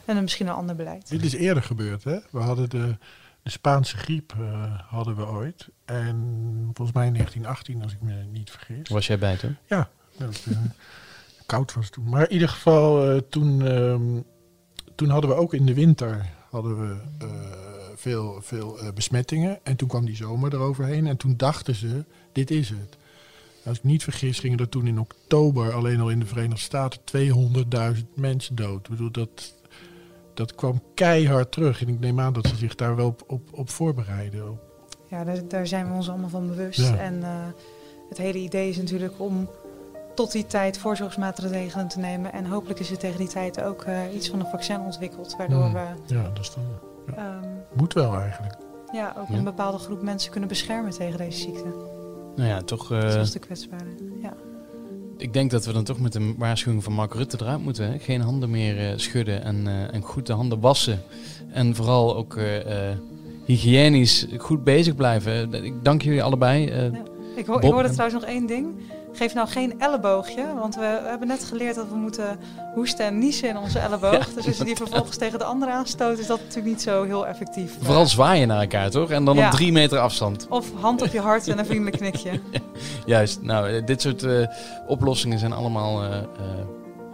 en 0.05 0.23
misschien 0.23 0.47
een 0.47 0.53
ander 0.55 0.77
beleid. 0.77 1.09
Dit 1.09 1.23
is 1.25 1.33
eerder 1.35 1.63
gebeurd, 1.63 2.05
hè? 2.05 2.19
We 2.31 2.39
hadden 2.39 2.71
de, 2.71 2.97
de 3.43 3.51
Spaanse 3.51 3.97
griep 3.97 4.35
eh, 4.39 4.81
hadden 4.89 5.17
we 5.17 5.27
ooit. 5.27 5.69
En 5.85 6.17
volgens 6.75 6.97
mij 6.97 7.07
in 7.07 7.13
1918, 7.13 7.83
als 7.83 7.93
ik 7.93 8.03
me 8.03 8.25
niet 8.33 8.51
vergis. 8.51 8.89
Was 8.89 9.07
jij 9.07 9.19
bij 9.19 9.37
toen? 9.37 9.57
Ja, 9.67 9.91
dat, 10.17 10.47
eh, 10.51 10.57
koud 11.47 11.75
was 11.75 11.91
toen. 11.91 12.09
Maar 12.09 12.23
in 12.23 12.33
ieder 12.33 12.49
geval, 12.49 13.11
eh, 13.11 13.21
toen, 13.31 13.67
ehm, 13.67 14.21
toen 14.95 15.09
hadden 15.09 15.31
we 15.31 15.37
ook 15.37 15.55
in 15.55 15.67
de 15.67 15.75
winter 15.75 16.27
hadden 16.51 16.81
we, 16.81 16.97
veel, 17.97 18.41
veel 18.43 18.79
besmettingen. 18.95 19.59
En 19.63 19.77
toen 19.77 19.89
kwam 19.89 20.05
die 20.05 20.17
zomer 20.17 20.55
eroverheen. 20.55 21.07
En 21.07 21.17
toen 21.17 21.37
dachten 21.37 21.75
ze, 21.75 22.05
dit 22.33 22.51
is 22.51 22.69
het. 22.69 22.97
Als 23.65 23.77
ik 23.79 23.85
niet 23.85 24.03
vergis, 24.03 24.39
gingen 24.39 24.59
er 24.59 24.69
toen 24.69 24.87
in 24.87 25.01
oktober 25.01 25.73
alleen 25.73 26.01
al 26.01 26.11
in 26.11 26.19
de 26.19 26.27
Verenigde 26.27 26.61
Staten 26.61 27.01
200.000 27.05 28.17
mensen 28.17 28.55
dood. 28.55 28.85
Ik 28.85 28.91
bedoel, 28.91 29.11
dat, 29.11 29.55
dat 30.35 30.55
kwam 30.55 30.83
keihard 30.95 31.53
terug. 31.53 31.83
En 31.83 31.89
ik 31.89 32.01
neem 32.01 32.21
aan 32.21 32.33
dat 32.33 32.47
ze 32.47 32.57
zich 32.57 32.75
daar 32.75 32.97
wel 32.97 33.07
op, 33.07 33.23
op, 33.27 33.43
op 33.59 33.71
voorbereiden. 33.71 34.49
Op- 34.51 34.61
Ja, 35.09 35.25
daar, 35.25 35.49
daar 35.49 35.67
zijn 35.67 35.89
we 35.89 35.95
ons 35.95 36.09
allemaal 36.11 36.29
van 36.29 36.47
bewust. 36.49 36.79
Ja. 36.81 36.97
En 36.97 37.23
eh, 37.23 37.29
het 38.09 38.19
hele 38.19 38.39
idee 38.39 38.69
is 38.69 38.77
natuurlijk 38.77 39.13
om 39.17 39.49
tot 40.15 40.33
die 40.33 40.47
tijd 40.47 40.79
voorzorgsmaatregelen 40.79 41.89
te 41.89 41.99
nemen. 41.99 42.33
En 42.33 42.47
hopelijk 42.47 42.81
is 42.81 42.91
er 42.91 42.99
tegen 42.99 43.19
die 43.19 43.29
tijd 43.29 43.63
ook 43.63 43.83
eh, 43.83 44.15
iets 44.15 44.29
van 44.31 44.41
een 44.41 44.47
vaccin 44.47 44.81
ontwikkeld. 44.81 45.35
Waardoor 45.39 45.63
Hmm. 45.65 45.73
we 45.73 46.15
Ja, 46.15 46.23
dat 46.23 46.39
is 46.39 46.55
dan, 46.55 46.65
ehm, 47.17 47.49
moet 47.75 47.93
wel 47.93 48.15
eigenlijk. 48.21 48.55
ja, 48.93 49.15
ook 49.19 49.29
Ja. 49.29 49.35
een 49.35 49.45
bepaalde 49.45 49.79
groep 49.79 50.03
mensen 50.03 50.31
kunnen 50.31 50.49
beschermen 50.49 50.91
tegen 50.91 51.19
deze 51.19 51.39
ziekte. 51.39 51.69
Nou 52.37 52.49
ja, 52.49 52.61
toch. 52.63 52.93
eh, 52.93 53.09
Zoals 53.09 53.31
de 53.31 53.39
kwetsbaren. 53.39 53.97
Ja. 54.23 54.33
Ik 55.23 55.33
denk 55.33 55.51
dat 55.51 55.65
we 55.65 55.73
dan 55.73 55.85
toch 55.85 55.99
met 56.01 56.15
een 56.15 56.35
waarschuwing 56.39 56.85
van 56.85 56.93
Mark 56.93 57.15
Rutte 57.15 57.37
eruit 57.41 57.63
moeten. 57.63 57.93
Hè? 57.93 57.99
Geen 57.99 58.21
handen 58.21 58.51
meer 58.51 58.79
eh, 58.79 58.93
schudden 58.97 59.45
en, 59.45 59.67
eh, 59.67 59.95
en 59.95 60.03
goed 60.03 60.27
de 60.27 60.33
handen 60.33 60.61
wassen. 60.61 61.03
En 61.53 61.75
vooral 61.75 62.17
ook 62.17 62.37
eh, 62.37 62.45
hygiënisch 63.45 64.27
goed 64.39 64.65
bezig 64.65 64.95
blijven. 64.95 65.55
Ik 65.65 65.75
dank 65.85 66.03
jullie 66.03 66.23
allebei. 66.23 66.67
Ja. 66.67 66.91
Ik, 67.37 67.47
hoor, 67.47 67.63
ik 67.63 67.71
hoorde 67.71 67.89
en- 67.89 67.95
trouwens 67.95 68.21
nog 68.21 68.31
één 68.31 68.47
ding. 68.47 68.67
Geef 69.15 69.35
nou 69.35 69.49
geen 69.49 69.81
elleboogje, 69.81 70.45
want 70.59 70.75
we 70.75 71.01
hebben 71.05 71.29
net 71.29 71.45
geleerd 71.45 71.75
dat 71.75 71.89
we 71.89 71.95
moeten 71.97 72.39
hoesten 72.75 73.07
en 73.07 73.19
niezen 73.19 73.49
in 73.49 73.57
onze 73.59 73.79
elleboog. 73.79 74.27
Ja, 74.29 74.35
dus 74.35 74.47
als 74.47 74.57
je 74.57 74.65
die 74.65 74.77
vervolgens 74.77 75.17
tegen 75.17 75.39
de 75.39 75.45
ander 75.45 75.69
aanstoot, 75.69 76.19
is 76.19 76.27
dat 76.27 76.39
natuurlijk 76.39 76.67
niet 76.67 76.83
zo 76.83 77.03
heel 77.05 77.27
effectief. 77.27 77.77
Vooral 77.81 78.07
zwaaien 78.07 78.49
naar 78.49 78.61
elkaar, 78.61 78.91
toch? 78.91 79.11
En 79.11 79.25
dan 79.25 79.37
Ja. 79.37 79.47
op 79.47 79.53
drie 79.53 79.73
meter 79.73 79.99
afstand. 79.99 80.47
Of 80.49 80.73
hand 80.81 81.03
op 81.03 81.09
je 81.13 81.21
hart 81.21 81.49
en 81.49 81.59
een 81.59 81.67
vriendelijk 81.73 81.97
knikje. 81.97 82.31
Juist. 83.07 83.43
Nou, 83.43 83.69
eh, 83.69 83.87
dit 83.87 84.01
soort 84.01 84.23
eh, 84.23 84.47
oplossingen 84.87 85.39
zijn 85.39 85.53
allemaal 85.53 86.03
eh, 86.03 86.19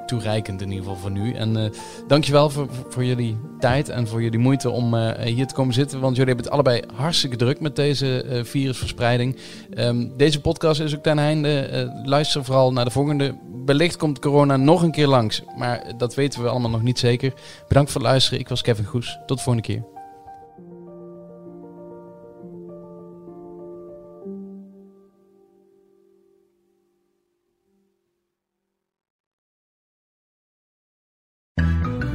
toereikend 0.07 0.63
in 0.63 0.69
ieder 0.69 0.85
geval 0.85 1.01
voor 1.01 1.11
nu. 1.11 1.33
En 1.33 1.57
eh 1.57 1.71
dankjewel 2.07 2.51
voor, 2.51 2.69
voor 2.89 3.05
jullie 3.05 3.39
tijd 3.59 3.89
en 3.89 4.07
voor 4.07 4.23
jullie 4.23 4.39
moeite 4.39 4.71
om 4.71 4.97
hier 5.21 5.47
te 5.47 5.55
komen 5.55 5.75
zitten. 5.75 6.01
Want 6.01 6.17
jullie 6.17 6.35
hebben 6.35 6.45
het 6.45 6.55
allebei 6.55 6.83
hartstikke 6.95 7.37
druk 7.37 7.61
met 7.61 7.77
deze 7.77 8.41
virusverspreiding. 8.45 9.37
Ehm, 9.75 10.09
deze 10.17 10.41
podcast 10.41 10.81
is 10.81 10.97
ook 10.97 11.03
ten 11.03 11.19
einde. 11.19 11.93
Luister 12.05 12.45
vooral 12.45 12.73
naar 12.73 12.85
de 12.85 12.91
volgende. 12.91 13.35
Wellicht 13.65 13.97
komt 13.97 14.19
corona 14.19 14.57
nog 14.57 14.83
een 14.83 14.93
keer 14.93 15.07
langs. 15.07 15.43
Maar 15.57 15.93
dat 15.97 16.15
weten 16.15 16.43
we 16.43 16.49
allemaal 16.49 16.71
nog 16.71 16.83
niet 16.83 16.99
zeker. 16.99 17.33
Bedankt 17.69 17.91
voor 17.91 18.01
het 18.01 18.11
luisteren. 18.11 18.41
Ik 18.41 18.49
was 18.49 18.63
Kevin 18.63 18.85
Goes. 18.85 19.19
Tot 19.27 19.37
de 19.37 19.43
volgende 19.43 19.69
keer. 19.73 19.98